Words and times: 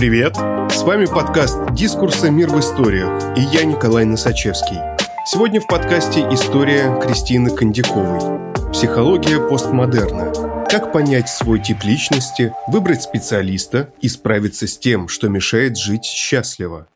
Привет! 0.00 0.34
С 0.72 0.82
вами 0.82 1.04
подкаст 1.04 1.58
«Дискурсы. 1.74 2.30
Мир 2.30 2.48
в 2.48 2.58
историях» 2.58 3.36
и 3.36 3.42
я 3.54 3.64
Николай 3.64 4.06
Носачевский. 4.06 4.78
Сегодня 5.26 5.60
в 5.60 5.66
подкасте 5.66 6.20
история 6.30 6.98
Кристины 7.02 7.54
Кондяковой. 7.54 8.72
Психология 8.72 9.46
постмодерна. 9.46 10.32
Как 10.70 10.90
понять 10.94 11.28
свой 11.28 11.62
тип 11.62 11.84
личности, 11.84 12.54
выбрать 12.66 13.02
специалиста 13.02 13.92
и 14.00 14.08
справиться 14.08 14.66
с 14.66 14.78
тем, 14.78 15.06
что 15.06 15.28
мешает 15.28 15.76
жить 15.76 16.06
счастливо. 16.06 16.88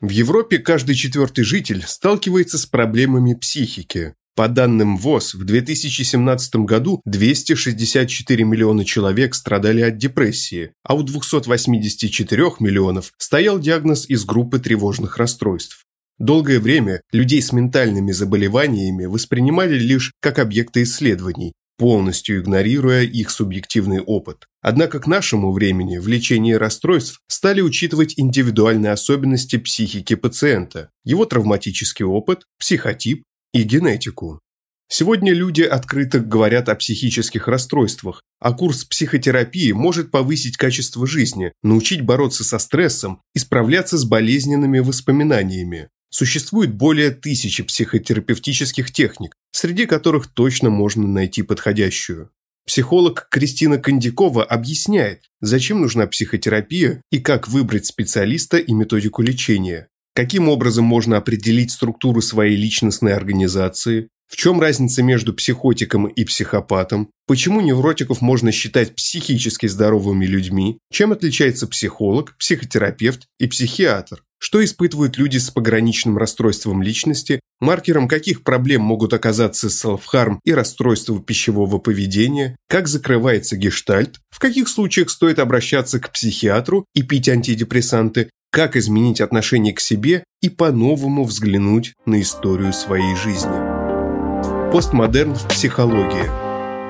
В 0.00 0.10
Европе 0.10 0.58
каждый 0.58 0.94
четвертый 0.94 1.42
житель 1.42 1.82
сталкивается 1.84 2.58
с 2.58 2.66
проблемами 2.66 3.34
психики, 3.34 4.14
по 4.36 4.48
данным 4.48 4.98
ВОЗ, 4.98 5.32
в 5.34 5.44
2017 5.44 6.56
году 6.56 7.00
264 7.06 8.44
миллиона 8.44 8.84
человек 8.84 9.34
страдали 9.34 9.80
от 9.80 9.96
депрессии, 9.96 10.72
а 10.84 10.94
у 10.94 11.02
284 11.02 12.42
миллионов 12.60 13.12
стоял 13.16 13.58
диагноз 13.58 14.08
из 14.10 14.26
группы 14.26 14.58
тревожных 14.58 15.16
расстройств. 15.16 15.84
Долгое 16.18 16.60
время 16.60 17.00
людей 17.12 17.40
с 17.40 17.50
ментальными 17.52 18.12
заболеваниями 18.12 19.06
воспринимали 19.06 19.78
лишь 19.78 20.12
как 20.20 20.38
объекты 20.38 20.82
исследований, 20.82 21.54
полностью 21.78 22.38
игнорируя 22.40 23.02
их 23.02 23.30
субъективный 23.30 24.00
опыт. 24.00 24.44
Однако 24.60 25.00
к 25.00 25.06
нашему 25.06 25.52
времени 25.52 25.96
в 25.96 26.08
лечении 26.08 26.52
расстройств 26.52 27.20
стали 27.28 27.62
учитывать 27.62 28.14
индивидуальные 28.18 28.92
особенности 28.92 29.56
психики 29.56 30.14
пациента, 30.14 30.90
его 31.04 31.24
травматический 31.24 32.04
опыт, 32.04 32.44
психотип, 32.58 33.22
и 33.56 33.62
генетику. 33.62 34.40
Сегодня 34.88 35.32
люди 35.32 35.62
открыто 35.62 36.20
говорят 36.20 36.68
о 36.68 36.76
психических 36.76 37.48
расстройствах, 37.48 38.22
а 38.38 38.52
курс 38.52 38.84
психотерапии 38.84 39.72
может 39.72 40.10
повысить 40.10 40.56
качество 40.56 41.06
жизни, 41.06 41.52
научить 41.62 42.02
бороться 42.02 42.44
со 42.44 42.58
стрессом 42.58 43.20
и 43.34 43.40
справляться 43.40 43.98
с 43.98 44.04
болезненными 44.04 44.78
воспоминаниями. 44.78 45.88
Существует 46.10 46.72
более 46.72 47.10
тысячи 47.10 47.64
психотерапевтических 47.64 48.92
техник, 48.92 49.34
среди 49.50 49.86
которых 49.86 50.28
точно 50.28 50.70
можно 50.70 51.08
найти 51.08 51.42
подходящую. 51.42 52.30
Психолог 52.64 53.28
Кристина 53.30 53.78
Кондякова 53.78 54.44
объясняет, 54.44 55.22
зачем 55.40 55.80
нужна 55.80 56.06
психотерапия 56.06 57.02
и 57.10 57.18
как 57.18 57.48
выбрать 57.48 57.86
специалиста 57.86 58.58
и 58.58 58.72
методику 58.72 59.22
лечения. 59.22 59.88
Каким 60.16 60.48
образом 60.48 60.86
можно 60.86 61.18
определить 61.18 61.70
структуру 61.70 62.22
своей 62.22 62.56
личностной 62.56 63.12
организации? 63.12 64.08
В 64.32 64.36
чем 64.36 64.62
разница 64.62 65.02
между 65.02 65.34
психотиком 65.34 66.06
и 66.06 66.24
психопатом? 66.24 67.10
Почему 67.26 67.60
невротиков 67.60 68.22
можно 68.22 68.50
считать 68.50 68.94
психически 68.94 69.66
здоровыми 69.66 70.24
людьми? 70.24 70.78
Чем 70.90 71.12
отличается 71.12 71.66
психолог, 71.66 72.34
психотерапевт 72.38 73.26
и 73.38 73.46
психиатр? 73.46 74.22
Что 74.38 74.64
испытывают 74.64 75.18
люди 75.18 75.36
с 75.36 75.50
пограничным 75.50 76.16
расстройством 76.16 76.82
личности? 76.82 77.40
Маркером 77.60 78.08
каких 78.08 78.42
проблем 78.42 78.82
могут 78.82 79.12
оказаться 79.12 79.68
селфхарм 79.68 80.40
и 80.44 80.52
расстройство 80.52 81.20
пищевого 81.20 81.76
поведения? 81.76 82.56
Как 82.68 82.88
закрывается 82.88 83.56
гештальт? 83.58 84.20
В 84.30 84.38
каких 84.38 84.68
случаях 84.68 85.10
стоит 85.10 85.38
обращаться 85.38 86.00
к 86.00 86.10
психиатру 86.10 86.86
и 86.94 87.02
пить 87.02 87.28
антидепрессанты? 87.28 88.30
Как 88.50 88.76
изменить 88.76 89.20
отношение 89.20 89.74
к 89.74 89.80
себе 89.80 90.24
и 90.40 90.48
по-новому 90.48 91.24
взглянуть 91.24 91.94
на 92.06 92.20
историю 92.20 92.72
своей 92.72 93.14
жизни. 93.16 94.72
Постмодерн 94.72 95.34
в 95.34 95.48
психологии. 95.48 96.26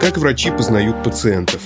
Как 0.00 0.18
врачи 0.18 0.50
познают 0.50 1.02
пациентов. 1.02 1.62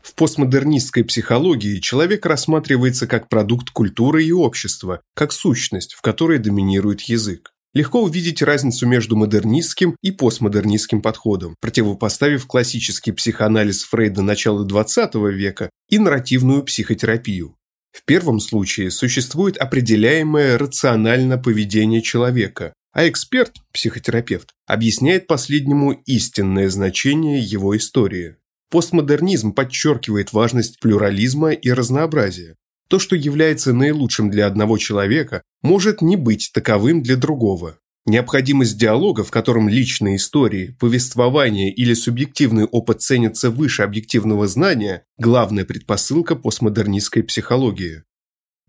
В 0.00 0.14
постмодернистской 0.14 1.04
психологии 1.04 1.80
человек 1.80 2.24
рассматривается 2.24 3.06
как 3.06 3.28
продукт 3.28 3.70
культуры 3.70 4.24
и 4.24 4.32
общества, 4.32 5.00
как 5.14 5.32
сущность, 5.32 5.94
в 5.94 6.00
которой 6.00 6.38
доминирует 6.38 7.02
язык. 7.02 7.52
Легко 7.74 8.02
увидеть 8.02 8.40
разницу 8.40 8.86
между 8.86 9.16
модернистским 9.16 9.94
и 10.02 10.10
постмодернистским 10.10 11.02
подходом, 11.02 11.54
противопоставив 11.60 12.46
классический 12.46 13.12
психоанализ 13.12 13.84
Фрейда 13.84 14.22
начала 14.22 14.66
XX 14.66 15.30
века 15.30 15.70
и 15.90 15.98
нарративную 15.98 16.62
психотерапию. 16.62 17.57
В 17.98 18.04
первом 18.04 18.38
случае 18.38 18.92
существует 18.92 19.56
определяемое 19.56 20.56
рационально 20.56 21.36
поведение 21.36 22.00
человека, 22.00 22.72
а 22.92 23.08
эксперт, 23.08 23.56
психотерапевт, 23.72 24.50
объясняет 24.68 25.26
последнему 25.26 25.90
истинное 26.06 26.70
значение 26.70 27.40
его 27.40 27.76
истории. 27.76 28.36
Постмодернизм 28.70 29.52
подчеркивает 29.52 30.32
важность 30.32 30.78
плюрализма 30.78 31.50
и 31.50 31.72
разнообразия. 31.72 32.54
То, 32.88 33.00
что 33.00 33.16
является 33.16 33.72
наилучшим 33.72 34.30
для 34.30 34.46
одного 34.46 34.78
человека, 34.78 35.42
может 35.62 36.00
не 36.00 36.14
быть 36.14 36.50
таковым 36.54 37.02
для 37.02 37.16
другого. 37.16 37.78
Необходимость 38.08 38.78
диалога, 38.78 39.22
в 39.22 39.30
котором 39.30 39.68
личные 39.68 40.16
истории, 40.16 40.74
повествование 40.80 41.70
или 41.70 41.92
субъективный 41.92 42.64
опыт 42.64 43.02
ценятся 43.02 43.50
выше 43.50 43.82
объективного 43.82 44.48
знания– 44.48 45.02
главная 45.18 45.66
предпосылка 45.66 46.34
постмодернистской 46.34 47.22
психологии. 47.22 48.04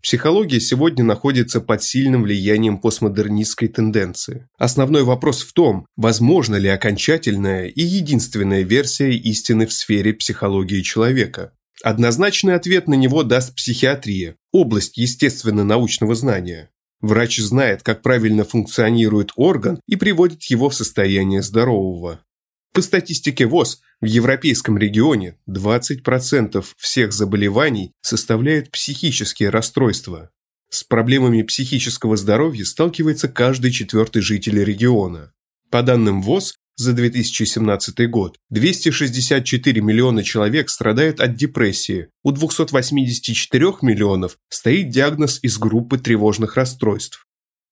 Психология 0.02 0.60
сегодня 0.60 1.04
находится 1.04 1.62
под 1.62 1.82
сильным 1.82 2.24
влиянием 2.24 2.76
постмодернистской 2.76 3.68
тенденции. 3.68 4.46
Основной 4.58 5.04
вопрос 5.04 5.40
в 5.40 5.54
том, 5.54 5.86
возможно 5.96 6.56
ли 6.56 6.68
окончательная 6.68 7.68
и 7.68 7.80
единственная 7.80 8.60
версия 8.60 9.12
истины 9.12 9.66
в 9.66 9.72
сфере 9.72 10.12
психологии 10.12 10.82
человека. 10.82 11.54
Однозначный 11.82 12.56
ответ 12.56 12.88
на 12.88 12.94
него 12.94 13.22
даст 13.22 13.54
психиатрия, 13.54 14.36
область 14.52 14.98
естественно-научного 14.98 16.14
знания. 16.14 16.68
Врач 17.00 17.38
знает, 17.38 17.82
как 17.82 18.02
правильно 18.02 18.44
функционирует 18.44 19.30
орган 19.36 19.80
и 19.86 19.96
приводит 19.96 20.44
его 20.44 20.68
в 20.68 20.74
состояние 20.74 21.42
здорового. 21.42 22.20
По 22.72 22.82
статистике 22.82 23.46
ВОЗ, 23.46 23.80
в 24.00 24.04
европейском 24.04 24.78
регионе 24.78 25.36
20% 25.48 26.64
всех 26.76 27.12
заболеваний 27.12 27.92
составляют 28.00 28.70
психические 28.70 29.50
расстройства. 29.50 30.30
С 30.68 30.84
проблемами 30.84 31.42
психического 31.42 32.16
здоровья 32.16 32.64
сталкивается 32.64 33.28
каждый 33.28 33.72
четвертый 33.72 34.22
житель 34.22 34.62
региона. 34.62 35.32
По 35.68 35.82
данным 35.82 36.22
ВОЗ, 36.22 36.54
за 36.80 36.94
2017 36.94 38.08
год 38.08 38.38
264 38.48 39.82
миллиона 39.82 40.24
человек 40.24 40.70
страдают 40.70 41.20
от 41.20 41.36
депрессии, 41.36 42.08
у 42.24 42.32
284 42.32 43.66
миллионов 43.82 44.38
стоит 44.48 44.88
диагноз 44.88 45.40
из 45.42 45.58
группы 45.58 45.98
тревожных 45.98 46.56
расстройств. 46.56 47.26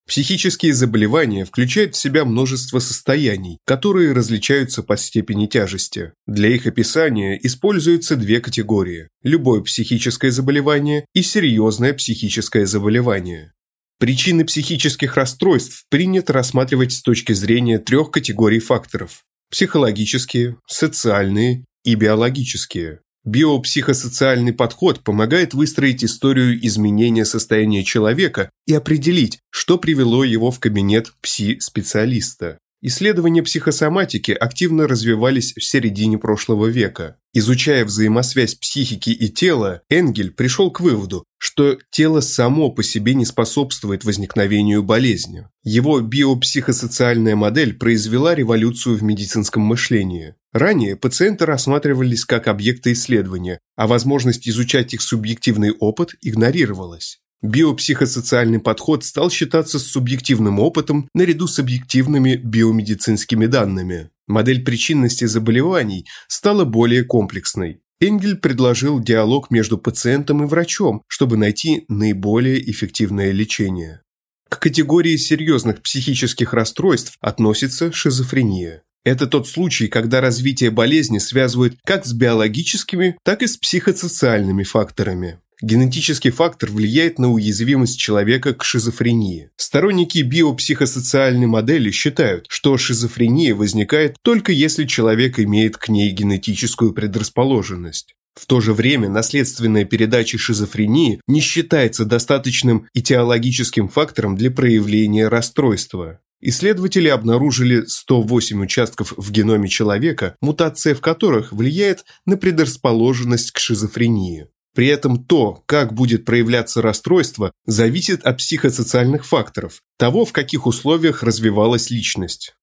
Психические 0.06 0.74
заболевания 0.74 1.46
включают 1.46 1.94
в 1.94 1.98
себя 1.98 2.26
множество 2.26 2.80
состояний, 2.80 3.58
которые 3.64 4.12
различаются 4.12 4.82
по 4.82 4.98
степени 4.98 5.46
тяжести. 5.46 6.12
Для 6.26 6.50
их 6.50 6.66
описания 6.66 7.38
используются 7.42 8.14
две 8.14 8.40
категории– 8.40 9.08
любое 9.22 9.62
психическое 9.62 10.30
заболевание 10.30 11.06
и 11.14 11.22
серьезное 11.22 11.94
психическое 11.94 12.66
заболевание. 12.66 13.52
Причины 13.98 14.44
психических 14.44 15.16
расстройств 15.16 15.84
принято 15.88 16.32
рассматривать 16.32 16.92
с 16.92 17.02
точки 17.02 17.32
зрения 17.32 17.80
трех 17.80 18.12
категорий 18.12 18.60
факторов– 18.60 19.24
психологические, 19.50 20.56
социальные 20.68 21.64
и 21.82 21.96
биологические. 21.96 23.00
Биопсихосоциальный 23.24 24.52
подход 24.52 25.02
помогает 25.02 25.52
выстроить 25.52 26.04
историю 26.04 26.64
изменения 26.64 27.24
состояния 27.24 27.82
человека 27.82 28.50
и 28.66 28.72
определить, 28.72 29.40
что 29.50 29.78
привело 29.78 30.22
его 30.22 30.52
в 30.52 30.60
кабинет 30.60 31.12
пси-специалиста. 31.20 32.58
Исследования 32.80 33.42
психосоматики 33.42 34.30
активно 34.30 34.86
развивались 34.86 35.52
в 35.56 35.64
середине 35.64 36.16
прошлого 36.16 36.66
века. 36.66 37.16
Изучая 37.32 37.84
взаимосвязь 37.84 38.54
психики 38.54 39.10
и 39.10 39.28
тела, 39.28 39.82
Энгель 39.90 40.30
пришел 40.30 40.70
к 40.70 40.78
выводу, 40.78 41.24
что 41.38 41.76
тело 41.90 42.20
само 42.20 42.70
по 42.70 42.84
себе 42.84 43.14
не 43.14 43.24
способствует 43.24 44.04
возникновению 44.04 44.84
болезни. 44.84 45.48
Его 45.64 46.00
биопсихосоциальная 46.00 47.34
модель 47.34 47.74
произвела 47.74 48.36
революцию 48.36 48.96
в 48.96 49.02
медицинском 49.02 49.62
мышлении. 49.62 50.36
Ранее 50.52 50.94
пациенты 50.94 51.46
рассматривались 51.46 52.24
как 52.24 52.46
объекты 52.46 52.92
исследования, 52.92 53.58
а 53.74 53.88
возможность 53.88 54.48
изучать 54.48 54.94
их 54.94 55.02
субъективный 55.02 55.72
опыт 55.72 56.14
игнорировалась. 56.22 57.20
Биопсихосоциальный 57.42 58.58
подход 58.58 59.04
стал 59.04 59.30
считаться 59.30 59.78
субъективным 59.78 60.58
опытом 60.58 61.08
наряду 61.14 61.46
с 61.46 61.58
объективными 61.58 62.34
биомедицинскими 62.34 63.46
данными. 63.46 64.10
Модель 64.26 64.64
причинности 64.64 65.24
заболеваний 65.24 66.06
стала 66.26 66.64
более 66.64 67.04
комплексной. 67.04 67.80
Энгель 68.00 68.36
предложил 68.36 69.00
диалог 69.00 69.50
между 69.50 69.78
пациентом 69.78 70.44
и 70.44 70.46
врачом, 70.46 71.02
чтобы 71.06 71.36
найти 71.36 71.84
наиболее 71.88 72.70
эффективное 72.70 73.32
лечение. 73.32 74.02
К 74.48 74.60
категории 74.60 75.16
серьезных 75.16 75.82
психических 75.82 76.52
расстройств 76.52 77.16
относится 77.20 77.92
шизофрения. 77.92 78.82
Это 79.04 79.26
тот 79.26 79.48
случай, 79.48 79.88
когда 79.88 80.20
развитие 80.20 80.70
болезни 80.70 81.18
связывают 81.18 81.76
как 81.84 82.04
с 82.04 82.12
биологическими, 82.12 83.16
так 83.24 83.42
и 83.42 83.46
с 83.46 83.56
психосоциальными 83.56 84.64
факторами. 84.64 85.38
Генетический 85.60 86.30
фактор 86.30 86.70
влияет 86.70 87.18
на 87.18 87.32
уязвимость 87.32 87.98
человека 87.98 88.54
к 88.54 88.62
шизофрении. 88.62 89.50
Сторонники 89.56 90.18
биопсихосоциальной 90.18 91.46
модели 91.46 91.90
считают, 91.90 92.46
что 92.48 92.78
шизофрения 92.78 93.56
возникает 93.56 94.16
только 94.22 94.52
если 94.52 94.84
человек 94.84 95.40
имеет 95.40 95.76
к 95.76 95.88
ней 95.88 96.10
генетическую 96.10 96.92
предрасположенность. 96.92 98.14
В 98.36 98.46
то 98.46 98.60
же 98.60 98.72
время 98.72 99.08
наследственная 99.08 99.84
передача 99.84 100.38
шизофрении 100.38 101.20
не 101.26 101.40
считается 101.40 102.04
достаточным 102.04 102.86
этиологическим 102.94 103.88
фактором 103.88 104.36
для 104.36 104.52
проявления 104.52 105.26
расстройства. 105.26 106.20
Исследователи 106.40 107.08
обнаружили 107.08 107.84
108 107.84 108.62
участков 108.62 109.12
в 109.16 109.32
геноме 109.32 109.68
человека, 109.68 110.36
мутация 110.40 110.94
в 110.94 111.00
которых 111.00 111.52
влияет 111.52 112.04
на 112.26 112.36
предрасположенность 112.36 113.50
к 113.50 113.58
шизофрении. 113.58 114.46
При 114.74 114.86
этом 114.86 115.24
то, 115.24 115.62
как 115.66 115.92
будет 115.92 116.24
проявляться 116.24 116.82
расстройство, 116.82 117.52
зависит 117.66 118.22
от 118.22 118.38
психосоциальных 118.38 119.26
факторов, 119.26 119.82
того, 119.98 120.24
в 120.24 120.32
каких 120.32 120.66
условиях 120.66 121.22
развивалась 121.22 121.90
личность. 121.90 122.54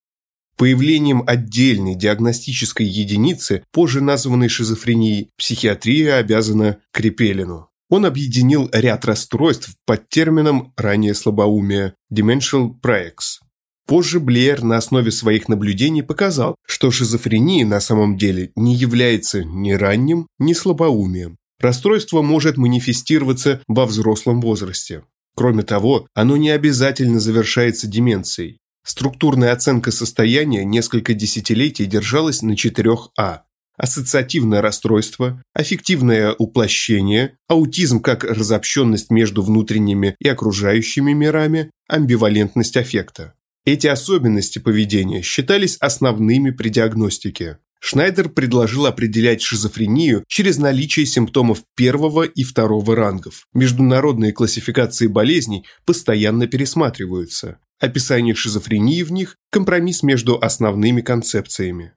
Появлением 0.57 1.23
отдельной 1.27 1.95
диагностической 1.95 2.85
единицы, 2.85 3.63
позже 3.71 4.01
названной 4.01 4.47
шизофренией, 4.47 5.29
психиатрия 5.37 6.15
обязана 6.15 6.77
Крепелину. 6.93 7.69
Он 7.89 8.05
объединил 8.05 8.69
ряд 8.71 9.05
расстройств 9.05 9.75
под 9.85 10.09
термином 10.09 10.73
ранее 10.77 11.13
слабоумие– 11.13 11.93
Dimensional 12.13 12.71
Praex. 12.81 13.41
Позже 13.85 14.19
Блеер 14.19 14.63
на 14.63 14.77
основе 14.77 15.11
своих 15.11 15.47
наблюдений 15.47 16.01
показал, 16.01 16.55
что 16.65 16.89
шизофрения 16.89 17.65
на 17.65 17.79
самом 17.79 18.17
деле 18.17 18.51
не 18.55 18.75
является 18.75 19.43
ни 19.43 19.73
ранним, 19.73 20.27
ни 20.39 20.53
слабоумием. 20.53 21.37
Расстройство 21.59 22.21
может 22.21 22.57
манифестироваться 22.57 23.61
во 23.67 23.85
взрослом 23.85 24.41
возрасте. 24.41 25.03
Кроме 25.35 25.63
того, 25.63 26.07
оно 26.13 26.37
не 26.37 26.49
обязательно 26.49 27.19
завершается 27.19 27.87
деменцией. 27.87 28.59
Структурная 28.85 29.51
оценка 29.51 29.91
состояния 29.91 30.63
несколько 30.63 31.13
десятилетий 31.13 31.85
держалась 31.85 32.41
на 32.41 32.53
4А. 32.53 33.39
Ассоциативное 33.77 34.61
расстройство, 34.61 35.41
аффективное 35.53 36.33
уплощение, 36.33 37.35
аутизм 37.47 37.99
как 37.99 38.23
разобщенность 38.23 39.09
между 39.09 39.41
внутренними 39.41 40.15
и 40.19 40.29
окружающими 40.29 41.11
мирами, 41.11 41.71
амбивалентность 41.89 42.77
аффекта. 42.77 43.33
Эти 43.65 43.87
особенности 43.87 44.59
поведения 44.59 45.21
считались 45.23 45.77
основными 45.77 46.51
при 46.51 46.69
диагностике. 46.69 47.57
Шнайдер 47.87 48.29
предложил 48.29 48.87
определять 48.87 49.43
шизофрению 49.43 50.23
через 50.27 50.57
наличие 50.57 51.05
симптомов 51.05 51.59
первого 51.75 52.23
и 52.23 52.43
второго 52.43 52.95
рангов. 52.95 53.45
Международные 53.53 54.33
классификации 54.33 55.05
болезней 55.05 55.67
постоянно 55.85 56.47
пересматриваются. 56.47 57.59
Описание 57.79 58.33
шизофрении 58.33 59.03
в 59.03 59.11
них– 59.11 59.37
компромисс 59.51 60.01
между 60.01 60.39
основными 60.41 61.01
концепциями. 61.01 61.93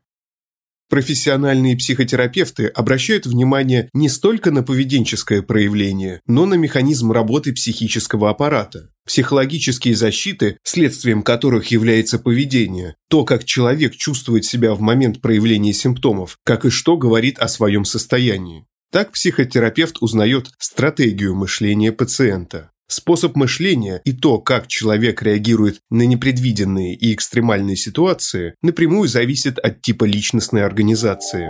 Профессиональные 0.88 1.76
психотерапевты 1.76 2.66
обращают 2.66 3.26
внимание 3.26 3.90
не 3.92 4.08
столько 4.08 4.50
на 4.50 4.62
поведенческое 4.62 5.42
проявление, 5.42 6.22
но 6.26 6.46
на 6.46 6.54
механизм 6.54 7.12
работы 7.12 7.52
психического 7.52 8.30
аппарата. 8.30 8.88
Психологические 9.04 9.94
защиты, 9.94 10.58
следствием 10.62 11.22
которых 11.22 11.66
является 11.66 12.18
поведение, 12.18 12.96
то, 13.08 13.24
как 13.24 13.44
человек 13.44 13.96
чувствует 13.96 14.46
себя 14.46 14.74
в 14.74 14.80
момент 14.80 15.20
проявления 15.20 15.74
симптомов, 15.74 16.38
как 16.44 16.64
и 16.64 16.70
что 16.70 16.96
говорит 16.96 17.38
о 17.38 17.48
своем 17.48 17.84
состоянии. 17.84 18.64
Так 18.90 19.12
психотерапевт 19.12 19.98
узнает 20.00 20.48
стратегию 20.58 21.34
мышления 21.34 21.92
пациента. 21.92 22.70
Способ 22.90 23.36
мышления 23.36 24.00
и 24.06 24.12
то, 24.12 24.38
как 24.38 24.66
человек 24.66 25.22
реагирует 25.22 25.80
на 25.90 26.06
непредвиденные 26.06 26.94
и 26.94 27.12
экстремальные 27.12 27.76
ситуации, 27.76 28.54
напрямую 28.62 29.08
зависит 29.08 29.58
от 29.58 29.82
типа 29.82 30.04
личностной 30.04 30.64
организации. 30.64 31.48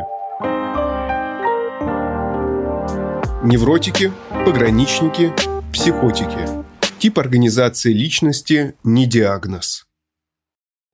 Невротики, 3.45 4.13
пограничники, 4.45 5.33
психотики. 5.73 6.67
Тип 6.99 7.21
организации 7.21 7.93
личности– 7.93 8.75
не 8.83 9.07
диагноз. 9.07 9.87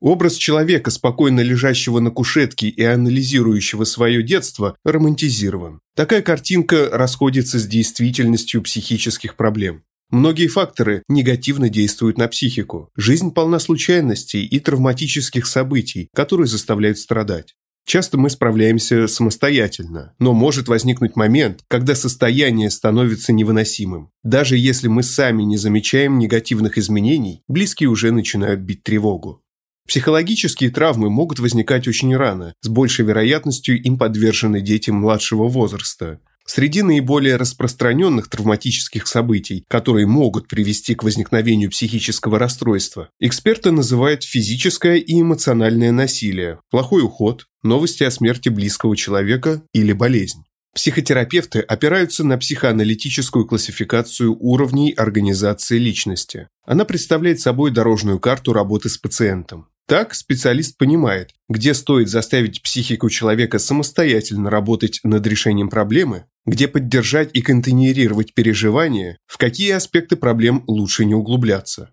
Образ 0.02 0.34
человека, 0.34 0.90
спокойно 0.90 1.40
лежащего 1.40 2.00
на 2.00 2.10
кушетке 2.10 2.68
и 2.68 2.82
анализирующего 2.82 3.84
свое 3.84 4.22
детство, 4.22 4.76
романтизирован. 4.84 5.80
Такая 5.96 6.20
картинка 6.20 6.90
расходится 6.92 7.58
с 7.58 7.66
действительностью 7.66 8.60
психических 8.60 9.36
проблем. 9.36 9.82
Многие 10.10 10.46
факторы 10.46 11.02
негативно 11.08 11.68
действуют 11.68 12.18
на 12.18 12.28
психику. 12.28 12.90
Жизнь 12.96 13.32
полна 13.32 13.58
случайностей 13.58 14.44
и 14.44 14.60
травматических 14.60 15.46
событий, 15.46 16.08
которые 16.14 16.46
заставляют 16.46 16.98
страдать. 16.98 17.54
Часто 17.86 18.16
мы 18.16 18.30
справляемся 18.30 19.06
самостоятельно, 19.06 20.14
но 20.18 20.32
может 20.32 20.68
возникнуть 20.68 21.16
момент, 21.16 21.60
когда 21.68 21.94
состояние 21.94 22.70
становится 22.70 23.32
невыносимым. 23.32 24.10
Даже 24.22 24.56
если 24.56 24.88
мы 24.88 25.02
сами 25.02 25.42
не 25.42 25.58
замечаем 25.58 26.18
негативных 26.18 26.78
изменений, 26.78 27.42
близкие 27.46 27.90
уже 27.90 28.10
начинают 28.10 28.60
бить 28.60 28.84
тревогу. 28.84 29.42
Психологические 29.86 30.70
травмы 30.70 31.10
могут 31.10 31.40
возникать 31.40 31.86
очень 31.86 32.16
рано, 32.16 32.54
с 32.62 32.68
большей 32.68 33.04
вероятностью 33.04 33.80
им 33.82 33.98
подвержены 33.98 34.62
дети 34.62 34.88
младшего 34.88 35.46
возраста. 35.46 36.20
Среди 36.46 36.82
наиболее 36.82 37.36
распространенных 37.36 38.28
травматических 38.28 39.06
событий, 39.06 39.64
которые 39.68 40.06
могут 40.06 40.46
привести 40.46 40.94
к 40.94 41.02
возникновению 41.02 41.70
психического 41.70 42.38
расстройства, 42.38 43.08
эксперты 43.18 43.70
называют 43.70 44.24
физическое 44.24 44.96
и 44.96 45.20
эмоциональное 45.20 45.90
насилие, 45.90 46.60
плохой 46.70 47.02
уход, 47.02 47.46
новости 47.62 48.04
о 48.04 48.10
смерти 48.10 48.50
близкого 48.50 48.94
человека 48.94 49.62
или 49.72 49.92
болезнь. 49.92 50.44
Психотерапевты 50.74 51.60
опираются 51.60 52.24
на 52.24 52.36
психоаналитическую 52.36 53.46
классификацию 53.46 54.36
уровней 54.38 54.92
организации 54.92 55.78
личности. 55.78 56.48
Она 56.66 56.84
представляет 56.84 57.40
собой 57.40 57.70
дорожную 57.70 58.18
карту 58.18 58.52
работы 58.52 58.88
с 58.88 58.98
пациентом. 58.98 59.68
Так 59.86 60.14
специалист 60.14 60.78
понимает, 60.78 61.34
где 61.48 61.74
стоит 61.74 62.08
заставить 62.08 62.62
психику 62.62 63.10
человека 63.10 63.58
самостоятельно 63.58 64.48
работать 64.48 65.00
над 65.04 65.26
решением 65.26 65.68
проблемы, 65.68 66.24
где 66.46 66.68
поддержать 66.68 67.30
и 67.34 67.42
контейнерировать 67.42 68.32
переживания, 68.32 69.18
в 69.26 69.36
какие 69.36 69.72
аспекты 69.72 70.16
проблем 70.16 70.64
лучше 70.66 71.04
не 71.04 71.14
углубляться. 71.14 71.90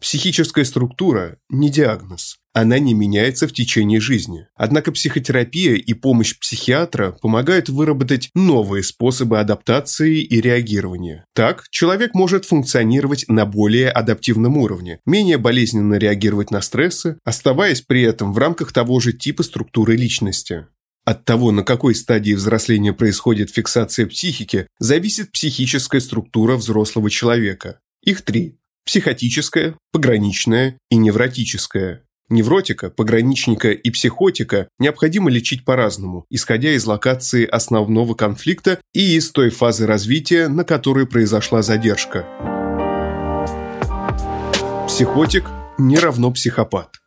Психическая 0.00 0.64
структура– 0.64 1.38
не 1.48 1.68
диагноз. 1.68 2.41
Она 2.52 2.78
не 2.78 2.92
меняется 2.92 3.48
в 3.48 3.52
течение 3.52 3.98
жизни. 3.98 4.46
Однако 4.54 4.92
психотерапия 4.92 5.74
и 5.74 5.94
помощь 5.94 6.38
психиатра 6.38 7.12
помогают 7.22 7.70
выработать 7.70 8.30
новые 8.34 8.82
способы 8.82 9.40
адаптации 9.40 10.20
и 10.20 10.40
реагирования. 10.40 11.24
Так, 11.34 11.68
человек 11.70 12.14
может 12.14 12.44
функционировать 12.44 13.24
на 13.28 13.46
более 13.46 13.88
адаптивном 13.88 14.58
уровне, 14.58 15.00
менее 15.06 15.38
болезненно 15.38 15.94
реагировать 15.94 16.50
на 16.50 16.60
стрессы, 16.60 17.16
оставаясь 17.24 17.80
при 17.80 18.02
этом 18.02 18.34
в 18.34 18.38
рамках 18.38 18.72
того 18.72 19.00
же 19.00 19.12
типа 19.14 19.42
структуры 19.42 19.96
личности. 19.96 20.66
От 21.04 21.24
того, 21.24 21.50
на 21.50 21.64
какой 21.64 21.94
стадии 21.94 22.34
взросления 22.34 22.92
происходит 22.92 23.50
фиксация 23.50 24.06
психики, 24.06 24.68
зависит 24.78 25.32
психическая 25.32 26.00
структура 26.00 26.56
взрослого 26.56 27.10
человека. 27.10 27.80
Их 28.04 28.22
три 28.22 28.58
психотическое, 28.84 29.76
пограничное 29.90 30.78
и 30.90 30.96
невротическое. 30.96 32.04
Невротика, 32.32 32.88
пограничника 32.88 33.72
и 33.72 33.90
психотика 33.90 34.66
необходимо 34.78 35.28
лечить 35.28 35.66
по-разному, 35.66 36.24
исходя 36.30 36.70
из 36.70 36.86
локации 36.86 37.44
основного 37.44 38.14
конфликта 38.14 38.80
и 38.94 39.16
из 39.16 39.30
той 39.32 39.50
фазы 39.50 39.86
развития, 39.86 40.48
на 40.48 40.64
которой 40.64 41.06
произошла 41.06 41.60
задержка. 41.60 42.26
Психотик 44.88 45.44
не 45.76 45.98
равно 45.98 46.30
психопат. 46.30 47.01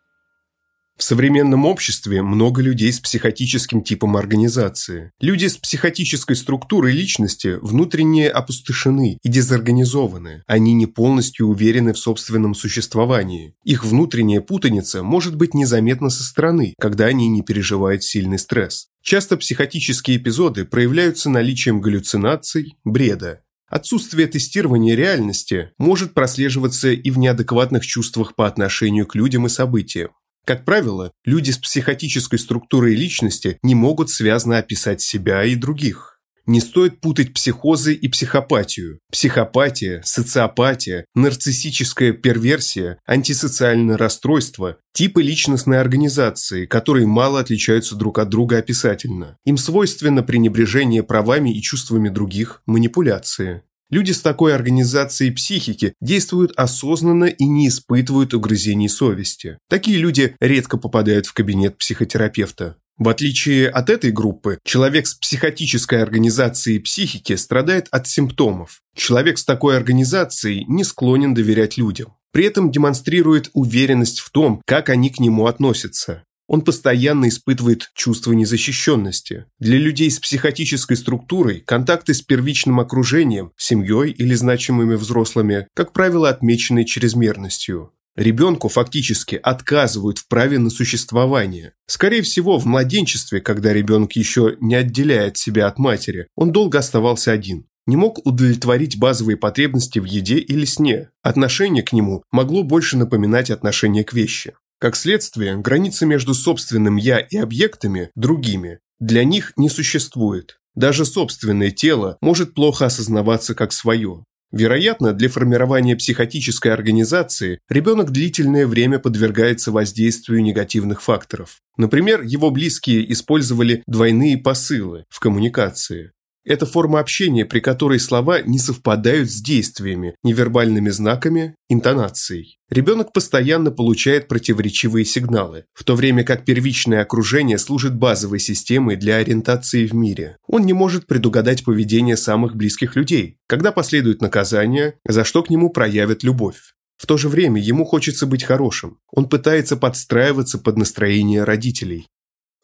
В 0.98 1.04
современном 1.04 1.66
обществе 1.66 2.22
много 2.22 2.62
людей 2.62 2.92
с 2.92 3.02
психотическим 3.02 3.84
типом 3.84 4.16
организации. 4.16 5.12
Люди 5.20 5.48
с 5.48 5.58
психотической 5.58 6.38
структурой 6.38 6.94
личности 6.94 7.58
внутренне 7.62 8.30
опустошены 8.30 9.20
и 9.22 9.30
дезорганизованы. 9.30 10.44
Они 10.48 10.74
не 10.74 10.86
полностью 10.86 11.48
уверены 11.48 11.92
в 11.92 12.00
собственном 12.00 12.56
существовании. 12.56 13.56
Их 13.66 13.84
внутренняя 13.84 14.40
путаница 14.40 15.04
может 15.04 15.36
быть 15.36 15.54
незаметна 15.54 16.10
со 16.10 16.24
стороны, 16.24 16.74
когда 16.80 17.06
они 17.06 17.28
не 17.28 17.42
переживают 17.42 18.02
сильный 18.04 18.40
стресс. 18.40 18.88
Часто 19.02 19.36
психотические 19.36 20.16
эпизоды 20.16 20.64
проявляются 20.64 21.30
наличием 21.30 21.82
галлюцинаций, 21.82 22.78
бреда. 22.86 23.42
Отсутствие 23.68 24.28
тестирования 24.28 24.96
реальности 24.96 25.72
может 25.78 26.14
прослеживаться 26.14 26.92
и 26.92 27.12
в 27.12 27.18
неадекватных 27.18 27.86
чувствах 27.86 28.36
по 28.36 28.48
отношению 28.48 29.06
к 29.06 29.16
людям 29.16 29.48
и 29.48 29.50
событиям. 29.50 30.12
Как 30.46 30.64
правило, 30.64 31.12
люди 31.26 31.50
с 31.50 31.58
психотической 31.58 32.38
структурой 32.38 32.94
личности 32.94 33.58
не 33.64 33.74
могут 33.74 34.12
связно 34.12 34.60
описать 34.60 35.02
себя 35.02 35.44
и 35.44 35.56
других. 35.56 36.16
Не 36.46 36.60
стоит 36.60 37.02
путать 37.02 37.34
психозы 37.34 37.96
и 37.96 38.08
психопатию. 38.08 39.00
Психопатия, 39.12 40.04
социопатия, 40.06 41.06
нарциссическая 41.16 42.12
перверсия, 42.14 43.00
антисоциальное 43.08 43.98
расстройство– 43.98 44.78
типы 44.94 45.24
личностной 45.24 45.82
организации, 45.82 46.68
которые 46.68 47.08
мало 47.08 47.40
отличаются 47.40 47.96
друг 47.96 48.20
от 48.20 48.30
друга 48.30 48.60
описательно. 48.60 49.38
Им 49.46 49.58
свойственно 49.58 50.22
пренебрежение 50.22 51.02
правами 51.02 51.50
и 51.50 51.62
чувствами 51.64 52.10
других, 52.10 52.62
манипуляции. 52.68 53.64
Люди 53.92 54.12
с 54.12 54.22
такой 54.22 54.56
организацией 54.56 55.32
психики 55.32 55.94
действуют 56.02 56.54
осознанно 56.58 57.26
и 57.26 57.46
не 57.46 57.68
испытывают 57.68 58.34
угрызений 58.34 58.90
совести. 58.90 59.60
Такие 59.70 59.98
люди 59.98 60.36
редко 60.40 60.78
попадают 60.78 61.28
в 61.28 61.34
кабинет 61.34 61.78
психотерапевта. 61.78 62.78
В 62.98 63.10
отличие 63.10 63.70
от 63.70 63.90
этой 63.90 64.12
группы, 64.12 64.58
человек 64.64 65.06
с 65.06 65.16
психотической 65.16 66.02
организацией 66.02 66.80
психики 66.80 67.36
страдает 67.36 67.88
от 67.92 68.08
симптомов. 68.08 68.82
Человек 68.96 69.38
с 69.38 69.46
такой 69.46 69.76
организацией 69.76 70.66
не 70.68 70.84
склонен 70.84 71.34
доверять 71.34 71.78
людям. 71.78 72.14
При 72.32 72.46
этом 72.46 72.72
демонстрирует 72.72 73.50
уверенность 73.54 74.20
в 74.20 74.30
том, 74.30 74.62
как 74.66 74.90
они 74.90 75.10
к 75.10 75.20
нему 75.20 75.46
относятся. 75.46 76.24
Он 76.48 76.62
постоянно 76.62 77.28
испытывает 77.28 77.92
чувство 77.96 78.34
незащищенности. 78.34 79.46
Для 79.60 79.78
людей 79.78 80.12
с 80.12 80.20
психотической 80.20 80.98
структурой 80.98 81.62
контакты 81.62 82.14
с 82.14 82.22
первичным 82.22 82.80
окружением, 82.80 83.52
семьей 83.58 84.12
или 84.12 84.34
значимыми 84.34 84.96
взрослыми, 84.96 85.68
как 85.74 85.94
правило, 85.94 86.30
отмечены 86.30 86.86
чрезмерностью. 86.86 87.92
Ребенку 88.16 88.70
фактически 88.70 89.36
отказывают 89.36 90.20
в 90.20 90.28
праве 90.30 90.58
на 90.58 90.70
существование. 90.70 91.74
Скорее 91.86 92.22
всего, 92.22 92.58
в 92.58 92.66
младенчестве, 92.66 93.42
когда 93.42 93.74
ребенок 93.74 94.14
еще 94.14 94.56
не 94.62 94.76
отделяет 94.76 95.38
себя 95.38 95.68
от 95.68 95.78
матери, 95.80 96.28
он 96.36 96.54
долго 96.54 96.80
оставался 96.80 97.34
один. 97.34 97.66
Не 97.88 97.98
мог 97.98 98.26
удовлетворить 98.26 98.98
базовые 98.98 99.38
потребности 99.38 100.00
в 100.00 100.06
еде 100.06 100.38
или 100.38 100.66
сне. 100.66 101.10
Отношение 101.22 101.84
к 101.84 101.92
нему 101.92 102.24
могло 102.32 102.64
больше 102.64 102.98
напоминать 102.98 103.52
отношение 103.52 104.04
к 104.04 104.14
вещи. 104.14 104.54
Как 104.86 104.96
следствие, 104.96 105.58
граница 105.58 106.06
между 106.06 106.36
собственным 106.36 106.98
«я» 106.98 107.18
и 107.18 107.38
объектами, 107.38 108.12
другими, 108.14 108.78
для 109.00 109.24
них 109.24 109.52
не 109.58 109.68
существует. 109.68 110.60
Даже 110.76 111.06
собственное 111.06 111.72
тело 111.72 112.20
может 112.22 112.54
плохо 112.54 112.86
осознаваться 112.86 113.56
как 113.56 113.74
свое. 113.74 114.26
Вероятно, 114.52 115.14
для 115.14 115.28
формирования 115.28 115.96
психотической 115.96 116.72
организации 116.72 117.58
ребенок 117.68 118.12
длительное 118.12 118.68
время 118.68 119.00
подвергается 119.00 119.72
воздействию 119.72 120.44
негативных 120.44 121.02
факторов. 121.02 121.62
Например, 121.78 122.22
его 122.22 122.52
близкие 122.52 123.12
использовали 123.12 123.82
двойные 123.88 124.38
посылы 124.38 125.06
в 125.10 125.20
коммуникации. 125.20 126.12
Это 126.46 126.68
форма 126.68 127.00
общения, 127.00 127.44
при 127.44 127.60
которой 127.60 128.00
слова 128.00 128.42
не 128.42 128.60
совпадают 128.60 129.32
с 129.32 129.42
действиями, 129.42 130.16
невербальными 130.24 130.92
знаками, 130.92 131.56
интонацией. 131.70 132.60
Ребенок 132.70 133.14
постоянно 133.14 133.72
получает 133.72 134.28
противоречивые 134.28 135.06
сигналы, 135.06 135.66
в 135.74 135.84
то 135.84 135.96
время 135.96 136.24
как 136.24 136.46
первичное 136.46 137.02
окружение 137.02 137.58
служит 137.58 137.96
базовой 137.96 138.40
системой 138.40 138.96
для 138.96 139.18
ориентации 139.18 139.88
в 139.88 139.96
мире. 139.96 140.38
Он 140.48 140.64
не 140.66 140.74
может 140.74 141.08
предугадать 141.08 141.64
поведение 141.64 142.16
самых 142.16 142.56
близких 142.56 142.96
людей, 142.96 143.38
когда 143.48 143.72
последует 143.72 144.22
наказание, 144.22 144.96
за 145.04 145.24
что 145.24 145.42
к 145.42 145.50
нему 145.50 145.72
проявят 145.72 146.22
любовь. 146.22 146.76
В 146.98 147.08
то 147.08 147.18
же 147.18 147.28
время 147.28 147.62
ему 147.62 147.86
хочется 147.86 148.26
быть 148.28 148.44
хорошим. 148.44 149.00
Он 149.12 149.28
пытается 149.28 149.78
подстраиваться 149.78 150.60
под 150.60 150.78
настроение 150.78 151.44
родителей. 151.44 152.08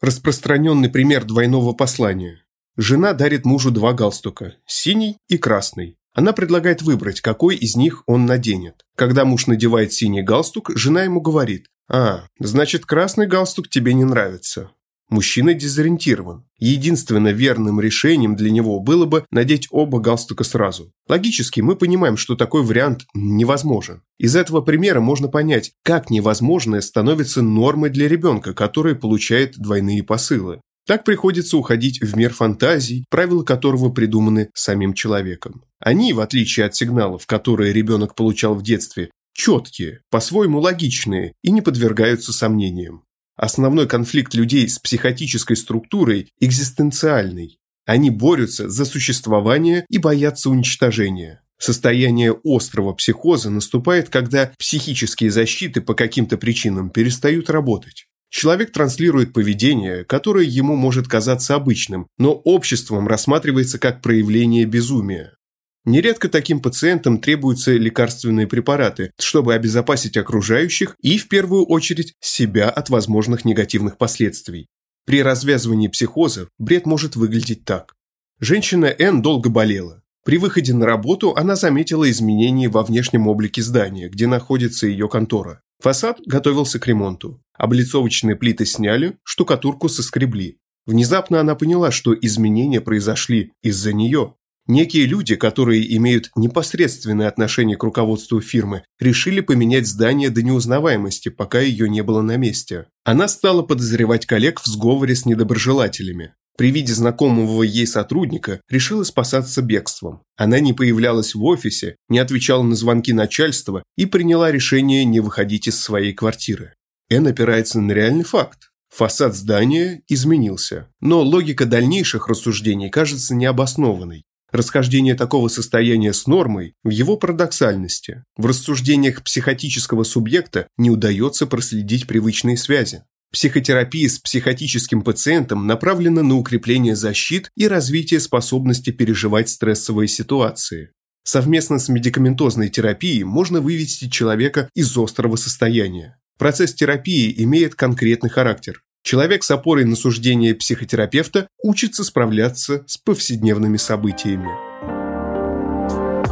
Распространенный 0.00 0.88
пример 0.88 1.24
двойного 1.24 1.72
послания. 1.72 2.42
Жена 2.76 3.12
дарит 3.12 3.44
мужу 3.44 3.70
два 3.70 3.92
галстука– 3.92 4.54
синий 4.66 5.18
и 5.28 5.36
красный. 5.36 5.98
Она 6.14 6.32
предлагает 6.32 6.80
выбрать, 6.80 7.20
какой 7.20 7.56
из 7.56 7.76
них 7.76 8.02
он 8.06 8.24
наденет. 8.24 8.82
Когда 8.96 9.26
муж 9.26 9.46
надевает 9.46 9.92
синий 9.92 10.22
галстук, 10.22 10.70
жена 10.74 11.02
ему 11.02 11.20
говорит 11.20 11.66
«А, 11.90 12.24
значит, 12.38 12.86
красный 12.86 13.26
галстук 13.26 13.68
тебе 13.68 13.92
не 13.92 14.04
нравится». 14.04 14.70
Мужчина 15.10 15.52
дезориентирован. 15.52 16.46
Единственно 16.58 17.28
верным 17.28 17.78
решением 17.78 18.34
для 18.34 18.50
него 18.50 18.80
было 18.80 19.04
бы 19.04 19.26
надеть 19.30 19.68
оба 19.70 20.00
галстука 20.00 20.42
сразу. 20.42 20.90
Логически 21.06 21.60
мы 21.60 21.76
понимаем, 21.76 22.16
что 22.16 22.34
такой 22.34 22.62
вариант 22.62 23.04
невозможен. 23.12 24.00
Из 24.18 24.34
этого 24.34 24.62
примера 24.62 25.00
можно 25.00 25.28
понять, 25.28 25.72
как 25.82 26.08
невозможное 26.08 26.80
становится 26.80 27.42
нормой 27.42 27.90
для 27.90 28.08
ребенка, 28.08 28.54
который 28.54 28.94
получает 28.94 29.58
двойные 29.58 30.02
посылы. 30.02 30.62
Так 30.86 31.04
приходится 31.04 31.56
уходить 31.56 32.00
в 32.00 32.16
мир 32.16 32.32
фантазий, 32.32 33.04
правила 33.08 33.44
которого 33.44 33.90
придуманы 33.90 34.50
самим 34.54 34.94
человеком. 34.94 35.64
Они, 35.78 36.12
в 36.12 36.20
отличие 36.20 36.66
от 36.66 36.74
сигналов, 36.74 37.26
которые 37.26 37.72
ребенок 37.72 38.14
получал 38.14 38.54
в 38.54 38.62
детстве, 38.62 39.10
четкие, 39.32 40.00
по-своему 40.10 40.60
логичные 40.60 41.34
и 41.42 41.50
не 41.50 41.60
подвергаются 41.60 42.32
сомнениям. 42.32 43.04
Основной 43.36 43.88
конфликт 43.88 44.34
людей 44.34 44.68
с 44.68 44.78
психотической 44.78 45.56
структурой 45.56 46.28
экзистенциальный. 46.40 47.58
Они 47.86 48.10
борются 48.10 48.68
за 48.68 48.84
существование 48.84 49.84
и 49.88 49.98
боятся 49.98 50.50
уничтожения. 50.50 51.42
Состояние 51.58 52.36
острого 52.44 52.92
психоза 52.92 53.48
наступает, 53.48 54.08
когда 54.08 54.52
психические 54.58 55.30
защиты 55.30 55.80
по 55.80 55.94
каким-то 55.94 56.36
причинам 56.36 56.90
перестают 56.90 57.50
работать. 57.50 58.06
Человек 58.32 58.72
транслирует 58.72 59.34
поведение, 59.34 60.04
которое 60.04 60.46
ему 60.46 60.74
может 60.74 61.06
казаться 61.06 61.54
обычным, 61.54 62.06
но 62.16 62.32
обществом 62.32 63.06
рассматривается 63.06 63.78
как 63.78 64.00
проявление 64.00 64.64
безумия. 64.64 65.36
Нередко 65.84 66.30
таким 66.30 66.60
пациентам 66.60 67.18
требуются 67.20 67.72
лекарственные 67.72 68.46
препараты, 68.46 69.10
чтобы 69.18 69.52
обезопасить 69.52 70.16
окружающих 70.16 70.96
и, 71.02 71.18
в 71.18 71.28
первую 71.28 71.66
очередь, 71.66 72.14
себя 72.20 72.70
от 72.70 72.88
возможных 72.88 73.44
негативных 73.44 73.98
последствий. 73.98 74.66
При 75.04 75.22
развязывании 75.22 75.88
психоза 75.88 76.48
бред 76.58 76.86
может 76.86 77.16
выглядеть 77.16 77.66
так. 77.66 77.92
Женщина 78.40 78.86
Н 78.86 79.20
долго 79.20 79.50
болела. 79.50 80.02
При 80.24 80.38
выходе 80.38 80.72
на 80.72 80.86
работу 80.86 81.34
она 81.36 81.54
заметила 81.54 82.10
изменения 82.10 82.70
во 82.70 82.82
внешнем 82.82 83.28
облике 83.28 83.60
здания, 83.60 84.08
где 84.08 84.26
находится 84.26 84.86
ее 84.86 85.08
контора. 85.10 85.60
Фасад 85.80 86.20
готовился 86.24 86.78
к 86.78 86.86
ремонту. 86.86 87.41
Облицовочные 87.56 88.36
плиты 88.36 88.66
сняли, 88.66 89.18
штукатурку 89.24 89.88
соскребли. 89.88 90.58
Внезапно 90.86 91.40
она 91.40 91.54
поняла, 91.54 91.90
что 91.90 92.14
изменения 92.14 92.80
произошли 92.80 93.52
из-за 93.62 93.92
нее. 93.92 94.34
Некие 94.66 95.06
люди, 95.06 95.34
которые 95.34 95.96
имеют 95.96 96.30
непосредственное 96.36 97.28
отношение 97.28 97.76
к 97.76 97.82
руководству 97.82 98.40
фирмы, 98.40 98.84
решили 99.00 99.40
поменять 99.40 99.88
здание 99.88 100.30
до 100.30 100.42
неузнаваемости, 100.42 101.30
пока 101.30 101.60
ее 101.60 101.88
не 101.88 102.02
было 102.02 102.22
на 102.22 102.36
месте. 102.36 102.86
Она 103.04 103.26
стала 103.26 103.62
подозревать 103.62 104.26
коллег 104.26 104.60
в 104.60 104.66
сговоре 104.66 105.16
с 105.16 105.26
недоброжелателями. 105.26 106.34
При 106.56 106.70
виде 106.70 106.92
знакомого 106.92 107.62
ей 107.62 107.86
сотрудника 107.86 108.60
решила 108.68 109.04
спасаться 109.04 109.62
бегством. 109.62 110.22
Она 110.36 110.60
не 110.60 110.72
появлялась 110.72 111.34
в 111.34 111.42
офисе, 111.42 111.96
не 112.08 112.18
отвечала 112.18 112.62
на 112.62 112.76
звонки 112.76 113.12
начальства 113.12 113.82
и 113.96 114.06
приняла 114.06 114.52
решение 114.52 115.04
не 115.04 115.20
выходить 115.20 115.66
из 115.66 115.80
своей 115.80 116.12
квартиры. 116.12 116.74
Н 117.10 117.26
опирается 117.26 117.80
на 117.80 117.92
реальный 117.92 118.24
факт. 118.24 118.70
Фасад 118.90 119.34
здания 119.34 120.02
изменился, 120.08 120.88
но 121.00 121.22
логика 121.22 121.64
дальнейших 121.64 122.28
рассуждений 122.28 122.90
кажется 122.90 123.34
необоснованной. 123.34 124.24
Расхождение 124.50 125.14
такого 125.14 125.48
состояния 125.48 126.12
с 126.12 126.26
нормой 126.26 126.74
в 126.84 126.90
его 126.90 127.16
парадоксальности. 127.16 128.24
В 128.36 128.44
рассуждениях 128.44 129.22
психотического 129.24 130.04
субъекта 130.04 130.68
не 130.76 130.90
удается 130.90 131.46
проследить 131.46 132.06
привычные 132.06 132.58
связи. 132.58 133.02
Психотерапия 133.32 134.10
с 134.10 134.18
психотическим 134.18 135.00
пациентом 135.00 135.66
направлена 135.66 136.22
на 136.22 136.36
укрепление 136.36 136.94
защит 136.94 137.50
и 137.56 137.66
развитие 137.66 138.20
способности 138.20 138.90
переживать 138.90 139.48
стрессовые 139.48 140.06
ситуации. 140.06 140.90
Совместно 141.24 141.78
с 141.78 141.88
медикаментозной 141.88 142.68
терапией 142.68 143.22
можно 143.22 143.62
вывести 143.62 144.10
человека 144.10 144.68
из 144.74 144.94
острого 144.98 145.36
состояния. 145.36 146.18
Процесс 146.42 146.74
терапии 146.74 147.32
имеет 147.44 147.76
конкретный 147.76 148.28
характер. 148.28 148.82
Человек 149.04 149.44
с 149.44 149.50
опорой 149.52 149.84
на 149.84 149.94
суждение 149.94 150.56
психотерапевта 150.56 151.46
учится 151.62 152.02
справляться 152.02 152.82
с 152.88 152.98
повседневными 152.98 153.76
событиями. 153.76 154.48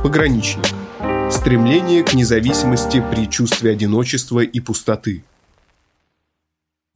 Пограничник. 0.03 0.65
Стремление 1.31 2.03
к 2.03 2.13
независимости 2.13 3.01
при 3.13 3.31
чувстве 3.31 3.71
одиночества 3.71 4.41
и 4.41 4.59
пустоты. 4.59 5.23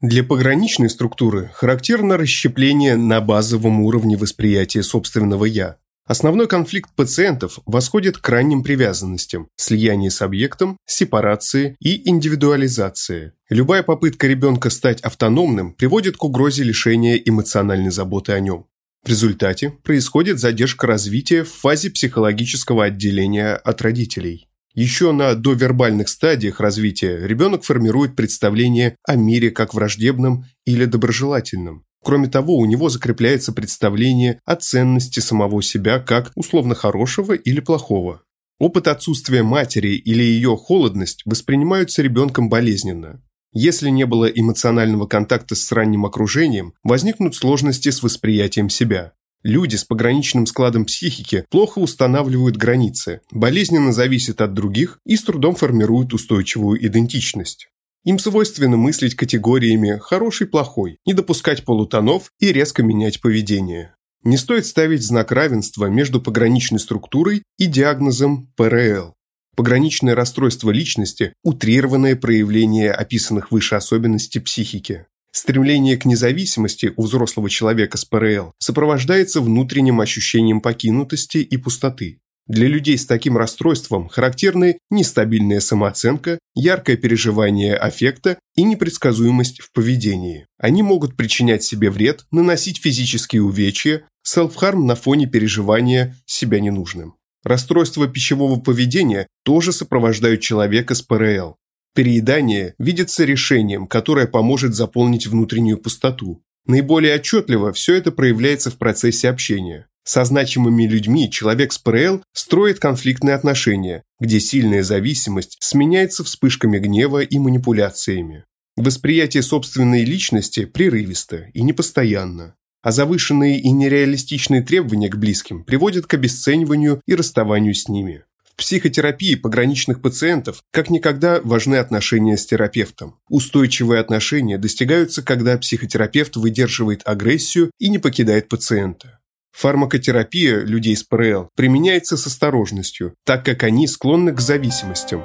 Для 0.01 0.25
пограничной 0.25 0.91
структуры 0.91 1.53
характерно 1.55 2.17
расщепление 2.17 2.97
на 2.97 3.21
базовом 3.21 3.83
уровне 3.83 4.17
восприятия 4.17 4.83
собственного 4.83 5.45
«я». 5.45 5.77
Основной 6.07 6.47
конфликт 6.49 6.91
пациентов 6.95 7.61
восходит 7.65 8.19
к 8.19 8.21
крайним 8.21 8.63
привязанностям, 8.63 9.49
слиянию 9.57 10.11
с 10.11 10.21
объектом, 10.21 10.77
сепарации 10.85 11.77
и 11.81 12.07
индивидуализации. 12.09 13.33
Любая 13.49 13.83
попытка 13.83 14.27
ребенка 14.27 14.69
стать 14.69 15.01
автономным 15.01 15.73
приводит 15.73 16.19
к 16.19 16.25
угрозе 16.25 16.63
лишения 16.63 17.17
эмоциональной 17.17 17.91
заботы 17.91 18.33
о 18.33 18.41
нем. 18.41 18.67
В 19.03 19.09
результате 19.09 19.71
происходит 19.71 20.39
задержка 20.39 20.87
развития 20.87 21.43
в 21.43 21.51
фазе 21.51 21.91
психологического 21.91 22.85
отделения 22.85 23.55
от 23.55 23.81
родителей. 23.81 24.49
Еще 24.75 25.13
на 25.13 25.35
довербальных 25.35 26.09
стадиях 26.09 26.61
развития 26.61 27.27
ребенок 27.27 27.65
формирует 27.65 28.15
представление 28.15 28.97
о 29.05 29.17
мире 29.17 29.51
как 29.51 29.73
враждебном 29.73 30.45
или 30.67 30.85
доброжелательном. 30.85 31.85
Кроме 32.05 32.29
того, 32.29 32.59
у 32.59 32.67
него 32.67 32.91
закрепляется 32.91 33.53
представление 33.53 34.39
о 34.45 34.57
ценности 34.57 35.21
самого 35.21 35.63
себя 35.63 35.99
как 35.99 36.33
условно 36.35 36.75
хорошего 36.75 37.33
или 37.33 37.61
плохого. 37.61 38.21
Опыт 38.61 38.89
отсутствия 38.89 39.43
матери 39.43 39.97
или 39.97 40.23
ее 40.23 40.55
холодность 40.57 41.23
воспринимаются 41.25 42.03
ребенком 42.03 42.51
болезненно. 42.51 43.23
Если 43.53 43.89
не 43.89 44.05
было 44.05 44.27
эмоционального 44.27 45.07
контакта 45.07 45.55
с 45.55 45.73
ранним 45.73 46.05
окружением, 46.05 46.75
возникнут 46.83 47.37
сложности 47.37 47.91
с 47.91 48.03
восприятием 48.03 48.69
себя. 48.69 49.13
Люди 49.43 49.77
с 49.77 49.85
пограничным 49.85 50.47
складом 50.47 50.85
психики 50.85 51.47
плохо 51.51 51.79
устанавливают 51.79 52.57
границы, 52.57 53.21
болезненно 53.31 53.93
зависят 53.93 54.41
от 54.41 54.53
других 54.53 54.99
и 55.07 55.17
с 55.17 55.23
трудом 55.23 55.55
формируют 55.55 56.13
устойчивую 56.13 56.85
идентичность. 56.87 57.69
Им 58.05 58.19
свойственно 58.19 58.77
мыслить 58.77 59.15
категориями 59.15 59.99
«хороший-плохой», 59.99 60.99
не 61.07 61.15
допускать 61.15 61.65
полутонов 61.65 62.31
и 62.39 62.53
резко 62.53 62.83
менять 62.83 63.21
поведение. 63.23 63.95
Не 64.23 64.37
стоит 64.37 64.67
ставить 64.67 65.03
знак 65.03 65.33
равенства 65.33 65.87
между 65.87 66.21
пограничной 66.21 66.81
структурой 66.81 67.43
и 67.59 67.67
диагнозом 67.67 68.53
ПРЛ. 68.57 69.15
Пограничное 69.57 70.15
расстройство 70.15 70.71
личности– 70.71 71.33
утрированное 71.45 72.17
проявление 72.17 72.93
описанных 72.93 73.51
выше 73.51 73.75
особенностей 73.77 74.41
психики. 74.41 75.07
Стремление 75.31 75.97
к 75.97 76.05
независимости 76.05 76.93
у 76.97 77.03
взрослого 77.03 77.51
человека 77.51 77.97
с 77.97 78.05
ПРЛ 78.05 78.53
сопровождается 78.59 79.41
внутренним 79.41 80.01
ощущением 80.01 80.61
покинутости 80.61 81.39
и 81.39 81.57
пустоты. 81.57 82.21
Для 82.47 82.69
людей 82.69 82.99
с 82.99 83.07
таким 83.07 83.39
расстройством 83.39 84.09
характерны 84.09 84.79
нестабильная 84.91 85.61
самооценка, 85.61 86.39
яркое 86.55 86.97
переживание 86.97 87.75
аффекта 87.75 88.39
и 88.55 88.63
непредсказуемость 88.63 89.63
в 89.63 89.73
поведении. 89.73 90.47
Они 90.59 90.83
могут 90.83 91.17
причинять 91.17 91.63
себе 91.63 91.91
вред, 91.91 92.27
наносить 92.31 92.83
физические 92.83 93.43
увечья, 93.43 94.07
селфхарм 94.23 94.87
на 94.87 94.95
фоне 94.95 95.27
переживания 95.27 96.17
себя 96.27 96.61
ненужным. 96.61 97.15
Расстройства 97.45 98.09
пищевого 98.09 98.61
поведения 98.61 99.27
тоже 99.43 99.73
сопровождают 99.73 100.43
человека 100.43 100.95
с 100.95 101.01
ПРЛ. 101.01 101.57
Переедание 101.95 102.75
видится 102.79 103.25
решением, 103.25 103.87
которое 103.87 104.27
поможет 104.27 104.75
заполнить 104.75 105.27
внутреннюю 105.27 105.79
пустоту. 105.79 106.43
Наиболее 106.67 107.15
отчетливо 107.15 107.73
все 107.73 107.95
это 107.95 108.13
проявляется 108.13 108.71
в 108.71 108.77
процессе 108.77 109.29
общения. 109.29 109.87
Со 110.05 110.25
значимыми 110.25 110.87
людьми 110.87 111.31
человек 111.31 111.73
с 111.73 111.79
ПРЛ 111.79 112.23
строит 112.35 112.79
конфликтные 112.79 113.35
отношения, 113.35 114.03
где 114.21 114.39
сильная 114.39 114.83
зависимость 114.83 115.57
сменяется 115.61 116.25
вспышками 116.25 116.79
гнева 116.79 117.23
и 117.23 117.39
манипуляциями. 117.39 118.45
Восприятие 118.77 119.43
собственной 119.43 120.05
личности 120.05 120.67
прерывисто 120.67 121.49
и 121.55 121.63
непостоянно, 121.63 122.55
а 122.83 122.93
завышенные 122.93 123.59
и 123.61 123.71
нереалистичные 123.71 124.63
требования 124.63 125.09
к 125.09 125.17
близким 125.17 125.65
приводят 125.65 126.07
к 126.07 126.15
обесцениванию 126.15 127.01
и 127.07 127.15
расставанию 127.15 127.75
с 127.75 127.89
ними. 127.89 128.25
В 128.45 128.57
психотерапии 128.57 129.37
пограничных 129.37 130.03
пациентов 130.03 130.63
как 130.71 130.91
никогда 130.91 131.41
важны 131.43 131.77
отношения 131.77 132.37
с 132.37 132.45
терапевтом. 132.45 133.17
Устойчивые 133.29 134.01
отношения 134.01 134.59
достигаются, 134.59 135.23
когда 135.23 135.57
психотерапевт 135.57 136.37
выдерживает 136.37 137.01
агрессию 137.05 137.71
и 137.79 137.89
не 137.89 137.99
покидает 137.99 138.49
пациента. 138.49 139.19
Фармакотерапия 139.55 140.61
людей 140.63 140.97
с 140.97 141.05
ПРЛ 141.05 141.49
применяется 141.55 142.17
с 142.17 142.27
осторожностью, 142.27 143.15
так 143.25 143.45
как 143.45 143.63
они 143.63 143.87
склонны 143.87 144.33
к 144.33 144.41
зависимостям. 144.41 145.21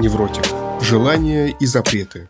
Невротик. 0.00 0.42
Желания 0.82 1.54
и 1.60 1.66
запреты. 1.66 2.28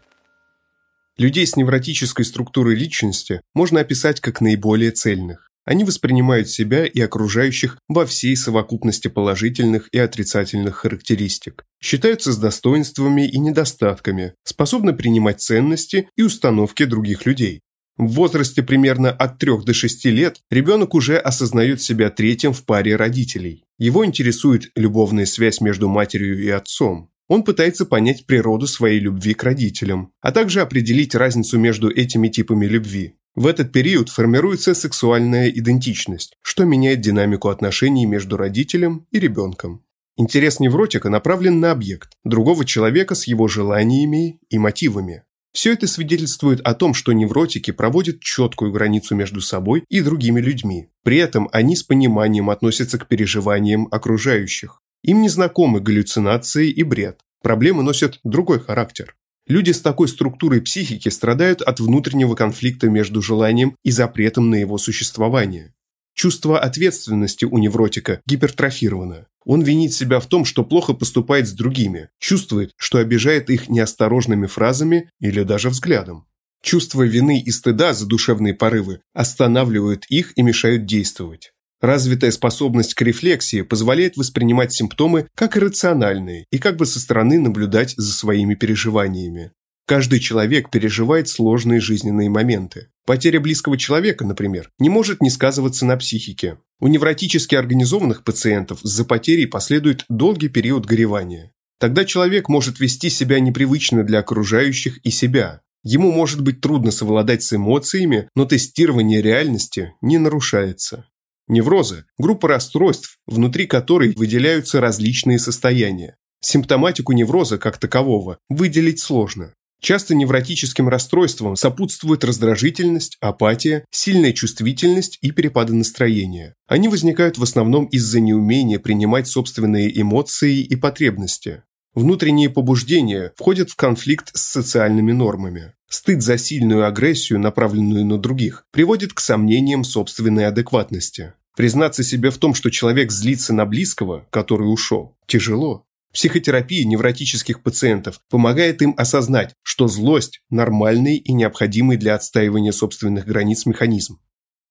Людей 1.17 1.47
с 1.47 1.57
невротической 1.57 2.27
структурой 2.27 2.75
личности 2.75 3.41
можно 3.55 3.81
описать 3.81 4.21
как 4.21 4.43
наиболее 4.43 4.91
цельных. 4.91 5.49
Они 5.65 5.83
воспринимают 5.85 6.49
себя 6.51 6.85
и 6.85 7.01
окружающих 7.01 7.79
во 7.89 8.05
всей 8.05 8.37
совокупности 8.37 9.09
положительных 9.09 9.89
и 9.93 9.99
отрицательных 9.99 10.77
характеристик, 10.77 11.65
считаются 11.81 12.33
с 12.33 12.37
достоинствами 12.37 13.27
и 13.27 13.39
недостатками, 13.39 14.35
способны 14.45 14.93
принимать 14.93 15.41
ценности 15.41 16.09
и 16.17 16.23
установки 16.23 16.85
других 16.85 17.25
людей, 17.25 17.63
в 17.99 18.07
возрасте 18.13 18.63
примерно 18.63 19.11
от 19.11 19.39
3 19.39 19.65
до 19.65 19.75
6 19.75 20.05
лет 20.07 20.41
ребенок 20.51 20.95
уже 20.95 21.19
осознает 21.19 21.81
себя 21.83 22.11
третьим 22.11 22.53
в 22.53 22.65
паре 22.65 22.97
родителей. 22.97 23.65
Его 23.79 24.05
интересует 24.07 24.71
любовная 24.75 25.27
связь 25.27 25.61
между 25.61 25.89
матерью 25.89 26.43
и 26.43 26.49
отцом. 26.49 27.11
Он 27.29 27.45
пытается 27.45 27.87
понять 27.87 28.27
природу 28.27 28.67
своей 28.67 29.01
любви 29.01 29.35
к 29.35 29.43
родителям, 29.43 30.13
а 30.21 30.33
также 30.33 30.61
определить 30.61 31.15
разницу 31.15 31.59
между 31.59 31.91
этими 31.91 32.29
типами 32.29 32.67
любви. 32.67 33.15
В 33.35 33.47
этот 33.47 33.73
период 33.73 34.11
формируется 34.11 34.75
сексуальная 34.75 35.49
идентичность, 35.49 36.37
что 36.43 36.65
меняет 36.65 37.01
динамику 37.01 37.49
отношений 37.49 38.05
между 38.05 38.37
родителем 38.37 39.07
и 39.11 39.19
ребенком. 39.19 39.83
Интерес 40.19 40.61
невротика 40.61 41.09
направлен 41.09 41.59
на 41.59 41.71
объект, 41.71 42.13
другого 42.25 42.67
человека 42.67 43.15
с 43.15 43.27
его 43.27 43.49
желаниями 43.49 44.39
и 44.51 44.59
мотивами. 44.59 45.23
Все 45.53 45.75
это 45.75 45.87
свидетельствует 45.87 46.61
о 46.61 46.75
том, 46.75 46.95
что 46.95 47.13
невротики 47.13 47.71
проводят 47.71 48.21
четкую 48.21 48.73
границу 48.73 49.15
между 49.15 49.41
собой 49.41 49.85
и 49.89 50.01
другими 50.01 50.41
людьми. 50.41 50.89
При 51.05 51.19
этом 51.19 51.49
они 51.53 51.77
с 51.77 51.83
пониманием 51.83 52.49
относятся 52.49 52.99
к 52.99 53.07
переживаниям 53.07 53.87
окружающих. 53.91 54.81
Им 55.03 55.21
не 55.21 55.29
знакомы 55.29 55.81
галлюцинации 55.81 56.71
и 56.71 56.83
бред. 56.83 57.21
Проблемы 57.43 57.83
носят 57.83 58.21
другой 58.25 58.61
характер. 58.61 59.15
Люди 59.47 59.73
с 59.73 59.81
такой 59.81 60.09
структурой 60.09 60.63
психики 60.63 61.09
страдают 61.09 61.61
от 61.61 61.81
внутреннего 61.81 62.35
конфликта 62.35 62.89
между 62.89 63.21
желанием 63.21 63.77
и 63.83 63.91
запретом 63.91 64.49
на 64.49 64.55
его 64.55 64.79
существование. 64.79 65.75
Чувство 66.15 66.59
ответственности 66.59 67.45
у 67.45 67.59
невротика 67.59 68.21
гипертрофировано. 68.27 69.27
Он 69.45 69.63
винит 69.63 69.93
себя 69.93 70.21
в 70.21 70.27
том, 70.27 70.45
что 70.45 70.65
плохо 70.65 70.93
поступает 70.93 71.49
с 71.49 71.53
другими, 71.53 72.11
чувствует, 72.19 72.73
что 72.77 72.99
обижает 72.99 73.51
их 73.51 73.69
неосторожными 73.69 74.47
фразами 74.47 75.11
или 75.21 75.43
даже 75.43 75.69
взглядом. 75.71 76.27
Чувство 76.63 77.03
вины 77.03 77.41
и 77.41 77.51
стыда 77.51 77.93
за 77.93 78.07
душевные 78.07 78.55
порывы 78.55 79.01
останавливают 79.15 80.05
их 80.09 80.33
и 80.37 80.43
мешают 80.43 80.87
действовать. 80.87 81.53
Развитая 81.81 82.31
способность 82.31 82.95
к 82.95 83.03
рефлексии 83.03 83.63
позволяет 83.63 84.17
воспринимать 84.17 84.73
симптомы 84.73 85.27
как 85.35 85.57
иррациональные 85.57 86.47
и 86.53 86.59
как 86.59 86.77
бы 86.77 86.87
со 86.87 87.01
стороны 87.01 87.41
наблюдать 87.41 87.95
за 87.97 88.13
своими 88.13 88.55
переживаниями. 88.55 89.51
Каждый 89.93 90.21
человек 90.21 90.71
переживает 90.71 91.29
сложные 91.29 91.79
жизненные 91.79 92.31
моменты. 92.31 92.89
Потеря 93.05 93.41
близкого 93.41 93.77
человека, 93.77 94.25
например, 94.25 94.71
не 94.79 94.89
может 94.89 95.21
не 95.21 95.29
сказываться 95.29 95.85
на 95.85 95.99
психике. 95.99 96.57
У 96.81 96.89
невротически 96.89 97.57
организованных 97.57 98.25
пациентов 98.25 98.79
за 98.83 99.05
потерей 99.05 99.45
последует 99.45 100.07
долгий 100.09 100.49
период 100.49 100.87
горевания. 100.87 101.53
Тогда 101.79 102.07
человек 102.07 102.49
может 102.49 102.81
вести 102.81 103.11
себя 103.11 103.39
непривычно 103.39 104.03
для 104.03 104.21
окружающих 104.21 104.97
и 105.05 105.11
себя. 105.11 105.61
Ему 105.85 106.11
может 106.11 106.41
быть 106.41 106.63
трудно 106.63 106.91
совладать 106.91 107.43
с 107.43 107.53
эмоциями, 107.53 108.31
но 108.35 108.47
тестирование 108.47 109.21
реальности 109.21 109.93
не 110.01 110.17
нарушается. 110.17 111.05
Неврозы– 111.49 112.07
группа 112.19 112.49
расстройств, 112.49 113.19
внутри 113.27 113.67
которой 113.67 114.15
выделяются 114.15 114.81
различные 114.81 115.39
состояния. 115.39 116.17
Симптоматику 116.41 117.13
невроза 117.13 117.59
как 117.59 117.77
такового 117.77 118.39
выделить 118.49 118.99
сложно. 118.99 119.53
Часто 119.83 120.15
невротическим 120.15 120.89
расстройствам 120.89 121.57
сопутствует 121.57 122.23
раздражительность, 122.23 123.17
апатия, 123.21 123.85
сильная 123.91 124.33
чувствительность 124.33 125.19
и 125.23 125.33
перепады 125.33 125.75
настроения. 125.75 126.55
Они 126.69 126.87
возникают 126.87 127.37
в 127.37 127.43
основном 127.43 127.87
из-за 127.87 128.21
неумения 128.21 128.79
принимать 128.79 129.27
собственные 129.27 130.01
эмоции 130.01 130.61
и 130.61 130.77
потребности. 130.77 131.65
Внутренние 131.95 132.49
побуждения 132.49 133.33
входят 133.37 133.71
в 133.71 133.77
конфликт 133.77 134.31
с 134.35 134.43
социальными 134.43 135.11
нормами. 135.11 135.73
Стыд 135.89 136.23
за 136.23 136.39
сильную 136.39 136.87
агрессию, 136.87 137.41
направленную 137.41 138.07
на 138.07 138.19
других, 138.19 138.65
приводит 138.71 139.13
к 139.13 139.19
сомнениям 139.19 139.83
собственной 139.83 140.47
адекватности. 140.47 141.35
Признаться 141.57 142.05
себе 142.05 142.31
в 142.31 142.39
том, 142.39 142.55
что 142.55 142.71
человек 142.71 143.11
злится 143.11 143.53
на 143.53 143.67
близкого, 143.67 144.27
который 144.31 144.73
ушел, 144.73 145.17
тяжело. 145.27 145.85
Психотерапия 146.13 146.85
невротических 146.85 147.63
пациентов 147.63 148.21
помогает 148.29 148.83
им 148.83 148.95
осознать, 148.99 149.55
что 149.63 149.89
злость– 149.89 150.41
нормальный 150.51 151.17
и 151.17 151.33
необходимый 151.33 151.97
для 151.97 152.15
отстаивания 152.15 152.73
собственных 152.73 153.25
границ 153.25 153.65
механизм. 153.65 154.19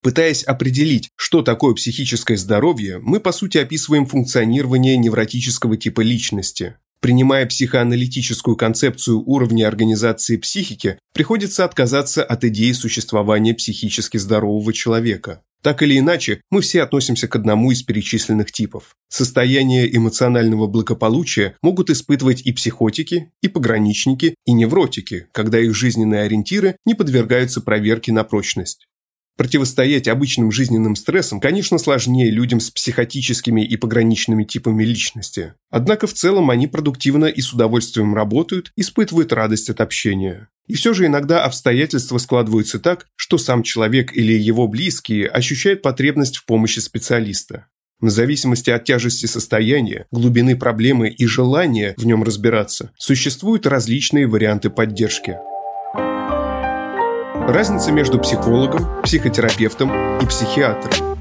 Пытаясь 0.02 0.44
определить, 0.44 1.10
что 1.16 1.42
такое 1.42 1.74
психическое 1.74 2.36
здоровье, 2.36 2.98
мы 3.00 3.20
по 3.20 3.32
сути 3.32 3.58
описываем 3.58 4.06
функционирование 4.06 4.96
невротического 4.96 5.76
типа 5.76 6.00
личности. 6.00 6.76
Принимая 7.00 7.46
психоаналитическую 7.46 8.56
концепцию 8.56 9.22
уровня 9.24 9.66
организации 9.66 10.36
психики, 10.36 10.98
приходится 11.12 11.64
отказаться 11.64 12.22
от 12.22 12.44
идеи 12.44 12.70
существования 12.72 13.54
психически 13.54 14.18
здорового 14.18 14.72
человека. 14.72 15.42
Так 15.62 15.82
или 15.82 15.98
иначе, 15.98 16.40
мы 16.50 16.60
все 16.60 16.82
относимся 16.82 17.28
к 17.28 17.36
одному 17.36 17.70
из 17.70 17.82
перечисленных 17.84 18.50
типов. 18.50 18.96
Состояние 19.08 19.94
эмоционального 19.96 20.66
благополучия 20.66 21.56
могут 21.62 21.88
испытывать 21.88 22.42
и 22.42 22.52
психотики, 22.52 23.30
и 23.42 23.48
пограничники, 23.48 24.34
и 24.44 24.52
невротики, 24.52 25.28
когда 25.32 25.60
их 25.60 25.74
жизненные 25.74 26.22
ориентиры 26.22 26.76
не 26.84 26.94
подвергаются 26.94 27.60
проверке 27.60 28.12
на 28.12 28.24
прочность. 28.24 28.88
Противостоять 29.36 30.08
обычным 30.08 30.52
жизненным 30.52 30.94
стрессам, 30.94 31.40
конечно, 31.40 31.78
сложнее 31.78 32.30
людям 32.30 32.60
с 32.60 32.70
психотическими 32.70 33.64
и 33.64 33.76
пограничными 33.76 34.44
типами 34.44 34.84
личности. 34.84 35.54
Однако 35.70 36.06
в 36.06 36.12
целом 36.12 36.50
они 36.50 36.66
продуктивно 36.66 37.24
и 37.24 37.40
с 37.40 37.52
удовольствием 37.52 38.14
работают, 38.14 38.72
испытывают 38.76 39.32
радость 39.32 39.70
от 39.70 39.80
общения. 39.80 40.48
И 40.66 40.74
все 40.74 40.92
же 40.92 41.06
иногда 41.06 41.44
обстоятельства 41.44 42.18
складываются 42.18 42.78
так, 42.78 43.06
что 43.16 43.38
сам 43.38 43.62
человек 43.62 44.14
или 44.14 44.32
его 44.32 44.68
близкие 44.68 45.28
ощущают 45.28 45.82
потребность 45.82 46.36
в 46.36 46.44
помощи 46.44 46.78
специалиста. 46.78 47.66
В 48.00 48.10
зависимости 48.10 48.68
от 48.68 48.84
тяжести 48.84 49.26
состояния, 49.26 50.06
глубины 50.10 50.56
проблемы 50.56 51.08
и 51.08 51.24
желания 51.24 51.94
в 51.96 52.04
нем 52.04 52.22
разбираться, 52.24 52.90
существуют 52.98 53.64
различные 53.64 54.26
варианты 54.26 54.70
поддержки. 54.70 55.38
Разница 57.48 57.90
между 57.90 58.20
психологом, 58.20 59.02
психотерапевтом 59.02 60.18
и 60.20 60.26
психиатром. 60.26 61.18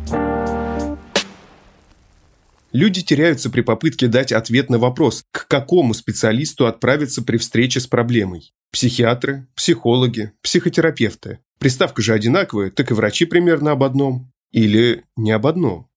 Люди 2.71 3.01
теряются 3.01 3.49
при 3.49 3.61
попытке 3.61 4.07
дать 4.07 4.31
ответ 4.31 4.69
на 4.69 4.77
вопрос, 4.77 5.23
к 5.31 5.47
какому 5.47 5.95
специалисту 5.95 6.67
отправиться 6.67 7.23
при 7.23 7.37
встрече 7.37 7.79
с 7.79 7.87
проблемой. 7.87 8.53
Психиатры, 8.71 9.47
психологи, 9.55 10.31
психотерапевты. 10.43 11.39
Приставка 11.57 12.03
же 12.03 12.13
одинаковая, 12.13 12.69
так 12.69 12.91
и 12.91 12.93
врачи 12.93 13.25
примерно 13.25 13.71
об 13.71 13.83
одном. 13.83 14.31
Или 14.51 15.03
не 15.17 15.31
об 15.31 15.47
одном. 15.47 15.87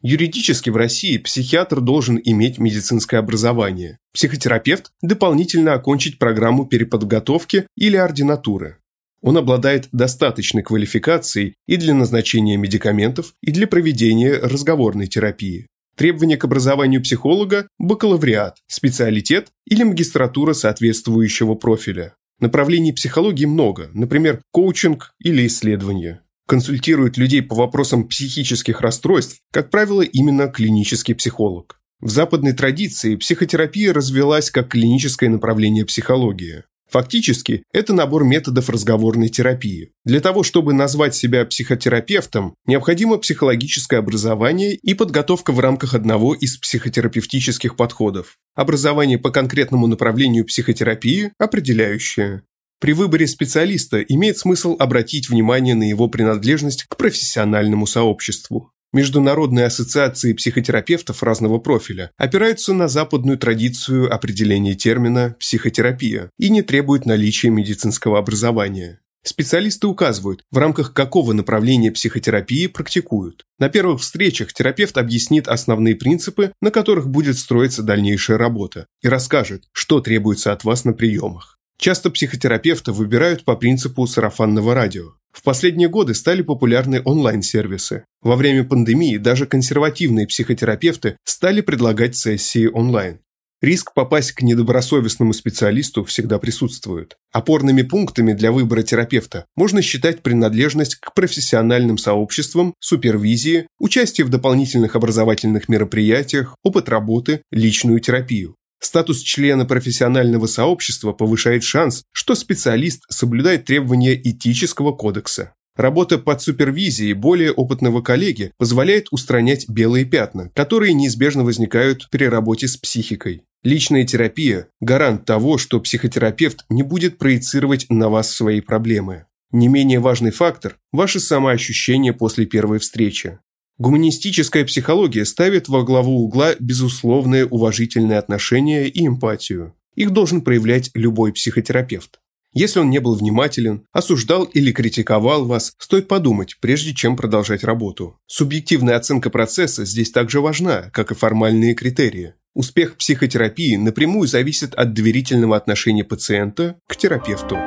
Юридически 0.00 0.70
в 0.70 0.76
России 0.76 1.18
психиатр 1.18 1.82
должен 1.82 2.18
иметь 2.24 2.58
медицинское 2.58 3.18
образование, 3.18 3.98
психотерапевт– 4.14 4.90
дополнительно 5.02 5.74
окончить 5.74 6.18
программу 6.18 6.64
переподготовки 6.64 7.66
или 7.76 7.96
ординатуры. 7.96 8.78
Он 9.26 9.36
обладает 9.36 9.88
достаточной 9.90 10.62
квалификацией 10.62 11.56
и 11.66 11.76
для 11.78 11.94
назначения 11.94 12.56
медикаментов, 12.56 13.34
и 13.42 13.50
для 13.50 13.66
проведения 13.66 14.34
разговорной 14.34 15.08
терапии. 15.08 15.66
Требования 15.96 16.36
к 16.36 16.44
образованию 16.44 17.02
психолога– 17.02 17.66
бакалавриат, 17.80 18.58
специалитет 18.68 19.48
или 19.66 19.82
магистратура 19.82 20.52
соответствующего 20.52 21.56
профиля. 21.56 22.14
Направлений 22.38 22.92
психологии 22.92 23.46
много, 23.46 23.90
например, 23.94 24.40
коучинг 24.52 25.12
или 25.18 25.44
исследования. 25.48 26.22
Консультирует 26.46 27.16
людей 27.16 27.42
по 27.42 27.56
вопросам 27.56 28.06
психических 28.06 28.80
расстройств, 28.80 29.40
как 29.52 29.70
правило, 29.70 30.02
именно 30.02 30.46
клинический 30.46 31.16
психолог. 31.16 31.80
В 31.98 32.10
западной 32.10 32.52
традиции 32.52 33.16
психотерапия 33.16 33.92
развелась 33.92 34.52
как 34.52 34.68
клиническое 34.68 35.28
направление 35.28 35.84
психологии. 35.84 36.62
Фактически, 36.90 37.64
это 37.72 37.92
набор 37.92 38.24
методов 38.24 38.70
разговорной 38.70 39.28
терапии. 39.28 39.90
Для 40.04 40.20
того, 40.20 40.42
чтобы 40.42 40.72
назвать 40.72 41.14
себя 41.14 41.44
психотерапевтом, 41.44 42.54
необходимо 42.66 43.18
психологическое 43.18 43.96
образование 43.96 44.74
и 44.74 44.94
подготовка 44.94 45.52
в 45.52 45.60
рамках 45.60 45.94
одного 45.94 46.34
из 46.34 46.56
психотерапевтических 46.58 47.76
подходов. 47.76 48.36
Образование 48.54 49.18
по 49.18 49.30
конкретному 49.30 49.86
направлению 49.88 50.44
психотерапии 50.44 51.32
определяющее. 51.38 52.42
При 52.78 52.92
выборе 52.92 53.26
специалиста 53.26 54.02
имеет 54.02 54.36
смысл 54.36 54.76
обратить 54.78 55.30
внимание 55.30 55.74
на 55.74 55.88
его 55.88 56.08
принадлежность 56.08 56.84
к 56.84 56.96
профессиональному 56.96 57.86
сообществу. 57.86 58.70
Международные 58.96 59.66
ассоциации 59.66 60.32
психотерапевтов 60.32 61.22
разного 61.22 61.58
профиля 61.58 62.12
опираются 62.16 62.72
на 62.72 62.88
западную 62.88 63.36
традицию 63.36 64.10
определения 64.10 64.74
термина 64.74 65.36
«психотерапия» 65.38 66.30
и 66.38 66.48
не 66.48 66.62
требуют 66.62 67.04
наличия 67.04 67.50
медицинского 67.50 68.18
образования. 68.18 69.00
Специалисты 69.22 69.86
указывают, 69.86 70.44
в 70.50 70.56
рамках 70.56 70.94
какого 70.94 71.34
направления 71.34 71.92
психотерапии 71.92 72.68
практикуют. 72.68 73.44
На 73.58 73.68
первых 73.68 74.00
встречах 74.00 74.54
терапевт 74.54 74.96
объяснит 74.96 75.46
основные 75.46 75.94
принципы, 75.94 76.52
на 76.62 76.70
которых 76.70 77.06
будет 77.06 77.36
строиться 77.36 77.82
дальнейшая 77.82 78.38
работа, 78.38 78.86
и 79.02 79.08
расскажет, 79.08 79.64
что 79.72 80.00
требуется 80.00 80.52
от 80.52 80.64
вас 80.64 80.86
на 80.86 80.94
приемах. 80.94 81.55
Часто 81.78 82.10
психотерапевта 82.10 82.92
выбирают 82.92 83.44
по 83.44 83.56
принципу 83.56 84.06
сарафанного 84.06 84.74
радио. 84.74 85.12
В 85.32 85.42
последние 85.42 85.88
годы 85.88 86.14
стали 86.14 86.42
популярны 86.42 87.02
онлайн-сервисы. 87.04 88.04
Во 88.22 88.36
время 88.36 88.64
пандемии 88.64 89.18
даже 89.18 89.46
консервативные 89.46 90.26
психотерапевты 90.26 91.18
стали 91.24 91.60
предлагать 91.60 92.16
сессии 92.16 92.66
онлайн. 92.66 93.20
Риск 93.62 93.94
попасть 93.94 94.32
к 94.32 94.42
недобросовестному 94.42 95.32
специалисту 95.32 96.04
всегда 96.04 96.38
присутствует. 96.38 97.16
Опорными 97.32 97.82
пунктами 97.82 98.32
для 98.32 98.52
выбора 98.52 98.82
терапевта 98.82 99.46
можно 99.56 99.80
считать 99.80 100.22
принадлежность 100.22 100.96
к 100.96 101.14
профессиональным 101.14 101.98
сообществам, 101.98 102.74
супервизии, 102.80 103.66
участие 103.78 104.26
в 104.26 104.30
дополнительных 104.30 104.94
образовательных 104.94 105.68
мероприятиях, 105.68 106.54
опыт 106.62 106.88
работы, 106.90 107.42
личную 107.50 108.00
терапию. 108.00 108.56
Статус 108.80 109.20
члена 109.20 109.64
профессионального 109.64 110.46
сообщества 110.46 111.12
повышает 111.12 111.64
шанс, 111.64 112.02
что 112.12 112.34
специалист 112.34 113.04
соблюдает 113.08 113.64
требования 113.64 114.14
этического 114.14 114.92
кодекса. 114.92 115.54
Работа 115.76 116.16
под 116.18 116.40
супервизией 116.40 117.12
более 117.12 117.52
опытного 117.52 118.00
коллеги 118.00 118.52
позволяет 118.56 119.08
устранять 119.10 119.68
белые 119.68 120.06
пятна, 120.06 120.50
которые 120.54 120.94
неизбежно 120.94 121.44
возникают 121.44 122.08
при 122.10 122.24
работе 122.24 122.66
с 122.66 122.78
психикой. 122.78 123.42
Личная 123.62 124.04
терапия– 124.04 124.68
гарант 124.80 125.26
того, 125.26 125.58
что 125.58 125.80
психотерапевт 125.80 126.64
не 126.70 126.82
будет 126.82 127.18
проецировать 127.18 127.86
на 127.90 128.08
вас 128.08 128.30
свои 128.30 128.60
проблемы. 128.60 129.26
Не 129.52 129.68
менее 129.68 130.00
важный 130.00 130.30
фактор– 130.30 130.78
ваше 130.92 131.20
самоощущение 131.20 132.12
после 132.14 132.46
первой 132.46 132.78
встречи. 132.78 133.38
Гуманистическая 133.78 134.64
психология 134.64 135.26
ставит 135.26 135.68
во 135.68 135.82
главу 135.82 136.24
угла 136.24 136.54
безусловное 136.58 137.44
уважительное 137.44 138.18
отношение 138.18 138.88
и 138.88 139.06
эмпатию. 139.06 139.74
Их 139.94 140.12
должен 140.12 140.40
проявлять 140.40 140.90
любой 140.94 141.32
психотерапевт. 141.32 142.18
Если 142.54 142.80
он 142.80 142.88
не 142.88 143.00
был 143.00 143.14
внимателен, 143.14 143.84
осуждал 143.92 144.44
или 144.44 144.72
критиковал 144.72 145.44
вас, 145.44 145.74
стоит 145.78 146.08
подумать, 146.08 146.56
прежде 146.58 146.94
чем 146.94 147.16
продолжать 147.16 147.64
работу. 147.64 148.18
Субъективная 148.26 148.96
оценка 148.96 149.28
процесса 149.28 149.84
здесь 149.84 150.10
также 150.10 150.40
важна, 150.40 150.88
как 150.94 151.10
и 151.10 151.14
формальные 151.14 151.74
критерии. 151.74 152.32
Успех 152.54 152.96
психотерапии 152.96 153.76
напрямую 153.76 154.26
зависит 154.26 154.74
от 154.74 154.94
доверительного 154.94 155.54
отношения 155.54 156.04
пациента 156.04 156.76
к 156.86 156.96
терапевту. 156.96 157.58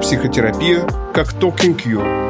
Психотерапия 0.00 0.80
как 1.12 1.34
talking 1.34 1.76
cure. 1.76 2.25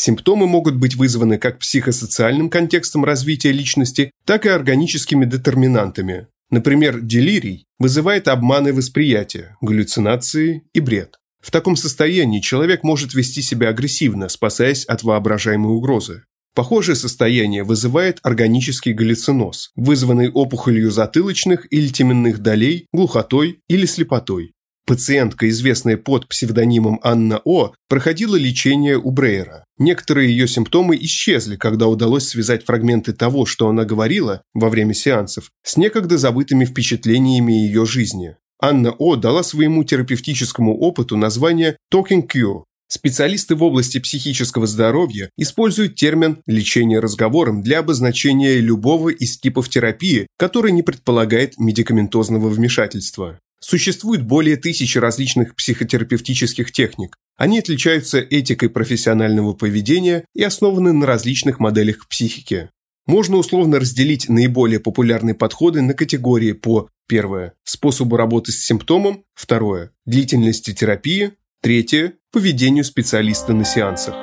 Симптомы 0.00 0.46
могут 0.46 0.76
быть 0.76 0.94
вызваны 0.94 1.36
как 1.36 1.58
психосоциальным 1.58 2.48
контекстом 2.48 3.04
развития 3.04 3.52
личности, 3.52 4.12
так 4.24 4.46
и 4.46 4.48
органическими 4.48 5.26
детерминантами. 5.26 6.26
Например, 6.48 6.98
делирий 7.02 7.66
вызывает 7.78 8.26
обманы 8.26 8.72
восприятия, 8.72 9.58
галлюцинации 9.60 10.62
и 10.72 10.80
бред. 10.80 11.18
В 11.42 11.50
таком 11.50 11.76
состоянии 11.76 12.40
человек 12.40 12.82
может 12.82 13.12
вести 13.12 13.42
себя 13.42 13.68
агрессивно, 13.68 14.30
спасаясь 14.30 14.86
от 14.86 15.02
воображаемой 15.02 15.74
угрозы. 15.74 16.22
Похожее 16.54 16.96
состояние 16.96 17.62
вызывает 17.62 18.20
органический 18.22 18.94
галлюциноз, 18.94 19.70
вызванный 19.76 20.30
опухолью 20.30 20.90
затылочных 20.90 21.70
или 21.70 21.88
теменных 21.88 22.38
долей, 22.38 22.86
глухотой 22.94 23.60
или 23.68 23.84
слепотой. 23.84 24.54
Пациентка, 24.90 25.48
известная 25.48 25.96
под 25.96 26.26
псевдонимом 26.26 26.98
Анна 27.04 27.40
О, 27.44 27.74
проходила 27.88 28.34
лечение 28.34 28.98
у 28.98 29.12
Брейера. 29.12 29.64
Некоторые 29.80 30.28
ее 30.30 30.46
симптомы 30.46 30.94
исчезли, 31.00 31.56
когда 31.56 31.88
удалось 31.88 32.28
связать 32.28 32.66
фрагменты 32.66 33.14
того, 33.14 33.46
что 33.46 33.66
она 33.66 33.86
говорила 33.86 34.42
во 34.52 34.68
время 34.68 34.92
сеансов, 34.92 35.50
с 35.64 35.78
некогда 35.78 36.18
забытыми 36.18 36.66
впечатлениями 36.66 37.54
ее 37.54 37.86
жизни. 37.86 38.36
Анна 38.60 38.90
О 38.90 39.16
дала 39.16 39.42
своему 39.42 39.82
терапевтическому 39.82 40.78
опыту 40.78 41.16
название 41.16 41.78
«Talking 41.90 42.28
Cure». 42.28 42.64
Специалисты 42.88 43.54
в 43.54 43.62
области 43.62 43.98
психического 43.98 44.66
здоровья 44.66 45.30
используют 45.38 45.94
термин 45.94 46.42
«лечение 46.46 47.00
разговором» 47.00 47.62
для 47.62 47.78
обозначения 47.78 48.58
любого 48.58 49.08
из 49.08 49.38
типов 49.38 49.70
терапии, 49.70 50.26
который 50.36 50.72
не 50.72 50.82
предполагает 50.82 51.56
медикаментозного 51.56 52.50
вмешательства. 52.50 53.38
Существует 53.62 54.22
более 54.22 54.56
тысячи 54.56 54.98
различных 54.98 55.54
психотерапевтических 55.54 56.72
техник. 56.72 57.14
Они 57.40 57.58
отличаются 57.58 58.18
этикой 58.18 58.68
профессионального 58.68 59.54
поведения 59.54 60.26
и 60.34 60.42
основаны 60.42 60.92
на 60.92 61.06
различных 61.06 61.58
моделях 61.58 62.06
психики. 62.06 62.68
Можно 63.06 63.38
условно 63.38 63.80
разделить 63.80 64.28
наиболее 64.28 64.78
популярные 64.78 65.34
подходы 65.34 65.80
на 65.80 65.94
категории 65.94 66.52
по 66.52 66.90
первое– 67.08 67.54
способу 67.64 68.18
работы 68.18 68.52
с 68.52 68.62
симптомом, 68.62 69.24
второе– 69.32 69.90
длительности 70.04 70.74
терапии, 70.74 71.32
третье– 71.62 72.12
поведению 72.30 72.84
специалиста 72.84 73.54
на 73.54 73.64
сеансах. 73.64 74.14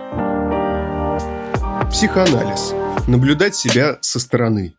Психоанализ. 1.90 2.76
Наблюдать 3.08 3.56
себя 3.56 3.98
со 4.02 4.20
стороны. 4.20 4.76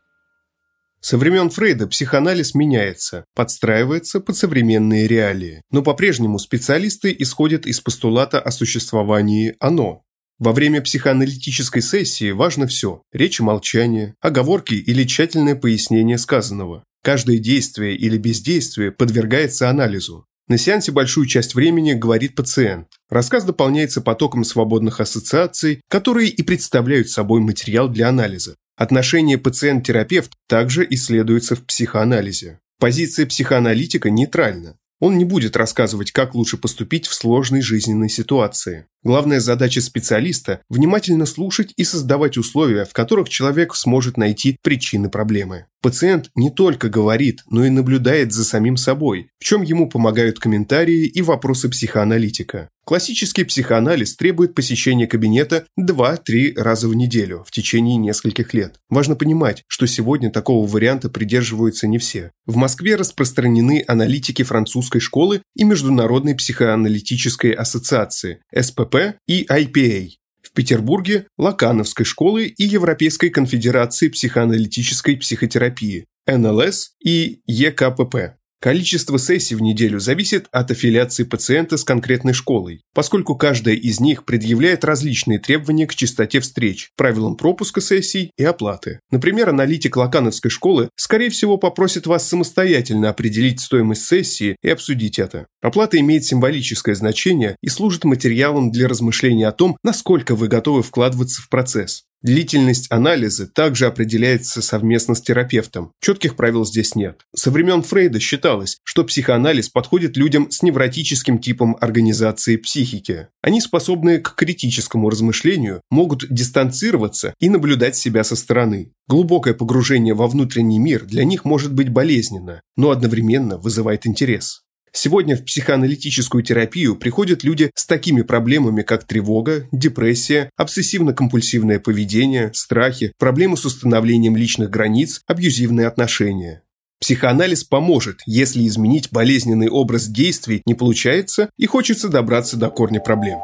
Со 1.00 1.16
времен 1.16 1.48
Фрейда 1.48 1.86
психоанализ 1.86 2.54
меняется, 2.54 3.24
подстраивается 3.34 4.20
под 4.20 4.36
современные 4.36 5.06
реалии, 5.06 5.62
но 5.70 5.82
по-прежнему 5.82 6.38
специалисты 6.38 7.14
исходят 7.16 7.66
из 7.66 7.80
постулата 7.80 8.40
о 8.40 8.50
существовании 8.50 9.54
«оно». 9.60 10.02
Во 10.38 10.52
время 10.52 10.80
психоаналитической 10.80 11.82
сессии 11.82 12.30
важно 12.30 12.66
все– 12.66 13.02
речь 13.12 13.40
и 13.40 13.42
молчание, 13.42 14.14
оговорки 14.20 14.74
или 14.74 15.04
тщательное 15.04 15.56
пояснение 15.56 16.18
сказанного. 16.18 16.84
Каждое 17.02 17.38
действие 17.38 17.96
или 17.96 18.18
бездействие 18.18 18.92
подвергается 18.92 19.68
анализу. 19.68 20.26
На 20.48 20.56
сеансе 20.56 20.92
большую 20.92 21.26
часть 21.26 21.54
времени 21.54 21.92
говорит 21.92 22.34
пациент. 22.34 22.88
Рассказ 23.10 23.44
дополняется 23.44 24.00
потоком 24.00 24.44
свободных 24.44 25.00
ассоциаций, 25.00 25.82
которые 25.88 26.28
и 26.30 26.42
представляют 26.42 27.08
собой 27.08 27.40
материал 27.40 27.88
для 27.88 28.08
анализа. 28.08 28.54
Отношение 28.78 29.38
пациент-терапевт 29.38 30.30
также 30.46 30.86
исследуется 30.88 31.56
в 31.56 31.64
психоанализе. 31.64 32.60
Позиция 32.78 33.26
психоаналитика 33.26 34.08
нейтральна. 34.08 34.78
Он 35.00 35.18
не 35.18 35.24
будет 35.24 35.56
рассказывать, 35.56 36.12
как 36.12 36.36
лучше 36.36 36.58
поступить 36.58 37.08
в 37.08 37.14
сложной 37.14 37.60
жизненной 37.60 38.08
ситуации. 38.08 38.86
Главная 39.04 39.38
задача 39.38 39.80
специалиста– 39.80 40.60
внимательно 40.68 41.24
слушать 41.24 41.72
и 41.76 41.84
создавать 41.84 42.36
условия, 42.36 42.84
в 42.84 42.92
которых 42.92 43.28
человек 43.28 43.76
сможет 43.76 44.16
найти 44.16 44.58
причины 44.62 45.08
проблемы. 45.08 45.66
Пациент 45.80 46.30
не 46.34 46.50
только 46.50 46.88
говорит, 46.88 47.44
но 47.48 47.64
и 47.64 47.70
наблюдает 47.70 48.32
за 48.32 48.44
самим 48.44 48.76
собой, 48.76 49.30
в 49.38 49.44
чем 49.44 49.62
ему 49.62 49.88
помогают 49.88 50.40
комментарии 50.40 51.06
и 51.06 51.22
вопросы 51.22 51.68
психоаналитика. 51.68 52.68
Классический 52.84 53.44
психоанализ 53.44 54.16
требует 54.16 54.54
посещения 54.54 55.06
кабинета 55.06 55.66
2-3 55.78 56.54
раза 56.56 56.88
в 56.88 56.94
неделю 56.94 57.44
в 57.46 57.50
течение 57.50 57.96
нескольких 57.96 58.54
лет. 58.54 58.80
Важно 58.88 59.14
понимать, 59.14 59.62
что 59.68 59.86
сегодня 59.86 60.30
такого 60.30 60.66
варианта 60.66 61.10
придерживаются 61.10 61.86
не 61.86 61.98
все. 61.98 62.32
В 62.46 62.56
Москве 62.56 62.96
распространены 62.96 63.84
аналитики 63.86 64.42
французской 64.42 65.00
школы 65.00 65.42
и 65.54 65.64
Международной 65.64 66.34
психоаналитической 66.34 67.52
ассоциации 67.52 68.40
СПП 68.58 68.87
и 69.26 69.44
IPA. 69.44 70.10
В 70.42 70.52
Петербурге– 70.52 71.26
Лакановской 71.38 72.04
школы 72.04 72.46
и 72.46 72.64
Европейской 72.64 73.28
конфедерации 73.28 74.08
психоаналитической 74.08 75.16
психотерапии 75.16 76.06
НЛС 76.26 76.92
и 77.04 77.40
ЕКПП. 77.46 78.38
Количество 78.60 79.20
сессий 79.20 79.54
в 79.54 79.62
неделю 79.62 80.00
зависит 80.00 80.46
от 80.50 80.72
аффилиации 80.72 81.22
пациента 81.22 81.76
с 81.76 81.84
конкретной 81.84 82.32
школой, 82.32 82.82
поскольку 82.92 83.36
каждая 83.36 83.76
из 83.76 84.00
них 84.00 84.24
предъявляет 84.24 84.84
различные 84.84 85.38
требования 85.38 85.86
к 85.86 85.94
частоте 85.94 86.40
встреч, 86.40 86.90
правилам 86.96 87.36
пропуска 87.36 87.80
сессий 87.80 88.32
и 88.36 88.42
оплаты. 88.42 88.98
Например, 89.12 89.50
аналитик 89.50 89.96
Лакановской 89.96 90.50
школы, 90.50 90.88
скорее 90.96 91.30
всего, 91.30 91.56
попросит 91.56 92.08
вас 92.08 92.28
самостоятельно 92.28 93.10
определить 93.10 93.60
стоимость 93.60 94.06
сессии 94.06 94.56
и 94.60 94.68
обсудить 94.68 95.20
это. 95.20 95.46
Оплата 95.62 96.00
имеет 96.00 96.24
символическое 96.24 96.96
значение 96.96 97.54
и 97.62 97.68
служит 97.68 98.02
материалом 98.02 98.72
для 98.72 98.88
размышления 98.88 99.46
о 99.46 99.52
том, 99.52 99.76
насколько 99.84 100.34
вы 100.34 100.48
готовы 100.48 100.82
вкладываться 100.82 101.42
в 101.42 101.48
процесс. 101.48 102.02
Длительность 102.20 102.90
анализа 102.90 103.46
также 103.46 103.86
определяется 103.86 104.60
совместно 104.60 105.14
с 105.14 105.22
терапевтом. 105.22 105.92
Четких 106.00 106.34
правил 106.34 106.64
здесь 106.64 106.96
нет. 106.96 107.20
Со 107.34 107.52
времен 107.52 107.82
Фрейда 107.82 108.18
считалось, 108.18 108.78
что 108.82 109.04
психоанализ 109.04 109.68
подходит 109.68 110.16
людям 110.16 110.50
с 110.50 110.62
невротическим 110.62 111.38
типом 111.38 111.76
организации 111.80 112.56
психики. 112.56 113.28
Они 113.40 113.60
способны 113.60 114.18
к 114.18 114.34
критическому 114.34 115.10
размышлению, 115.10 115.80
могут 115.90 116.26
дистанцироваться 116.28 117.34
и 117.38 117.48
наблюдать 117.48 117.96
себя 117.96 118.24
со 118.24 118.34
стороны. 118.34 118.92
Глубокое 119.06 119.54
погружение 119.54 120.14
во 120.14 120.26
внутренний 120.26 120.80
мир 120.80 121.04
для 121.04 121.24
них 121.24 121.44
может 121.44 121.72
быть 121.72 121.88
болезненно, 121.88 122.62
но 122.76 122.90
одновременно 122.90 123.58
вызывает 123.58 124.06
интерес. 124.06 124.62
Сегодня 125.00 125.36
в 125.36 125.44
психоаналитическую 125.44 126.42
терапию 126.42 126.96
приходят 126.96 127.44
люди 127.44 127.70
с 127.76 127.86
такими 127.86 128.22
проблемами, 128.22 128.82
как 128.82 129.04
тревога, 129.04 129.68
депрессия, 129.70 130.50
обсессивно-компульсивное 130.60 131.78
поведение, 131.78 132.50
страхи, 132.52 133.12
проблемы 133.16 133.56
с 133.56 133.64
установлением 133.64 134.36
личных 134.36 134.70
границ, 134.70 135.22
абьюзивные 135.28 135.86
отношения. 135.86 136.62
Психоанализ 137.00 137.62
поможет, 137.62 138.22
если 138.26 138.66
изменить 138.66 139.12
болезненный 139.12 139.68
образ 139.68 140.08
действий 140.08 140.62
не 140.66 140.74
получается 140.74 141.48
и 141.56 141.66
хочется 141.66 142.08
добраться 142.08 142.56
до 142.56 142.68
корня 142.68 142.98
проблем. 142.98 143.38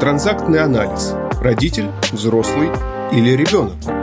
Транзактный 0.00 0.58
анализ. 0.58 1.12
Родитель, 1.40 1.86
взрослый 2.10 2.70
или 3.12 3.36
ребенок. 3.36 3.95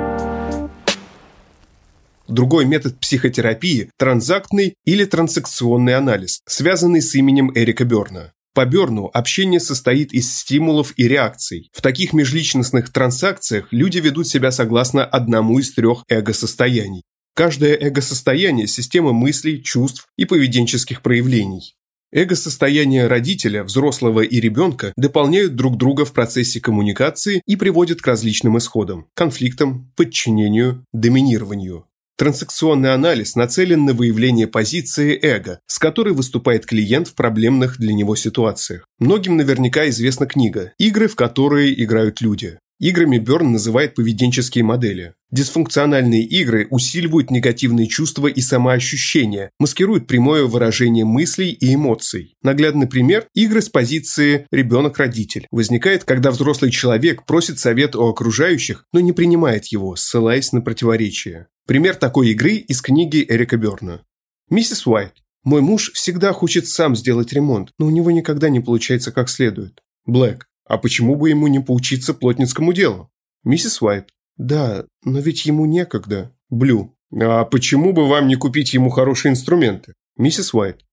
Другой 2.33 2.65
метод 2.65 2.99
психотерапии– 2.99 3.91
транзактный 3.99 4.73
или 4.85 5.05
трансакционный 5.05 5.93
анализ, 5.93 6.41
связанный 6.47 6.99
с 6.99 7.13
именем 7.13 7.51
Эрика 7.53 7.85
Берна. 7.85 8.31
По 8.55 8.65
Берну 8.65 9.11
общение 9.13 9.59
состоит 9.59 10.13
из 10.13 10.35
стимулов 10.35 10.95
и 10.97 11.07
реакций. 11.07 11.69
В 11.71 11.83
таких 11.83 12.11
межличностных 12.11 12.91
транзакциях 12.91 13.67
люди 13.69 13.99
ведут 13.99 14.27
себя 14.27 14.49
согласно 14.49 15.05
одному 15.05 15.59
из 15.59 15.75
трех 15.75 16.05
эго-состояний. 16.09 17.03
Каждое 17.35 17.77
эго-состояние– 17.79 18.65
система 18.67 19.13
мыслей, 19.13 19.61
чувств 19.61 20.07
и 20.17 20.25
поведенческих 20.25 21.03
проявлений. 21.03 21.75
Эго-состояния 22.11 23.05
родителя, 23.05 23.63
взрослого 23.63 24.21
и 24.21 24.39
ребенка 24.39 24.91
дополняют 24.97 25.53
друг 25.55 25.77
друга 25.77 26.03
в 26.03 26.13
процессе 26.13 26.59
коммуникации 26.59 27.43
и 27.45 27.55
приводят 27.57 28.01
к 28.01 28.07
различным 28.07 28.57
исходам– 28.57 29.05
конфликтам, 29.13 29.91
подчинению, 29.95 30.83
доминированию. 30.93 31.85
Трансакционный 32.15 32.93
анализ 32.93 33.35
нацелен 33.35 33.85
на 33.85 33.93
выявление 33.93 34.45
позиции 34.45 35.17
эго, 35.19 35.59
с 35.65 35.79
которой 35.79 36.13
выступает 36.13 36.63
клиент 36.65 37.07
в 37.07 37.15
проблемных 37.15 37.79
для 37.79 37.93
него 37.93 38.15
ситуациях. 38.15 38.85
Многим 38.99 39.35
наверняка 39.35 39.89
известна 39.89 40.27
книга 40.27 40.73
«Игры, 40.77 41.07
в 41.07 41.15
которые 41.15 41.73
играют 41.83 42.21
люди». 42.21 42.59
Играми 42.83 43.17
Берн 43.17 43.53
называет 43.53 43.95
поведенческие 43.95 44.65
модели. 44.65 45.13
Дисфункциональные 45.31 46.23
игры 46.23 46.67
усиливают 46.69 47.31
негативные 47.31 47.87
чувства 47.87 48.27
и 48.27 48.41
самоощущения, 48.41 49.51
маскируют 49.57 50.05
прямое 50.05 50.43
выражение 50.43 51.05
мыслей 51.05 51.51
и 51.51 51.75
эмоций. 51.75 52.35
Наглядный 52.43 52.87
пример– 52.87 53.25
игры 53.33 53.61
с 53.61 53.69
позиции 53.69 54.47
«ребенок-родитель» 54.51 55.47
возникает, 55.49 56.03
когда 56.03 56.29
взрослый 56.31 56.71
человек 56.71 57.25
просит 57.25 57.57
совет 57.57 57.95
у 57.95 58.05
окружающих, 58.05 58.83
но 58.91 58.99
не 58.99 59.13
принимает 59.13 59.67
его, 59.67 59.95
ссылаясь 59.95 60.51
на 60.51 60.59
противоречия. 60.59 61.47
Пример 61.65 61.95
такой 61.95 62.31
игры 62.31 62.55
из 62.55 62.81
книги 62.81 63.25
Эрика 63.25 63.55
Берна. 63.55 64.01
Миссис 64.49 64.85
Уайт. 64.85 65.13
Мой 65.45 65.61
муж 65.61 65.93
всегда 65.93 66.33
хочет 66.33 66.67
сам 66.67 66.97
сделать 66.97 67.31
ремонт, 67.31 67.69
но 67.79 67.85
у 67.85 67.91
него 67.91 68.11
никогда 68.11 68.49
не 68.49 68.59
получается 68.59 69.13
как 69.13 69.29
следует. 69.29 69.79
Блэк. 70.05 70.47
А 70.65 70.77
почему 70.77 71.15
бы 71.15 71.29
ему 71.29 71.47
не 71.47 71.59
поучиться 71.59 72.13
плотницкому 72.13 72.73
делу? 72.73 73.11
Миссис 73.43 73.81
Уайт. 73.81 74.09
Да, 74.37 74.85
но 75.03 75.19
ведь 75.19 75.45
ему 75.45 75.65
некогда. 75.65 76.35
Блю. 76.49 76.97
А 77.11 77.45
почему 77.45 77.93
бы 77.93 78.07
вам 78.07 78.27
не 78.27 78.35
купить 78.35 78.73
ему 78.73 78.89
хорошие 78.89 79.31
инструменты? 79.31 79.93
Миссис 80.17 80.53
Уайт. 80.53 80.85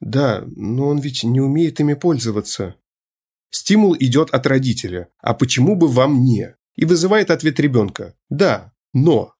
Да, 0.00 0.42
но 0.46 0.88
он 0.88 0.98
ведь 0.98 1.22
не 1.22 1.40
умеет 1.40 1.80
ими 1.80 1.94
пользоваться. 1.94 2.76
Стимул 3.50 3.96
идет 3.98 4.30
от 4.30 4.46
родителя. 4.46 5.08
А 5.18 5.34
почему 5.34 5.76
бы 5.76 5.86
вам 5.86 6.24
не? 6.24 6.56
И 6.74 6.84
вызывает 6.84 7.30
ответ 7.30 7.60
ребенка. 7.60 8.14
Да, 8.28 8.72
но. 8.92 9.34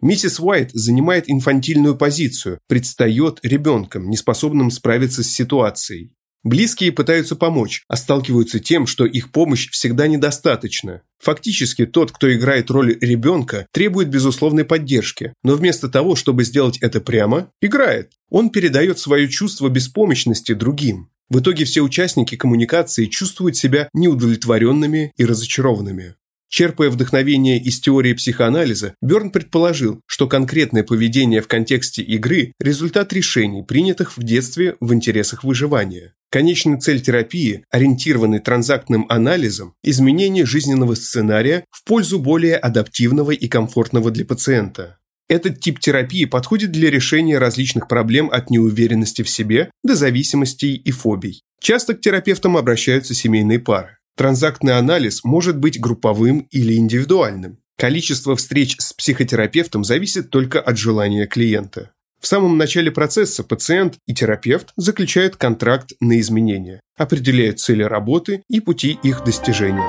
Миссис 0.00 0.38
Уайт 0.38 0.70
занимает 0.72 1.24
инфантильную 1.28 1.96
позицию, 1.96 2.60
предстает 2.68 3.40
ребенком, 3.42 4.08
неспособным 4.08 4.70
справиться 4.70 5.24
с 5.24 5.28
ситуацией. 5.28 6.14
Близкие 6.44 6.92
пытаются 6.92 7.34
помочь, 7.36 7.82
а 7.88 7.96
сталкиваются 7.96 8.60
тем, 8.60 8.86
что 8.86 9.04
их 9.04 9.32
помощь 9.32 9.68
всегда 9.70 10.06
недостаточна. 10.06 11.02
Фактически, 11.18 11.84
тот, 11.84 12.12
кто 12.12 12.32
играет 12.32 12.70
роль 12.70 12.96
ребенка, 13.00 13.66
требует 13.72 14.08
безусловной 14.08 14.64
поддержки, 14.64 15.34
но 15.42 15.56
вместо 15.56 15.88
того, 15.88 16.14
чтобы 16.14 16.44
сделать 16.44 16.78
это 16.78 17.00
прямо, 17.00 17.50
играет. 17.60 18.12
Он 18.30 18.50
передает 18.50 18.98
свое 18.98 19.28
чувство 19.28 19.68
беспомощности 19.68 20.54
другим. 20.54 21.10
В 21.28 21.40
итоге 21.40 21.64
все 21.64 21.82
участники 21.82 22.36
коммуникации 22.36 23.06
чувствуют 23.06 23.56
себя 23.56 23.88
неудовлетворенными 23.92 25.12
и 25.16 25.24
разочарованными. 25.24 26.14
Черпая 26.48 26.88
вдохновение 26.88 27.60
из 27.60 27.78
теории 27.78 28.14
психоанализа, 28.14 28.94
Берн 29.02 29.30
предположил, 29.30 30.00
что 30.06 30.26
конкретное 30.26 30.82
поведение 30.82 31.42
в 31.42 31.48
контексте 31.48 32.02
игры– 32.02 32.52
результат 32.60 33.12
решений, 33.12 33.62
принятых 33.62 34.16
в 34.16 34.22
детстве 34.22 34.76
в 34.80 34.94
интересах 34.94 35.44
выживания. 35.44 36.14
Конечная 36.30 36.78
цель 36.78 37.00
терапии, 37.00 37.64
ориентированной 37.70 38.40
транзактным 38.40 39.06
анализом, 39.08 39.74
изменение 39.82 40.44
жизненного 40.44 40.94
сценария 40.94 41.64
в 41.70 41.84
пользу 41.84 42.18
более 42.18 42.56
адаптивного 42.56 43.30
и 43.30 43.48
комфортного 43.48 44.10
для 44.10 44.26
пациента. 44.26 44.98
Этот 45.28 45.60
тип 45.60 45.78
терапии 45.78 46.24
подходит 46.26 46.70
для 46.70 46.90
решения 46.90 47.38
различных 47.38 47.88
проблем 47.88 48.30
от 48.30 48.50
неуверенности 48.50 49.22
в 49.22 49.30
себе 49.30 49.70
до 49.82 49.94
зависимостей 49.94 50.74
и 50.74 50.90
фобий. 50.90 51.42
Часто 51.60 51.94
к 51.94 52.00
терапевтам 52.00 52.56
обращаются 52.56 53.14
семейные 53.14 53.58
пары. 53.58 53.98
Транзактный 54.16 54.76
анализ 54.76 55.24
может 55.24 55.58
быть 55.58 55.80
групповым 55.80 56.46
или 56.50 56.74
индивидуальным. 56.74 57.58
Количество 57.78 58.36
встреч 58.36 58.76
с 58.78 58.92
психотерапевтом 58.92 59.84
зависит 59.84 60.30
только 60.30 60.60
от 60.60 60.76
желания 60.76 61.26
клиента. 61.26 61.92
В 62.20 62.26
самом 62.26 62.58
начале 62.58 62.90
процесса 62.90 63.44
пациент 63.44 63.98
и 64.06 64.14
терапевт 64.14 64.72
заключают 64.76 65.36
контракт 65.36 65.92
на 66.00 66.18
изменения, 66.18 66.80
определяют 66.96 67.60
цели 67.60 67.84
работы 67.84 68.42
и 68.48 68.60
пути 68.60 68.98
их 69.04 69.22
достижения. 69.24 69.88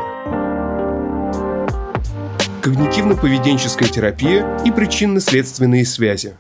Когнитивно-поведенческая 2.62 3.90
терапия 3.90 4.62
и 4.64 4.72
причинно-следственные 4.72 5.86
связи. 5.86 6.38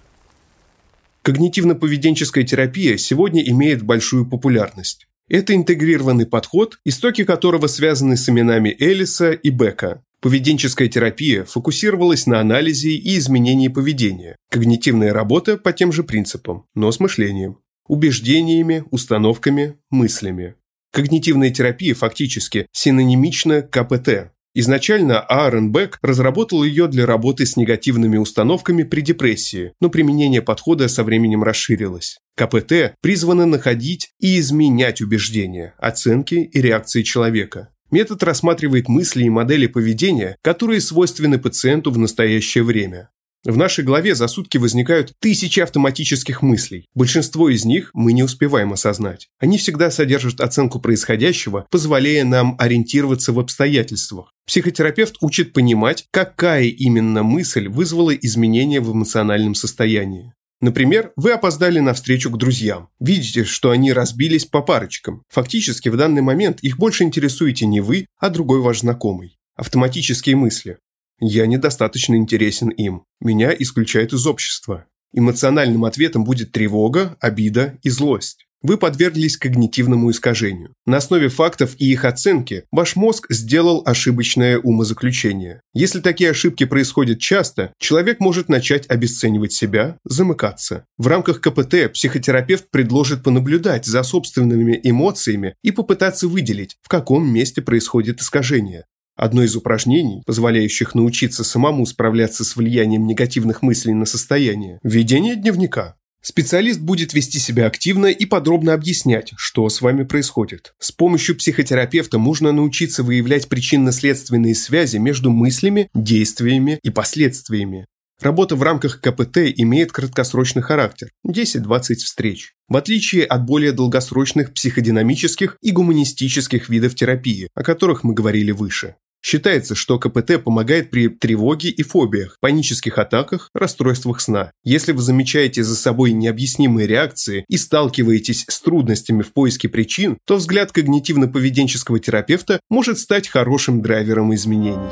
Когнитивно-поведенческая 1.24 2.44
терапия 2.44 2.98
сегодня 2.98 3.42
имеет 3.42 3.82
большую 3.82 4.28
популярность. 4.28 5.08
Это 5.28 5.56
интегрированный 5.56 6.28
подход, 6.28 6.78
истоки 6.86 7.24
которого 7.24 7.68
связаны 7.68 8.16
с 8.16 8.30
именами 8.30 8.76
Элиса 8.78 9.32
и 9.32 9.50
Бека, 9.50 10.04
Поведенческая 10.22 10.90
терапия 10.90 11.46
фокусировалась 11.46 12.28
на 12.28 12.42
анализе 12.42 12.90
и 12.90 13.18
изменении 13.18 13.70
поведения, 13.70 14.36
когнитивная 14.52 15.14
работа 15.14 15.58
по 15.58 15.72
тем 15.72 15.94
же 15.94 16.04
принципам, 16.04 16.66
но 16.76 16.92
с 16.92 17.00
мышлением, 17.00 17.60
убеждениями, 17.88 18.84
установками, 18.92 19.78
мыслями. 19.90 20.56
Когнитивная 20.92 21.52
терапия 21.52 21.96
фактически 21.96 22.68
синонимична 22.74 23.62
КПТ. 23.62 24.32
Изначально 24.56 25.22
Аарон 25.22 25.72
Бек 25.72 26.00
разработал 26.02 26.64
ее 26.64 26.88
для 26.88 27.06
работы 27.06 27.46
с 27.46 27.56
негативными 27.56 28.18
установками 28.18 28.84
при 28.84 29.00
депрессии, 29.02 29.72
но 29.80 29.90
применение 29.90 30.42
подхода 30.42 30.90
со 30.90 31.06
временем 31.06 31.44
расширилось. 31.44 32.18
КПТ 32.36 32.96
призвано 33.02 33.46
находить 33.46 34.10
и 34.20 34.40
изменять 34.40 35.02
убеждения, 35.02 35.76
оценки 35.78 36.36
и 36.36 36.62
реакции 36.62 37.04
человека. 37.04 37.70
Метод 37.92 38.22
рассматривает 38.24 38.88
мысли 38.88 39.24
и 39.24 39.30
модели 39.30 39.68
поведения, 39.68 40.38
которые 40.42 40.80
свойственны 40.82 41.40
пациенту 41.40 41.92
в 41.92 41.98
настоящее 41.98 42.64
время. 42.64 43.10
В 43.46 43.56
нашей 43.56 43.86
голове 43.86 44.16
за 44.16 44.28
сутки 44.28 44.58
возникают 44.58 45.14
тысячи 45.20 45.62
автоматических 45.62 46.42
мыслей. 46.42 46.88
Большинство 46.94 47.50
из 47.50 47.64
них 47.64 47.90
мы 47.94 48.12
не 48.12 48.22
успеваем 48.22 48.74
осознать. 48.74 49.30
Они 49.40 49.58
всегда 49.58 49.92
содержат 49.92 50.42
оценку 50.42 50.82
происходящего, 50.82 51.66
позволяя 51.72 52.26
нам 52.26 52.58
ориентироваться 52.60 53.32
в 53.32 53.40
обстоятельствах. 53.40 54.34
Психотерапевт 54.46 55.16
учит 55.22 55.54
понимать, 55.54 56.06
какая 56.12 56.66
именно 56.66 57.24
мысль 57.24 57.70
вызвала 57.70 58.14
изменения 58.14 58.82
в 58.82 58.92
эмоциональном 58.92 59.56
состоянии. 59.56 60.34
Например, 60.62 61.14
вы 61.16 61.32
опоздали 61.32 61.80
на 61.80 61.94
встречу 61.94 62.30
к 62.30 62.38
друзьям. 62.38 62.90
Видите, 63.00 63.46
что 63.46 63.72
они 63.72 63.94
разбились 63.94 64.46
по 64.46 64.62
парочкам. 64.62 65.24
Фактически 65.30 65.88
в 65.88 65.96
данный 65.96 66.22
момент 66.22 66.60
их 66.62 66.78
больше 66.78 67.04
интересуете 67.04 67.66
не 67.66 67.80
вы, 67.80 68.08
а 68.20 68.30
другой 68.30 68.60
ваш 68.60 68.82
знакомый. 68.82 69.38
Автоматические 69.56 70.36
мысли. 70.36 70.78
Я 71.22 71.46
недостаточно 71.48 72.16
интересен 72.16 72.70
им. 72.70 73.04
Меня 73.22 73.54
исключают 73.58 74.14
из 74.14 74.28
общества. 74.28 74.86
Эмоциональным 75.14 75.86
ответом 75.86 76.24
будет 76.24 76.52
тревога, 76.52 77.18
обида 77.20 77.80
и 77.82 77.90
злость. 77.90 78.46
Вы 78.62 78.78
подверглись 78.78 79.38
когнитивному 79.38 80.12
искажению. 80.12 80.74
На 80.86 80.98
основе 80.98 81.30
фактов 81.30 81.76
и 81.78 81.92
их 81.92 82.04
оценки 82.04 82.66
ваш 82.72 82.96
мозг 82.98 83.28
сделал 83.30 83.84
ошибочное 83.86 84.60
умозаключение. 84.60 85.62
Если 85.74 86.02
такие 86.02 86.32
ошибки 86.32 86.66
происходят 86.66 87.20
часто, 87.20 87.74
человек 87.80 88.20
может 88.20 88.50
начать 88.50 88.90
обесценивать 88.90 89.54
себя, 89.54 89.98
замыкаться. 90.04 90.86
В 90.98 91.08
рамках 91.08 91.40
КПТ 91.40 91.94
психотерапевт 91.94 92.70
предложит 92.70 93.24
понаблюдать 93.24 93.86
за 93.86 94.04
собственными 94.04 94.80
эмоциями 94.84 95.56
и 95.64 95.72
попытаться 95.72 96.28
выделить, 96.28 96.76
в 96.82 96.90
каком 96.90 97.32
месте 97.32 97.62
происходит 97.62 98.20
искажение. 98.20 98.86
Одно 99.20 99.44
из 99.44 99.54
упражнений, 99.54 100.24
позволяющих 100.26 100.96
научиться 100.96 101.44
самому 101.44 101.86
справляться 101.86 102.46
с 102.46 102.56
влиянием 102.56 103.06
негативных 103.06 103.62
мыслей 103.62 103.94
на 103.94 104.06
состояние– 104.06 104.80
ведение 104.84 105.36
дневника. 105.36 105.96
Специалист 106.22 106.80
будет 106.80 107.14
вести 107.14 107.40
себя 107.40 107.66
активно 107.68 108.08
и 108.08 108.26
подробно 108.26 108.74
объяснять, 108.74 109.32
что 109.38 109.68
с 109.70 109.82
вами 109.82 110.04
происходит. 110.04 110.74
С 110.80 110.92
помощью 110.92 111.36
психотерапевта 111.38 112.18
можно 112.18 112.52
научиться 112.52 113.04
выявлять 113.04 113.48
причинно-следственные 113.48 114.56
связи 114.56 114.98
между 114.98 115.32
мыслями, 115.32 115.90
действиями 115.94 116.80
и 116.84 116.90
последствиями. 116.90 117.86
Работа 118.22 118.58
в 118.58 118.64
рамках 118.64 119.00
КПТ 119.00 119.38
имеет 119.56 119.94
краткосрочный 119.94 120.62
характер– 120.62 121.10
10-20 121.26 121.96
встреч. 121.96 122.52
В 122.68 122.76
отличие 122.76 123.24
от 123.24 123.46
более 123.46 123.72
долгосрочных 123.72 124.54
психодинамических 124.54 125.58
и 125.62 125.72
гуманистических 125.72 126.68
видов 126.68 126.96
терапии, 126.96 127.48
о 127.56 127.64
которых 127.64 128.04
мы 128.04 128.14
говорили 128.14 128.52
выше. 128.52 128.96
Считается, 129.22 129.76
что 129.76 130.00
КПТ 130.00 130.44
помогает 130.44 130.90
при 130.90 131.10
тревоге 131.10 131.70
и 131.70 131.84
фобиях, 131.84 132.38
панических 132.40 132.98
атаках, 132.98 133.50
расстройствах 133.54 134.22
сна. 134.22 134.52
Если 134.64 134.92
вы 134.92 135.02
замечаете 135.02 135.64
за 135.64 135.76
собой 135.76 136.12
необъяснимые 136.12 136.88
реакции 136.88 137.46
и 137.48 137.58
сталкиваетесь 137.58 138.46
с 138.48 138.62
трудностями 138.62 139.22
в 139.22 139.34
поиске 139.34 139.68
причин, 139.68 140.18
то 140.26 140.36
взгляд 140.38 140.72
когнитивно-поведенческого 140.76 142.00
терапевта 142.00 142.60
может 142.70 143.00
стать 143.00 143.28
хорошим 143.28 143.82
драйвером 143.82 144.34
изменений. 144.34 144.90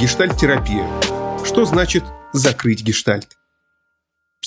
Гештальт-терапия. 0.00 0.86
Что 1.44 1.64
значит 1.64 2.04
«закрыть 2.32 2.82
гештальт»? 2.82 3.37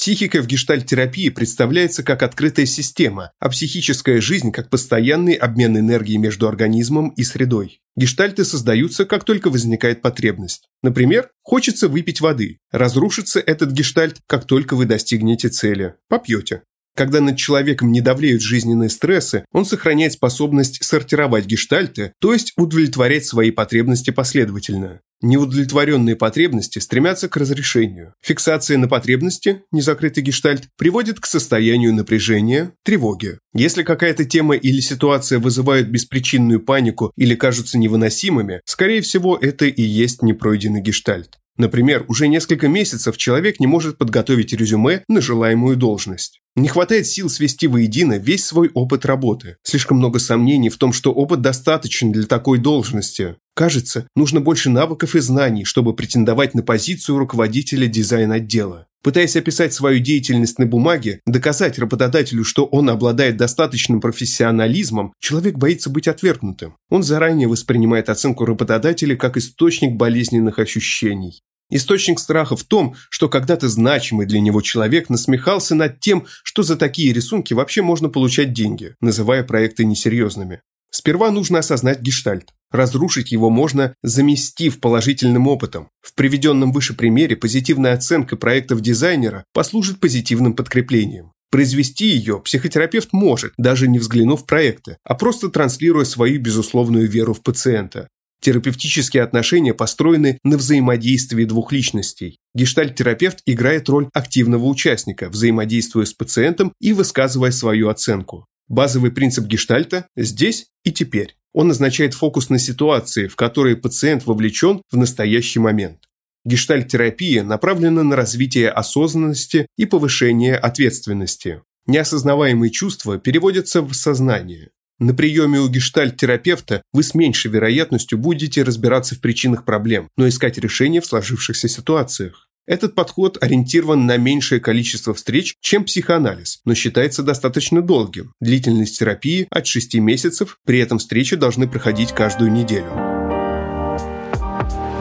Психика 0.01 0.41
в 0.41 0.47
гештальт-терапии 0.47 1.29
представляется 1.29 2.01
как 2.01 2.23
открытая 2.23 2.65
система, 2.65 3.33
а 3.39 3.49
психическая 3.49 4.19
жизнь 4.19 4.51
как 4.51 4.71
постоянный 4.71 5.33
обмен 5.33 5.77
энергией 5.77 6.17
между 6.17 6.47
организмом 6.47 7.09
и 7.09 7.23
средой. 7.23 7.81
Гештальты 7.95 8.43
создаются, 8.43 9.05
как 9.05 9.25
только 9.25 9.51
возникает 9.51 10.01
потребность. 10.01 10.69
Например, 10.81 11.29
хочется 11.43 11.87
выпить 11.87 12.19
воды. 12.19 12.57
Разрушится 12.71 13.39
этот 13.39 13.73
гештальт, 13.73 14.17
как 14.25 14.47
только 14.47 14.75
вы 14.75 14.85
достигнете 14.85 15.49
цели. 15.49 15.93
Попьете. 16.09 16.63
Когда 16.95 17.21
над 17.21 17.38
человеком 17.38 17.91
не 17.91 18.01
давлеют 18.01 18.41
жизненные 18.41 18.89
стрессы, 18.89 19.45
он 19.51 19.65
сохраняет 19.65 20.13
способность 20.13 20.84
сортировать 20.84 21.45
гештальты, 21.45 22.13
то 22.19 22.34
есть 22.34 22.54
удовлетворять 22.58 23.25
свои 23.25 23.51
потребности 23.51 24.12
последовательно. 24.12 25.01
Неудовлетворенные 25.23 26.15
потребности 26.15 26.80
стремятся 26.80 27.30
к 27.30 27.38
разрешению. 27.38 28.15
Фиксация 28.23 28.80
на 28.80 28.88
потребности, 28.88 29.62
незакрытый 29.71 30.23
гештальт, 30.23 30.67
приводит 30.77 31.19
к 31.19 31.27
состоянию 31.27 31.93
напряжения, 31.93 32.73
тревоги. 32.84 33.38
Если 33.54 33.84
какая-то 33.84 34.25
тема 34.25 34.56
или 34.56 34.80
ситуация 34.80 35.38
вызывают 35.38 35.89
беспричинную 35.89 36.60
панику 36.60 37.12
или 37.15 37.36
кажутся 37.36 37.77
невыносимыми, 37.77 38.62
скорее 38.65 39.01
всего, 39.01 39.38
это 39.39 39.65
и 39.65 39.84
есть 39.84 40.23
непройденный 40.23 40.82
гештальт. 40.82 41.38
Например, 41.62 42.06
уже 42.08 42.28
несколько 42.28 42.67
месяцев 42.67 43.17
человек 43.17 43.60
не 43.60 43.67
может 43.67 44.00
подготовить 44.00 44.52
резюме 44.52 45.04
на 45.08 45.21
желаемую 45.21 45.78
должность. 45.78 46.41
Не 46.56 46.67
хватает 46.67 47.06
сил 47.06 47.30
свести 47.30 47.67
воедино 47.67 48.17
весь 48.17 48.43
свой 48.43 48.71
опыт 48.74 49.06
работы. 49.06 49.58
Слишком 49.62 49.97
много 49.97 50.17
сомнений 50.17 50.69
в 50.69 50.78
том, 50.78 50.91
что 50.91 51.13
опыт 51.13 51.41
достаточен 51.41 52.12
для 52.12 52.26
такой 52.26 52.58
должности. 52.58 53.36
Кажется, 53.54 54.08
нужно 54.15 54.41
больше 54.41 54.71
навыков 54.71 55.13
и 55.13 55.19
знаний, 55.19 55.63
чтобы 55.63 55.95
претендовать 55.95 56.56
на 56.56 56.63
позицию 56.63 57.19
руководителя 57.19 57.86
дизайн-отдела. 57.86 58.88
Пытаясь 59.04 59.36
описать 59.36 59.71
свою 59.71 60.00
деятельность 60.00 60.58
на 60.58 60.65
бумаге, 60.65 61.21
доказать 61.28 61.78
работодателю, 61.78 62.43
что 62.43 62.65
он 62.65 62.89
обладает 62.89 63.38
достаточным 63.38 64.02
профессионализмом, 64.02 65.13
человек 65.19 65.58
боится 65.60 65.91
быть 65.91 66.08
отвергнутым. 66.08 66.76
Он 66.89 67.04
заранее 67.04 67.47
воспринимает 67.47 68.10
оценку 68.10 68.45
работодателя 68.45 69.15
как 69.15 69.38
источник 69.38 69.95
болезненных 69.95 70.58
ощущений. 70.58 71.42
Источник 71.72 72.19
страха 72.19 72.58
в 72.58 72.65
том, 72.65 72.96
что 73.10 73.30
когда-то 73.30 73.69
значимый 73.69 74.26
для 74.26 74.42
него 74.42 74.62
человек 74.62 75.10
насмехался 75.10 75.74
над 75.74 76.02
тем, 76.02 76.28
что 76.44 76.63
за 76.63 76.76
такие 76.76 77.13
рисунки 77.13 77.54
вообще 77.54 77.82
можно 77.82 78.10
получать 78.10 78.52
деньги, 78.52 78.96
называя 79.00 79.44
проекты 79.44 79.86
несерьезными. 79.86 80.62
Сперва 80.92 81.32
нужно 81.32 81.60
осознать 81.60 82.02
гештальт. 82.02 82.50
Разрушить 82.72 83.32
его 83.32 83.50
можно, 83.50 83.96
заместив 84.04 84.82
положительным 84.82 85.48
опытом. 85.48 85.90
В 86.02 86.13
приведенном 86.13 86.74
выше 86.74 86.94
примере 86.94 87.38
позитивная 87.38 87.94
оценка 87.94 88.36
проектов 88.36 88.82
дизайнера 88.82 89.46
послужит 89.54 90.02
позитивным 90.02 90.54
подкреплением. 90.54 91.32
Произвести 91.50 92.08
ее 92.08 92.40
психотерапевт 92.40 93.10
может, 93.13 93.54
даже 93.58 93.88
не 93.88 94.00
взглянув 94.00 94.42
в 94.42 94.46
проекты, 94.46 94.98
а 95.06 95.15
просто 95.15 95.50
транслируя 95.50 96.04
свою 96.04 96.42
безусловную 96.42 97.10
веру 97.10 97.34
в 97.34 97.42
пациента. 97.42 98.10
Терапевтические 98.42 99.21
отношения 99.21 99.75
построены 99.75 100.39
на 100.44 100.58
взаимодействии 100.58 101.46
двух 101.46 101.71
личностей. 101.71 102.39
Гештальт-терапевт 102.56 103.44
играет 103.46 103.87
роль 103.87 104.10
активного 104.13 104.65
участника, 104.65 105.29
взаимодействуя 105.29 106.06
с 106.06 106.13
пациентом 106.13 106.73
и 106.79 106.94
высказывая 106.94 107.52
свою 107.52 107.89
оценку. 107.89 108.48
Базовый 108.67 109.12
принцип 109.12 109.46
гештальта– 109.46 110.08
здесь 110.15 110.67
и 110.83 110.92
теперь. 110.92 111.35
Он 111.54 111.69
означает 111.69 112.15
фокус 112.15 112.50
на 112.50 112.58
ситуации, 112.58 113.27
в 113.27 113.35
которые 113.35 113.75
пациент 113.75 114.25
вовлечен 114.25 114.81
в 114.89 114.98
настоящий 114.98 115.60
момент. 115.60 116.00
Гештальт-терапия 116.44 117.44
направлена 117.44 118.02
на 118.02 118.15
развитие 118.15 118.69
осознанности 118.69 119.67
и 119.77 119.85
повышение 119.85 120.56
ответственности. 120.56 121.62
Неосознаваемые 121.85 122.71
чувства 122.71 123.19
переводятся 123.19 123.83
в 123.83 123.94
сознание. 123.94 124.69
На 125.02 125.15
приеме 125.15 125.60
у 125.60 125.67
гештальт-терапевта 125.67 126.83
вы 126.93 127.02
с 127.02 127.15
меньшей 127.15 127.49
вероятностью 127.49 128.19
будете 128.19 128.62
разбираться 128.62 129.15
в 129.15 129.19
причинах 129.19 129.65
проблем, 129.65 130.08
но 130.15 130.27
искать 130.27 130.60
решения 130.60 131.02
в 131.02 131.08
сложившихся 131.08 131.67
ситуациях. 131.67 132.47
Этот 132.67 132.93
подход 132.93 133.39
ориентирован 133.41 134.06
на 134.06 134.17
меньшее 134.17 134.62
количество 134.62 135.15
встреч, 135.15 135.56
чем 135.60 135.85
психоанализ, 135.85 136.60
но 136.65 136.75
считается 136.75 137.23
достаточно 137.23 137.81
долгим. 137.81 138.33
Длительность 138.39 138.99
терапии 138.99 139.47
от 139.49 139.65
6 139.65 139.95
месяцев, 139.95 140.60
при 140.67 140.77
этом 140.77 140.99
встречи 140.99 141.35
должны 141.35 141.67
проходить 141.67 142.12
каждую 142.12 142.52
неделю. 142.52 142.91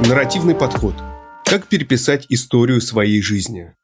Нарративный 0.08 0.54
подход. 0.54 0.94
Как 1.44 1.66
переписать 1.66 2.24
историю 2.30 2.80
своей 2.80 3.20
жизни? 3.20 3.74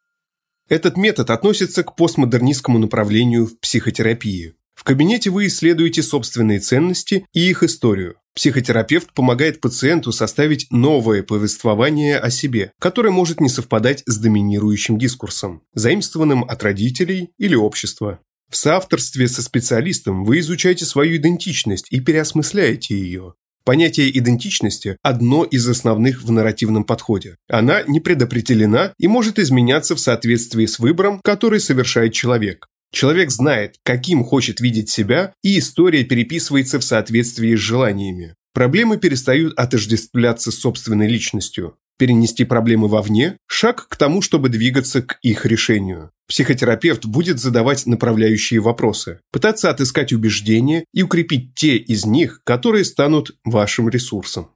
Этот 0.71 0.97
метод 0.97 1.29
относится 1.29 1.85
к 1.85 1.95
постмодернистскому 1.95 2.79
направлению 2.79 3.45
в 3.45 3.61
психотерапии. 3.61 4.55
В 4.77 4.85
кабинете 4.85 5.31
вы 5.31 5.49
исследуете 5.49 6.03
собственные 6.03 6.61
ценности 6.61 7.27
и 7.33 7.51
их 7.51 7.65
историю. 7.65 8.17
Психотерапевт 8.37 9.15
помогает 9.15 9.63
пациенту 9.63 10.13
составить 10.13 10.67
новое 10.71 11.23
повествование 11.23 12.19
о 12.19 12.31
себе, 12.31 12.73
которое 12.79 13.11
может 13.11 13.41
не 13.41 13.49
совпадать 13.49 14.03
с 14.05 14.19
доминирующим 14.19 14.99
дискурсом, 14.99 15.63
заимствованным 15.75 16.45
от 16.45 16.63
родителей 16.63 17.31
или 17.39 17.55
общества. 17.55 18.21
В 18.51 18.57
соавторстве 18.57 19.27
со 19.27 19.43
специалистом 19.43 20.25
вы 20.25 20.41
изучаете 20.41 20.85
свою 20.85 21.17
идентичность 21.17 21.87
и 21.91 22.01
переосмысляете 22.01 22.97
ее. 22.97 23.35
Понятие 23.65 24.17
идентичности– 24.17 24.97
одно 25.03 25.43
из 25.43 25.69
основных 25.69 26.23
в 26.23 26.31
нарративном 26.31 26.85
подходе. 26.85 27.37
Она 27.49 27.83
не 27.83 27.99
предопределена 27.99 28.93
и 28.99 29.09
может 29.09 29.41
изменяться 29.41 29.97
в 29.97 30.01
соответствии 30.01 30.67
с 30.67 30.79
выбором, 30.79 31.21
который 31.25 31.59
совершает 31.59 32.13
человек. 32.13 32.69
Человек 32.93 33.31
знает, 33.31 33.77
каким 33.83 34.25
хочет 34.25 34.61
видеть 34.61 34.89
себя, 34.89 35.33
и 35.43 35.59
история 35.59 36.05
переписывается 36.05 36.79
в 36.79 36.85
соответствии 36.85 37.55
с 37.55 37.61
желаниями. 37.61 38.35
Проблемы 38.55 38.97
перестают 38.97 39.59
отождествляться 39.59 40.51
с 40.51 40.59
собственной 40.59 41.09
личностью. 41.09 41.77
Перенести 41.99 42.45
проблемы 42.45 42.89
вовне– 42.89 43.39
шаг 43.47 43.89
к 43.89 43.97
тому, 43.97 44.23
чтобы 44.23 44.49
двигаться 44.49 45.03
к 45.03 45.19
их 45.23 45.47
решению. 45.47 46.11
Психотерапевт 46.29 47.07
будет 47.07 47.39
задавать 47.39 47.87
направляющие 47.87 48.61
вопросы, 48.61 49.21
пытаться 49.33 49.71
отыскать 49.71 50.13
убеждения 50.13 50.85
и 50.93 51.03
укрепить 51.03 51.55
те 51.55 51.77
из 51.77 52.05
них, 52.05 52.41
которые 52.45 52.85
станут 52.85 53.37
вашим 53.45 53.89
ресурсом. 53.89 54.51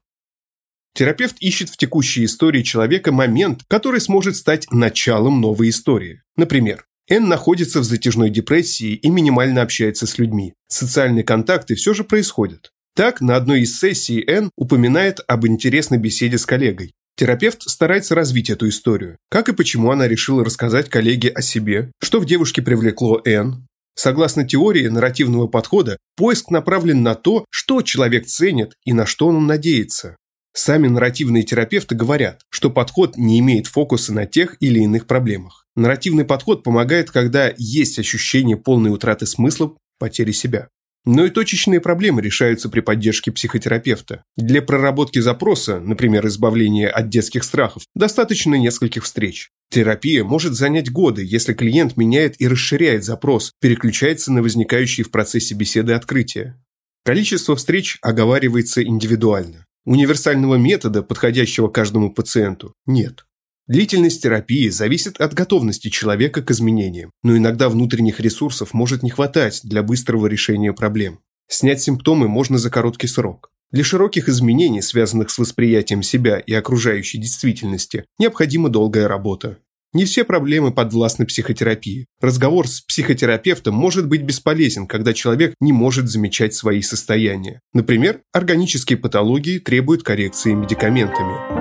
Терапевт 0.94 1.36
ищет 1.40 1.70
в 1.70 1.76
текущей 1.76 2.24
истории 2.24 2.62
человека 2.62 3.12
момент, 3.12 3.62
который 3.68 4.00
сможет 4.00 4.36
стать 4.36 4.70
началом 4.70 5.40
новой 5.40 5.68
истории. 5.68 6.22
Например, 6.36 6.84
Н 7.10 7.28
находится 7.28 7.80
в 7.80 7.84
затяжной 7.84 8.30
депрессии 8.30 8.94
и 8.94 9.10
минимально 9.10 9.62
общается 9.62 10.06
с 10.06 10.16
людьми. 10.16 10.54
Социальные 10.68 11.24
контакты 11.24 11.74
все 11.74 11.92
же 11.92 12.04
происходят. 12.04 12.70
Так, 12.94 13.20
на 13.20 13.34
одной 13.34 13.62
из 13.62 13.78
сессий 13.78 14.24
Н 14.24 14.50
упоминает 14.56 15.18
об 15.26 15.44
интересной 15.44 15.98
беседе 15.98 16.38
с 16.38 16.46
коллегой. 16.46 16.92
Терапевт 17.16 17.62
старается 17.62 18.14
развить 18.14 18.48
эту 18.48 18.68
историю. 18.68 19.16
Как 19.28 19.48
и 19.48 19.52
почему 19.52 19.90
она 19.90 20.06
решила 20.06 20.44
рассказать 20.44 20.88
коллеге 20.88 21.30
о 21.30 21.42
себе, 21.42 21.90
что 22.00 22.20
в 22.20 22.26
девушке 22.26 22.62
привлекло 22.62 23.20
Н. 23.24 23.66
Согласно 23.96 24.46
теории 24.46 24.86
нарративного 24.86 25.48
подхода, 25.48 25.98
поиск 26.16 26.50
направлен 26.50 27.02
на 27.02 27.16
то, 27.16 27.44
что 27.50 27.82
человек 27.82 28.26
ценит 28.26 28.74
и 28.84 28.92
на 28.92 29.04
что 29.04 29.26
он 29.26 29.46
надеется. 29.46 30.16
Сами 30.52 30.88
нарративные 30.88 31.42
терапевты 31.42 31.94
говорят, 31.94 32.42
что 32.50 32.70
подход 32.70 33.16
не 33.16 33.38
имеет 33.40 33.66
фокуса 33.66 34.12
на 34.12 34.26
тех 34.26 34.56
или 34.60 34.80
иных 34.80 35.06
проблемах. 35.06 35.66
Нарративный 35.80 36.26
подход 36.26 36.62
помогает, 36.62 37.10
когда 37.10 37.54
есть 37.56 37.98
ощущение 37.98 38.58
полной 38.58 38.92
утраты 38.92 39.24
смысла, 39.24 39.74
потери 39.98 40.30
себя. 40.30 40.68
Но 41.06 41.24
и 41.24 41.30
точечные 41.30 41.80
проблемы 41.80 42.20
решаются 42.20 42.68
при 42.68 42.80
поддержке 42.80 43.32
психотерапевта. 43.32 44.22
Для 44.36 44.60
проработки 44.60 45.20
запроса, 45.20 45.80
например, 45.80 46.26
избавления 46.26 46.90
от 46.90 47.08
детских 47.08 47.44
страхов, 47.44 47.84
достаточно 47.94 48.56
нескольких 48.56 49.04
встреч. 49.04 49.48
Терапия 49.70 50.22
может 50.22 50.52
занять 50.52 50.92
годы, 50.92 51.24
если 51.24 51.54
клиент 51.54 51.96
меняет 51.96 52.38
и 52.38 52.46
расширяет 52.46 53.02
запрос, 53.02 53.50
переключается 53.58 54.34
на 54.34 54.42
возникающие 54.42 55.06
в 55.06 55.10
процессе 55.10 55.54
беседы 55.54 55.94
открытия. 55.94 56.62
Количество 57.06 57.56
встреч 57.56 57.96
оговаривается 58.02 58.84
индивидуально. 58.84 59.64
Универсального 59.86 60.56
метода, 60.56 61.02
подходящего 61.02 61.68
каждому 61.68 62.12
пациенту, 62.12 62.74
нет. 62.84 63.24
Длительность 63.70 64.20
терапии 64.20 64.68
зависит 64.68 65.20
от 65.20 65.32
готовности 65.32 65.90
человека 65.90 66.42
к 66.42 66.50
изменениям, 66.50 67.12
но 67.22 67.36
иногда 67.36 67.68
внутренних 67.68 68.18
ресурсов 68.18 68.74
может 68.74 69.04
не 69.04 69.10
хватать 69.10 69.60
для 69.62 69.84
быстрого 69.84 70.26
решения 70.26 70.72
проблем. 70.72 71.20
Снять 71.48 71.80
симптомы 71.80 72.26
можно 72.26 72.58
за 72.58 72.68
короткий 72.68 73.06
срок. 73.06 73.52
Для 73.70 73.84
широких 73.84 74.28
изменений, 74.28 74.82
связанных 74.82 75.30
с 75.30 75.38
восприятием 75.38 76.02
себя 76.02 76.40
и 76.40 76.52
окружающей 76.52 77.18
действительности, 77.18 78.06
необходима 78.18 78.70
долгая 78.70 79.06
работа. 79.06 79.58
Не 79.92 80.04
все 80.04 80.24
проблемы 80.24 80.72
подвластны 80.72 81.24
психотерапии. 81.24 82.06
Разговор 82.20 82.66
с 82.66 82.80
психотерапевтом 82.80 83.76
может 83.76 84.08
быть 84.08 84.22
бесполезен, 84.22 84.88
когда 84.88 85.12
человек 85.12 85.54
не 85.60 85.72
может 85.72 86.08
замечать 86.08 86.54
свои 86.54 86.82
состояния. 86.82 87.60
Например, 87.72 88.20
органические 88.32 88.98
патологии 88.98 89.60
требуют 89.60 90.02
коррекции 90.02 90.54
медикаментами. 90.54 91.59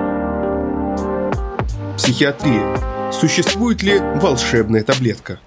Психиатрия. 2.02 3.12
Существует 3.12 3.82
ли 3.82 3.98
волшебная 3.98 4.82
таблетка? 4.82 5.38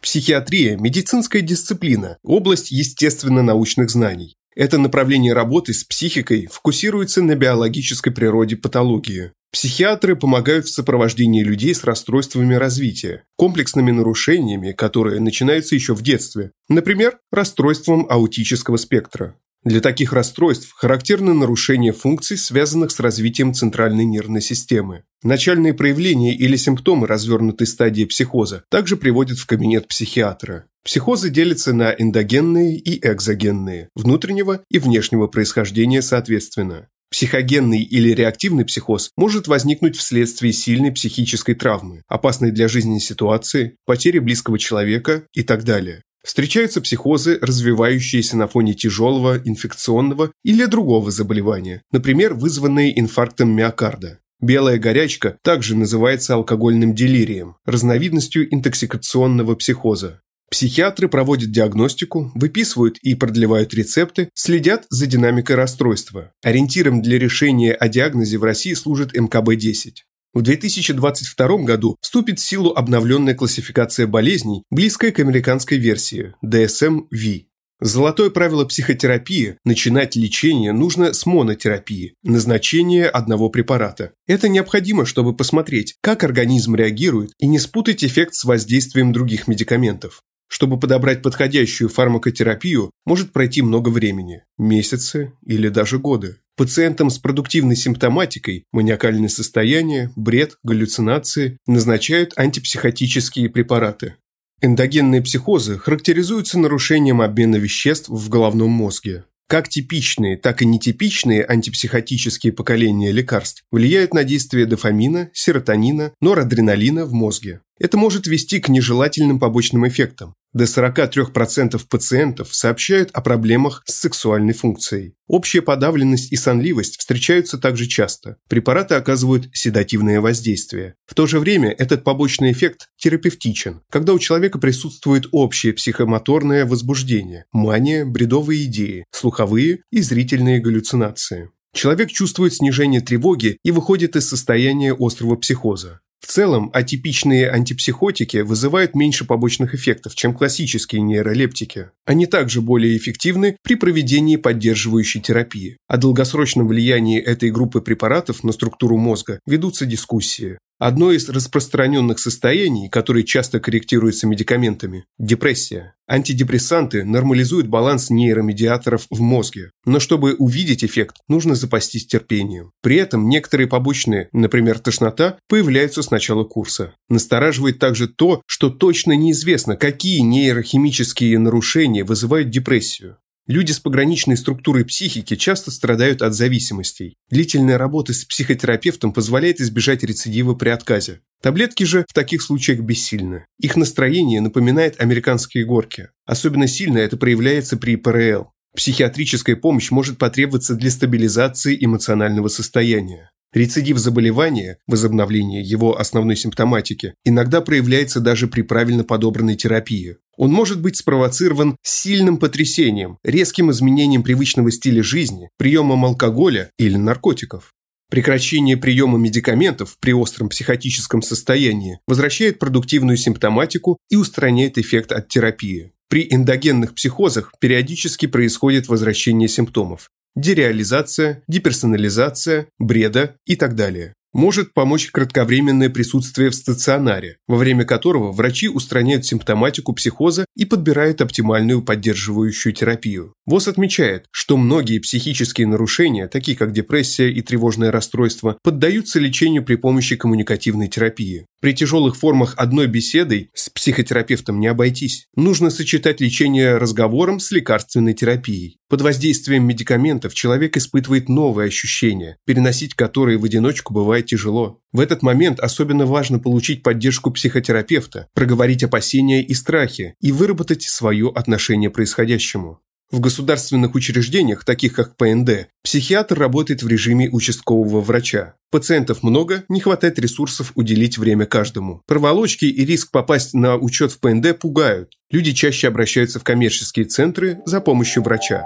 Психиатрия– 0.00 0.76
медицинская 0.80 1.40
дисциплина, 1.40 2.18
область 2.24 2.72
естественно-научных 2.72 3.90
знаний. 3.90 4.34
Это 4.56 4.76
направление 4.76 5.32
работы 5.32 5.72
с 5.72 5.84
психикой 5.84 6.48
фокусируется 6.50 7.22
на 7.22 7.36
биологической 7.36 8.10
природе 8.10 8.56
патологии. 8.56 9.30
Психиатры 9.52 10.16
помогают 10.16 10.66
в 10.66 10.74
сопровождении 10.74 11.44
людей 11.44 11.76
с 11.76 11.84
расстройствами 11.84 12.56
развития, 12.56 13.22
комплексными 13.36 13.92
нарушениями, 13.92 14.72
которые 14.72 15.20
начинаются 15.20 15.76
еще 15.76 15.94
в 15.94 16.02
детстве, 16.02 16.50
например, 16.68 17.18
расстройством 17.30 18.04
аутического 18.10 18.78
спектра. 18.78 19.36
Для 19.64 19.80
таких 19.80 20.12
расстройств 20.12 20.72
характерны 20.76 21.32
нарушения 21.32 21.92
функций, 21.92 22.36
связанных 22.36 22.90
с 22.90 23.00
развитием 23.00 23.54
центральной 23.54 24.04
нервной 24.04 24.42
системы. 24.42 25.04
Начальные 25.22 25.72
проявления 25.72 26.34
или 26.34 26.56
симптомы 26.56 27.06
развернутой 27.06 27.66
стадии 27.66 28.04
психоза 28.04 28.64
также 28.68 28.98
приводят 28.98 29.38
в 29.38 29.46
кабинет 29.46 29.88
психиатра. 29.88 30.66
Психозы 30.84 31.30
делятся 31.30 31.72
на 31.72 31.92
эндогенные 31.92 32.76
и 32.76 32.98
экзогенные, 32.98 33.88
внутреннего 33.94 34.62
и 34.70 34.78
внешнего 34.78 35.28
происхождения 35.28 36.02
соответственно. 36.02 36.88
Психогенный 37.10 37.82
или 37.82 38.10
реактивный 38.10 38.66
психоз 38.66 39.12
может 39.16 39.46
возникнуть 39.46 39.96
вследствие 39.96 40.52
сильной 40.52 40.92
психической 40.92 41.54
травмы, 41.54 42.02
опасной 42.06 42.50
для 42.50 42.68
жизни 42.68 42.98
ситуации, 42.98 43.76
потери 43.86 44.18
близкого 44.18 44.58
человека 44.58 45.22
и 45.32 45.42
так 45.42 45.64
далее. 45.64 46.02
Встречаются 46.24 46.80
психозы, 46.80 47.38
развивающиеся 47.42 48.36
на 48.38 48.48
фоне 48.48 48.72
тяжелого 48.74 49.38
инфекционного 49.44 50.32
или 50.42 50.64
другого 50.64 51.10
заболевания, 51.10 51.82
например, 51.92 52.32
вызванные 52.32 52.98
инфарктом 52.98 53.50
миокарда. 53.50 54.20
Белая 54.40 54.78
горячка 54.78 55.36
также 55.42 55.76
называется 55.76 56.34
алкогольным 56.34 56.94
делирием, 56.94 57.56
разновидностью 57.66 58.52
интоксикационного 58.52 59.54
психоза. 59.54 60.22
Психиатры 60.50 61.08
проводят 61.08 61.50
диагностику, 61.50 62.30
выписывают 62.34 62.98
и 63.02 63.14
продлевают 63.14 63.74
рецепты, 63.74 64.30
следят 64.34 64.86
за 64.88 65.06
динамикой 65.06 65.56
расстройства. 65.56 66.32
Ориентиром 66.42 67.02
для 67.02 67.18
решения 67.18 67.72
о 67.72 67.88
диагнозе 67.88 68.38
в 68.38 68.44
России 68.44 68.72
служит 68.74 69.14
МКБ-10. 69.16 69.92
В 70.34 70.42
2022 70.42 71.58
году 71.58 71.96
вступит 72.00 72.40
в 72.40 72.44
силу 72.44 72.72
обновленная 72.72 73.34
классификация 73.34 74.08
болезней, 74.08 74.64
близкая 74.68 75.12
к 75.12 75.20
американской 75.20 75.78
версии– 75.78 76.34
DSM-V. 76.44 77.44
Золотое 77.80 78.30
правило 78.30 78.64
психотерапии– 78.64 79.58
начинать 79.64 80.16
лечение 80.16 80.72
нужно 80.72 81.12
с 81.12 81.24
монотерапии, 81.24 82.14
назначения 82.24 83.06
одного 83.06 83.48
препарата. 83.48 84.10
Это 84.26 84.48
необходимо, 84.48 85.06
чтобы 85.06 85.36
посмотреть, 85.36 85.94
как 86.00 86.24
организм 86.24 86.74
реагирует 86.74 87.30
и 87.38 87.46
не 87.46 87.60
спутать 87.60 88.02
эффект 88.02 88.34
с 88.34 88.44
воздействием 88.44 89.12
других 89.12 89.46
медикаментов. 89.46 90.20
Чтобы 90.48 90.80
подобрать 90.80 91.22
подходящую 91.22 91.88
фармакотерапию, 91.88 92.90
может 93.06 93.32
пройти 93.32 93.62
много 93.62 93.88
времени– 93.90 94.42
месяцы 94.58 95.32
или 95.46 95.68
даже 95.68 95.98
годы. 95.98 96.38
Пациентам 96.56 97.10
с 97.10 97.18
продуктивной 97.18 97.74
симптоматикой, 97.74 98.64
маниакальное 98.70 99.28
состояние, 99.28 100.12
бред, 100.14 100.56
галлюцинации 100.62 101.58
назначают 101.66 102.32
антипсихотические 102.36 103.48
препараты. 103.48 104.14
Эндогенные 104.62 105.20
психозы 105.20 105.78
характеризуются 105.78 106.60
нарушением 106.60 107.20
обмена 107.20 107.56
веществ 107.56 108.08
в 108.08 108.28
головном 108.28 108.70
мозге. 108.70 109.24
Как 109.48 109.68
типичные, 109.68 110.36
так 110.36 110.62
и 110.62 110.64
нетипичные 110.64 111.44
антипсихотические 111.44 112.52
поколения 112.52 113.10
лекарств 113.10 113.64
влияют 113.72 114.14
на 114.14 114.22
действие 114.22 114.64
дофамина, 114.64 115.30
серотонина, 115.34 116.12
норадреналина 116.20 117.04
в 117.04 117.12
мозге. 117.12 117.60
Это 117.78 117.98
может 117.98 118.26
вести 118.28 118.60
к 118.60 118.68
нежелательным 118.68 119.40
побочным 119.40 119.86
эффектам. 119.86 120.34
До 120.54 120.64
43% 120.64 121.80
пациентов 121.90 122.54
сообщают 122.54 123.10
о 123.12 123.20
проблемах 123.20 123.82
с 123.86 123.94
сексуальной 124.00 124.54
функцией. 124.54 125.16
Общая 125.26 125.62
подавленность 125.62 126.32
и 126.32 126.36
сонливость 126.36 127.00
встречаются 127.00 127.58
также 127.58 127.86
часто. 127.86 128.36
Препараты 128.48 128.94
оказывают 128.94 129.48
седативное 129.52 130.20
воздействие. 130.20 130.94
В 131.06 131.14
то 131.14 131.26
же 131.26 131.40
время 131.40 131.70
этот 131.70 132.04
побочный 132.04 132.52
эффект 132.52 132.88
терапевтичен, 132.96 133.80
когда 133.90 134.12
у 134.12 134.20
человека 134.20 134.60
присутствует 134.60 135.26
общее 135.32 135.72
психомоторное 135.72 136.64
возбуждение, 136.66 137.46
мания, 137.50 138.04
бредовые 138.04 138.66
идеи, 138.66 139.06
слуховые 139.10 139.80
и 139.90 140.02
зрительные 140.02 140.60
галлюцинации. 140.60 141.50
Человек 141.74 142.10
чувствует 142.10 142.54
снижение 142.54 143.00
тревоги 143.00 143.58
и 143.64 143.72
выходит 143.72 144.14
из 144.14 144.28
состояния 144.28 144.94
острого 144.96 145.34
психоза. 145.34 146.00
В 146.24 146.26
целом, 146.26 146.70
атипичные 146.72 147.50
антипсихотики 147.50 148.38
вызывают 148.38 148.94
меньше 148.94 149.26
побочных 149.26 149.74
эффектов, 149.74 150.14
чем 150.14 150.32
классические 150.32 151.02
нейролептики. 151.02 151.90
Они 152.06 152.24
также 152.24 152.62
более 152.62 152.96
эффективны 152.96 153.58
при 153.62 153.74
проведении 153.74 154.36
поддерживающей 154.36 155.20
терапии. 155.20 155.76
О 155.86 155.98
долгосрочном 155.98 156.66
влиянии 156.66 157.20
этой 157.20 157.50
группы 157.50 157.82
препаратов 157.82 158.42
на 158.42 158.52
структуру 158.52 158.96
мозга 158.96 159.38
ведутся 159.46 159.84
дискуссии. 159.84 160.56
Одно 160.78 161.12
из 161.12 161.28
распространенных 161.28 162.18
состояний, 162.18 162.88
которые 162.88 163.24
часто 163.24 163.60
корректируются 163.60 164.26
медикаментами– 164.26 165.04
депрессия. 165.18 165.94
Антидепрессанты 166.08 167.04
нормализуют 167.04 167.68
баланс 167.68 168.10
нейромедиаторов 168.10 169.06
в 169.08 169.20
мозге, 169.20 169.70
но 169.86 170.00
чтобы 170.00 170.34
увидеть 170.34 170.84
эффект, 170.84 171.16
нужно 171.28 171.54
запастись 171.54 172.06
терпением. 172.06 172.72
При 172.82 172.96
этом 172.96 173.28
некоторые 173.28 173.68
побочные, 173.68 174.28
например, 174.32 174.80
тошнота, 174.80 175.38
появляются 175.48 176.02
с 176.02 176.10
начала 176.10 176.44
курса. 176.44 176.94
Настораживает 177.08 177.78
также 177.78 178.08
то, 178.08 178.42
что 178.46 178.68
точно 178.68 179.12
неизвестно, 179.12 179.76
какие 179.76 180.18
нейрохимические 180.20 181.38
нарушения 181.38 182.04
вызывают 182.04 182.50
депрессию. 182.50 183.16
Люди 183.46 183.72
с 183.72 183.78
пограничной 183.78 184.38
структурой 184.38 184.86
психики 184.86 185.36
часто 185.36 185.70
страдают 185.70 186.22
от 186.22 186.32
зависимостей. 186.32 187.18
Длительная 187.28 187.76
работа 187.76 188.14
с 188.14 188.24
психотерапевтом 188.24 189.12
позволяет 189.12 189.60
избежать 189.60 190.02
рецидива 190.02 190.54
при 190.54 190.70
отказе. 190.70 191.20
Таблетки 191.42 191.84
же 191.84 192.06
в 192.08 192.14
таких 192.14 192.40
случаях 192.40 192.80
бессильны. 192.80 193.44
Их 193.60 193.76
настроение 193.76 194.40
напоминает 194.40 194.98
американские 194.98 195.66
горки. 195.66 196.08
Особенно 196.24 196.66
сильно 196.66 196.96
это 196.96 197.18
проявляется 197.18 197.76
при 197.76 197.96
ПРЛ. 197.96 198.50
Психиатрическая 198.74 199.56
помощь 199.56 199.90
может 199.90 200.16
потребоваться 200.16 200.74
для 200.74 200.90
стабилизации 200.90 201.76
эмоционального 201.78 202.48
состояния. 202.48 203.30
Рецидив 203.52 203.98
заболевания, 203.98 204.78
возобновление 204.88 205.62
его 205.62 205.96
основной 205.96 206.34
симптоматики, 206.34 207.14
иногда 207.24 207.60
проявляется 207.60 208.20
даже 208.20 208.48
при 208.48 208.62
правильно 208.62 209.04
подобранной 209.04 209.54
терапии. 209.54 210.16
Он 210.36 210.50
может 210.52 210.80
быть 210.80 210.96
спровоцирован 210.96 211.76
сильным 211.82 212.38
потрясением, 212.38 213.18
резким 213.24 213.70
изменением 213.70 214.22
привычного 214.22 214.70
стиля 214.70 215.02
жизни, 215.02 215.50
приемом 215.58 216.04
алкоголя 216.04 216.70
или 216.78 216.96
наркотиков. 216.96 217.72
Прекращение 218.10 218.76
приема 218.76 219.18
медикаментов 219.18 219.96
при 219.98 220.12
остром 220.12 220.48
психотическом 220.48 221.22
состоянии 221.22 221.98
возвращает 222.06 222.58
продуктивную 222.58 223.16
симптоматику 223.16 223.98
и 224.10 224.16
устраняет 224.16 224.78
эффект 224.78 225.12
от 225.12 225.28
терапии. 225.28 225.92
При 226.08 226.28
эндогенных 226.30 226.94
психозах 226.94 227.52
периодически 227.58 228.26
происходит 228.26 228.88
возвращение 228.88 229.48
симптомов 229.48 230.10
дереализация, 230.36 231.42
деперсонализация, 231.48 232.68
бреда 232.78 233.36
и 233.46 233.56
так 233.56 233.74
далее. 233.74 234.14
Может 234.34 234.74
помочь 234.74 235.12
кратковременное 235.12 235.88
присутствие 235.90 236.50
в 236.50 236.56
стационаре, 236.56 237.38
во 237.46 237.56
время 237.56 237.84
которого 237.84 238.32
врачи 238.32 238.68
устраняют 238.68 239.24
симптоматику 239.24 239.92
психоза 239.92 240.44
и 240.56 240.64
подбирают 240.64 241.20
оптимальную 241.20 241.82
поддерживающую 241.82 242.72
терапию. 242.72 243.34
ВОЗ 243.46 243.68
отмечает, 243.68 244.26
что 244.32 244.56
многие 244.56 244.98
психические 244.98 245.68
нарушения, 245.68 246.26
такие 246.26 246.56
как 246.56 246.72
депрессия 246.72 247.30
и 247.30 247.42
тревожное 247.42 247.92
расстройство, 247.92 248.58
поддаются 248.64 249.20
лечению 249.20 249.64
при 249.64 249.76
помощи 249.76 250.16
коммуникативной 250.16 250.88
терапии. 250.88 251.46
При 251.60 251.72
тяжелых 251.72 252.16
формах 252.16 252.54
одной 252.56 252.88
беседой 252.88 253.50
с 253.54 253.70
психотерапевтом 253.70 254.58
не 254.58 254.66
обойтись. 254.66 255.28
Нужно 255.36 255.70
сочетать 255.70 256.20
лечение 256.20 256.76
разговором 256.76 257.38
с 257.38 257.52
лекарственной 257.52 258.14
терапией. 258.14 258.78
Под 258.94 259.00
воздействием 259.00 259.66
медикаментов 259.66 260.34
человек 260.34 260.76
испытывает 260.76 261.28
новые 261.28 261.66
ощущения, 261.66 262.36
переносить 262.46 262.94
которые 262.94 263.38
в 263.38 263.44
одиночку 263.44 263.92
бывает 263.92 264.26
тяжело. 264.26 264.78
В 264.92 265.00
этот 265.00 265.20
момент 265.20 265.58
особенно 265.58 266.06
важно 266.06 266.38
получить 266.38 266.84
поддержку 266.84 267.32
психотерапевта, 267.32 268.28
проговорить 268.34 268.84
опасения 268.84 269.42
и 269.42 269.52
страхи 269.52 270.14
и 270.20 270.30
выработать 270.30 270.84
свое 270.84 271.32
отношение 271.34 271.90
к 271.90 271.94
происходящему. 271.94 272.83
В 273.14 273.20
государственных 273.20 273.94
учреждениях, 273.94 274.64
таких 274.64 274.92
как 274.92 275.16
ПНД, 275.16 275.68
психиатр 275.84 276.36
работает 276.36 276.82
в 276.82 276.88
режиме 276.88 277.30
участкового 277.30 278.00
врача. 278.00 278.54
Пациентов 278.72 279.22
много, 279.22 279.62
не 279.68 279.78
хватает 279.78 280.18
ресурсов 280.18 280.72
уделить 280.74 281.16
время 281.16 281.46
каждому. 281.46 282.02
Проволочки 282.08 282.64
и 282.64 282.84
риск 282.84 283.12
попасть 283.12 283.54
на 283.54 283.76
учет 283.76 284.10
в 284.10 284.18
ПНД 284.18 284.58
пугают. 284.58 285.12
Люди 285.30 285.52
чаще 285.52 285.86
обращаются 285.86 286.40
в 286.40 286.42
коммерческие 286.42 287.04
центры 287.04 287.60
за 287.64 287.80
помощью 287.80 288.24
врача. 288.24 288.64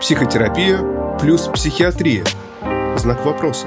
Психотерапия 0.00 1.18
плюс 1.20 1.42
психиатрия. 1.48 2.24
Знак 2.96 3.22
вопроса. 3.26 3.66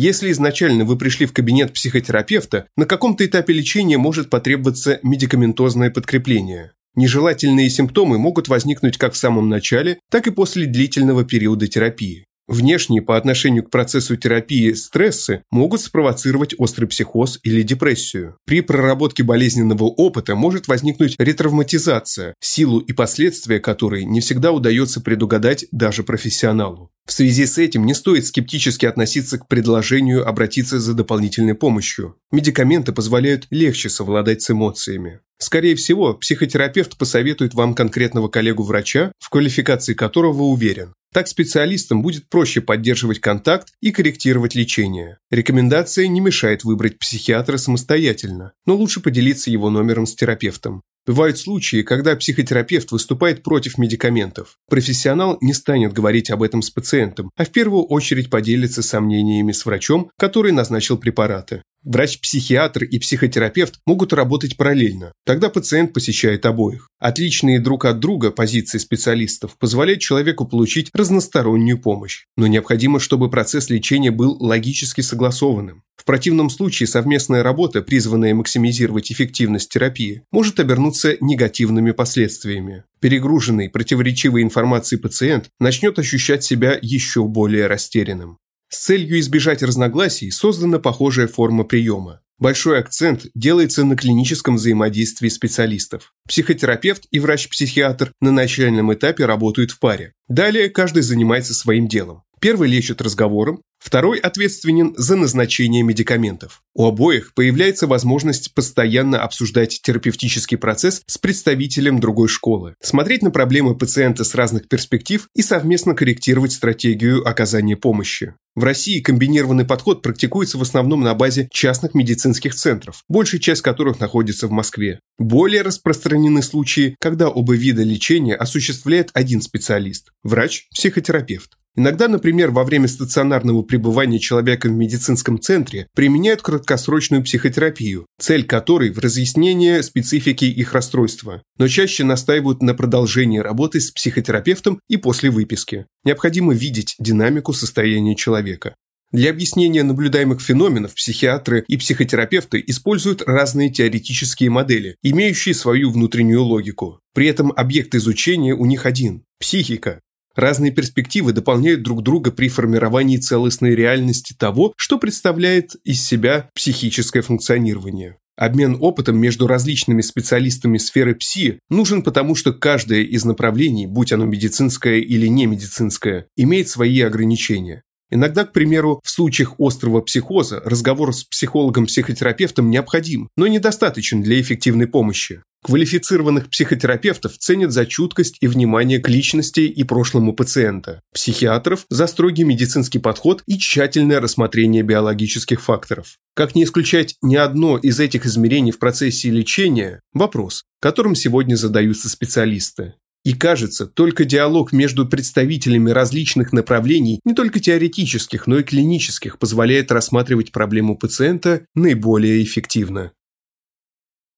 Если 0.00 0.30
изначально 0.30 0.84
вы 0.84 0.96
пришли 0.96 1.26
в 1.26 1.32
кабинет 1.32 1.72
психотерапевта, 1.72 2.68
на 2.76 2.86
каком-то 2.86 3.26
этапе 3.26 3.52
лечения 3.52 3.98
может 3.98 4.30
потребоваться 4.30 5.00
медикаментозное 5.02 5.90
подкрепление. 5.90 6.70
Нежелательные 6.94 7.68
симптомы 7.68 8.16
могут 8.16 8.46
возникнуть 8.46 8.96
как 8.96 9.14
в 9.14 9.16
самом 9.16 9.48
начале, 9.48 9.98
так 10.08 10.28
и 10.28 10.30
после 10.30 10.66
длительного 10.66 11.24
периода 11.24 11.66
терапии. 11.66 12.26
Внешние 12.46 13.02
по 13.02 13.16
отношению 13.16 13.64
к 13.64 13.70
процессу 13.70 14.14
терапии 14.14 14.72
стрессы 14.74 15.42
могут 15.50 15.80
спровоцировать 15.80 16.54
острый 16.58 16.86
психоз 16.86 17.40
или 17.42 17.62
депрессию. 17.62 18.36
При 18.46 18.60
проработке 18.60 19.24
болезненного 19.24 19.82
опыта 19.82 20.36
может 20.36 20.68
возникнуть 20.68 21.16
ретравматизация, 21.18 22.36
силу 22.38 22.78
и 22.78 22.92
последствия 22.92 23.58
которой 23.58 24.04
не 24.04 24.20
всегда 24.20 24.52
удается 24.52 25.00
предугадать 25.00 25.66
даже 25.72 26.04
профессионалу. 26.04 26.92
В 27.08 27.12
связи 27.12 27.46
с 27.46 27.56
этим 27.56 27.86
не 27.86 27.94
стоит 27.94 28.26
скептически 28.26 28.84
относиться 28.84 29.38
к 29.38 29.48
предложению 29.48 30.28
обратиться 30.28 30.78
за 30.78 30.92
дополнительной 30.92 31.54
помощью. 31.54 32.16
Медикаменты 32.30 32.92
позволяют 32.92 33.46
легче 33.48 33.88
совладать 33.88 34.42
с 34.42 34.50
эмоциями. 34.50 35.20
Скорее 35.38 35.74
всего, 35.74 36.12
психотерапевт 36.12 36.98
посоветует 36.98 37.54
вам 37.54 37.74
конкретного 37.74 38.28
коллегу-врача, 38.28 39.12
в 39.20 39.30
квалификации 39.30 39.94
которого 39.94 40.42
уверен. 40.42 40.92
Так 41.14 41.28
специалистам 41.28 42.02
будет 42.02 42.28
проще 42.28 42.60
поддерживать 42.60 43.20
контакт 43.20 43.68
и 43.80 43.90
корректировать 43.90 44.54
лечение. 44.54 45.16
Рекомендация 45.30 46.08
не 46.08 46.20
мешает 46.20 46.62
выбрать 46.62 46.98
психиатра 46.98 47.56
самостоятельно, 47.56 48.52
но 48.66 48.76
лучше 48.76 49.00
поделиться 49.00 49.50
его 49.50 49.70
номером 49.70 50.04
с 50.04 50.14
терапевтом. 50.14 50.82
Бывают 51.08 51.38
случаи, 51.38 51.80
когда 51.80 52.14
психотерапевт 52.16 52.92
выступает 52.92 53.42
против 53.42 53.78
медикаментов. 53.78 54.58
Профессионал 54.68 55.38
не 55.40 55.54
станет 55.54 55.94
говорить 55.94 56.30
об 56.30 56.42
этом 56.42 56.60
с 56.60 56.68
пациентом, 56.68 57.30
а 57.34 57.46
в 57.46 57.50
первую 57.50 57.84
очередь 57.84 58.28
поделится 58.28 58.82
сомнениями 58.82 59.52
с 59.52 59.64
врачом, 59.64 60.10
который 60.18 60.52
назначил 60.52 60.98
препараты. 60.98 61.62
Врач-психиатр 61.84 62.84
и 62.84 62.98
психотерапевт 62.98 63.80
могут 63.86 64.12
работать 64.12 64.56
параллельно. 64.56 65.12
Тогда 65.24 65.48
пациент 65.48 65.92
посещает 65.92 66.44
обоих. 66.44 66.88
Отличные 66.98 67.60
друг 67.60 67.84
от 67.84 68.00
друга 68.00 68.30
позиции 68.30 68.78
специалистов 68.78 69.56
позволяют 69.58 70.00
человеку 70.00 70.46
получить 70.46 70.90
разностороннюю 70.92 71.78
помощь. 71.80 72.24
Но 72.36 72.46
необходимо, 72.46 72.98
чтобы 72.98 73.30
процесс 73.30 73.70
лечения 73.70 74.10
был 74.10 74.36
логически 74.40 75.00
согласованным. 75.00 75.82
В 75.96 76.04
противном 76.04 76.48
случае 76.48 76.86
совместная 76.86 77.42
работа, 77.42 77.82
призванная 77.82 78.34
максимизировать 78.34 79.12
эффективность 79.12 79.70
терапии, 79.70 80.22
может 80.32 80.60
обернуться 80.60 81.16
негативными 81.20 81.90
последствиями. 81.90 82.84
Перегруженный 83.00 83.68
противоречивой 83.68 84.42
информацией 84.42 85.00
пациент 85.00 85.48
начнет 85.60 85.98
ощущать 85.98 86.44
себя 86.44 86.78
еще 86.80 87.24
более 87.24 87.66
растерянным. 87.66 88.38
С 88.68 88.84
целью 88.84 89.18
избежать 89.20 89.62
разногласий 89.62 90.30
создана 90.30 90.78
похожая 90.78 91.26
форма 91.26 91.64
приема. 91.64 92.20
Большой 92.38 92.78
акцент 92.78 93.26
делается 93.34 93.84
на 93.84 93.96
клиническом 93.96 94.56
взаимодействии 94.56 95.28
специалистов. 95.28 96.12
Психотерапевт 96.28 97.06
и 97.10 97.18
врач-психиатр 97.18 98.12
на 98.20 98.30
начальном 98.30 98.94
этапе 98.94 99.24
работают 99.24 99.72
в 99.72 99.80
паре. 99.80 100.12
Далее 100.28 100.68
каждый 100.68 101.02
занимается 101.02 101.52
своим 101.52 101.88
делом. 101.88 102.22
Первый 102.40 102.68
лечит 102.68 103.02
разговором, 103.02 103.62
Второй 103.78 104.18
ответственен 104.18 104.94
за 104.96 105.16
назначение 105.16 105.82
медикаментов. 105.82 106.62
У 106.74 106.86
обоих 106.86 107.32
появляется 107.34 107.86
возможность 107.86 108.52
постоянно 108.54 109.22
обсуждать 109.22 109.80
терапевтический 109.82 110.56
процесс 110.56 111.02
с 111.06 111.18
представителем 111.18 112.00
другой 112.00 112.28
школы, 112.28 112.74
смотреть 112.82 113.22
на 113.22 113.30
проблемы 113.30 113.76
пациента 113.76 114.24
с 114.24 114.34
разных 114.34 114.68
перспектив 114.68 115.28
и 115.34 115.42
совместно 115.42 115.94
корректировать 115.94 116.52
стратегию 116.52 117.26
оказания 117.26 117.76
помощи. 117.76 118.34
В 118.54 118.64
России 118.64 119.00
комбинированный 119.00 119.64
подход 119.64 120.02
практикуется 120.02 120.58
в 120.58 120.62
основном 120.62 121.02
на 121.02 121.14
базе 121.14 121.48
частных 121.52 121.94
медицинских 121.94 122.56
центров, 122.56 123.04
большая 123.08 123.40
часть 123.40 123.62
которых 123.62 124.00
находится 124.00 124.48
в 124.48 124.50
Москве. 124.50 124.98
Более 125.18 125.62
распространены 125.62 126.42
случаи, 126.42 126.96
когда 126.98 127.28
оба 127.28 127.54
вида 127.54 127.84
лечения 127.84 128.34
осуществляет 128.34 129.10
один 129.14 129.42
специалист– 129.42 130.10
врач-психотерапевт. 130.24 131.57
Иногда, 131.78 132.08
например, 132.08 132.50
во 132.50 132.64
время 132.64 132.88
стационарного 132.88 133.62
пребывания 133.62 134.18
человека 134.18 134.66
в 134.66 134.72
медицинском 134.72 135.40
центре 135.40 135.86
применяют 135.94 136.42
краткосрочную 136.42 137.22
психотерапию, 137.22 138.04
цель 138.20 138.44
которой 138.44 138.90
в 138.90 138.98
разъяснение 138.98 139.84
специфики 139.84 140.44
их 140.44 140.72
расстройства, 140.72 141.40
но 141.56 141.68
чаще 141.68 142.02
настаивают 142.02 142.62
на 142.62 142.74
продолжении 142.74 143.38
работы 143.38 143.80
с 143.80 143.92
психотерапевтом 143.92 144.80
и 144.88 144.96
после 144.96 145.30
выписки. 145.30 145.86
Необходимо 146.02 146.52
видеть 146.52 146.96
динамику 146.98 147.52
состояния 147.52 148.16
человека. 148.16 148.74
Для 149.12 149.30
объяснения 149.30 149.84
наблюдаемых 149.84 150.40
феноменов 150.40 150.96
психиатры 150.96 151.64
и 151.68 151.76
психотерапевты 151.76 152.60
используют 152.66 153.22
разные 153.22 153.70
теоретические 153.70 154.50
модели, 154.50 154.96
имеющие 155.04 155.54
свою 155.54 155.92
внутреннюю 155.92 156.42
логику. 156.42 156.98
При 157.14 157.28
этом 157.28 157.52
объект 157.54 157.94
изучения 157.94 158.52
у 158.52 158.66
них 158.66 158.84
один– 158.84 159.22
психика. 159.38 160.00
Разные 160.38 160.70
перспективы 160.70 161.32
дополняют 161.32 161.82
друг 161.82 162.04
друга 162.04 162.30
при 162.30 162.48
формировании 162.48 163.16
целостной 163.16 163.74
реальности 163.74 164.36
того, 164.38 164.72
что 164.76 164.96
представляет 164.96 165.74
из 165.82 166.00
себя 166.00 166.48
психическое 166.54 167.22
функционирование. 167.22 168.18
Обмен 168.36 168.76
опытом 168.80 169.18
между 169.18 169.48
различными 169.48 170.00
специалистами 170.00 170.78
сферы 170.78 171.16
ПСИ 171.16 171.58
нужен 171.70 172.04
потому, 172.04 172.36
что 172.36 172.52
каждое 172.52 173.00
из 173.00 173.24
направлений, 173.24 173.88
будь 173.88 174.12
оно 174.12 174.26
медицинское 174.26 175.00
или 175.00 175.26
не 175.26 175.46
медицинское, 175.46 176.28
имеет 176.36 176.68
свои 176.68 177.00
ограничения. 177.00 177.82
Иногда, 178.10 178.44
к 178.44 178.52
примеру, 178.52 179.00
в 179.04 179.10
случаях 179.10 179.54
острого 179.58 180.00
психоза 180.00 180.60
разговор 180.64 181.14
с 181.14 181.24
психологом-психотерапевтом 181.24 182.70
необходим, 182.70 183.28
но 183.36 183.46
недостаточен 183.46 184.22
для 184.22 184.40
эффективной 184.40 184.86
помощи. 184.86 185.42
Квалифицированных 185.64 186.48
психотерапевтов 186.50 187.36
ценят 187.36 187.72
за 187.72 187.84
чуткость 187.84 188.36
и 188.40 188.46
внимание 188.46 189.00
к 189.00 189.08
личности 189.08 189.60
и 189.60 189.82
прошлому 189.82 190.32
пациента. 190.32 191.00
Психиатров– 191.12 191.84
за 191.90 192.06
строгий 192.06 192.44
медицинский 192.44 193.00
подход 193.00 193.42
и 193.46 193.58
тщательное 193.58 194.20
рассмотрение 194.20 194.82
биологических 194.82 195.60
факторов. 195.60 196.16
Как 196.34 196.54
не 196.54 196.62
исключать 196.62 197.16
ни 197.22 197.34
одно 197.34 197.76
из 197.76 197.98
этих 197.98 198.24
измерений 198.24 198.70
в 198.70 198.78
процессе 198.78 199.30
лечения– 199.30 200.00
вопрос, 200.12 200.62
которым 200.80 201.16
сегодня 201.16 201.56
задаются 201.56 202.08
специалисты. 202.08 202.94
И 203.28 203.34
кажется, 203.34 203.84
только 203.84 204.24
диалог 204.24 204.72
между 204.72 205.06
представителями 205.06 205.90
различных 205.90 206.54
направлений, 206.54 207.20
не 207.26 207.34
только 207.34 207.60
теоретических, 207.60 208.46
но 208.46 208.60
и 208.60 208.62
клинических, 208.62 209.38
позволяет 209.38 209.92
рассматривать 209.92 210.50
проблему 210.50 210.96
пациента 210.96 211.66
наиболее 211.74 212.42
эффективно. 212.42 213.12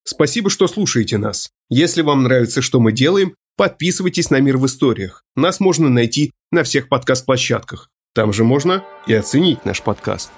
Спасибо, 0.02 0.50
что 0.50 0.66
слушаете 0.66 1.18
нас. 1.18 1.50
Если 1.68 2.02
вам 2.02 2.24
нравится, 2.24 2.62
что 2.62 2.80
мы 2.80 2.90
делаем, 2.90 3.36
подписывайтесь 3.56 4.28
на 4.30 4.40
«Мир 4.40 4.56
в 4.56 4.66
историях». 4.66 5.22
Нас 5.36 5.60
можно 5.60 5.88
найти 5.88 6.32
на 6.50 6.64
всех 6.64 6.88
подкаст-площадках. 6.88 7.90
Там 8.12 8.32
же 8.32 8.42
можно 8.42 8.84
и 9.06 9.14
оценить 9.14 9.64
наш 9.64 9.82
подкаст. 9.82 10.32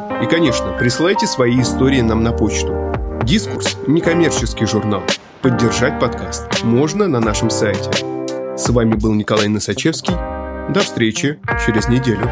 И, 0.00 0.26
конечно, 0.26 0.76
присылайте 0.76 1.28
свои 1.28 1.60
истории 1.60 2.00
нам 2.00 2.24
на 2.24 2.32
почту. 2.32 2.74
«Дискурс»– 3.22 3.76
некоммерческий 3.86 4.66
журнал. 4.66 5.04
Поддержать 5.42 6.00
подкаст 6.00 6.64
можно 6.64 7.06
на 7.08 7.20
нашем 7.20 7.50
сайте. 7.50 7.90
С 8.56 8.68
вами 8.70 8.94
был 8.94 9.12
Николай 9.12 9.48
Носачевский. 9.48 10.14
До 10.72 10.80
встречи 10.80 11.38
через 11.64 11.88
неделю. 11.88 12.28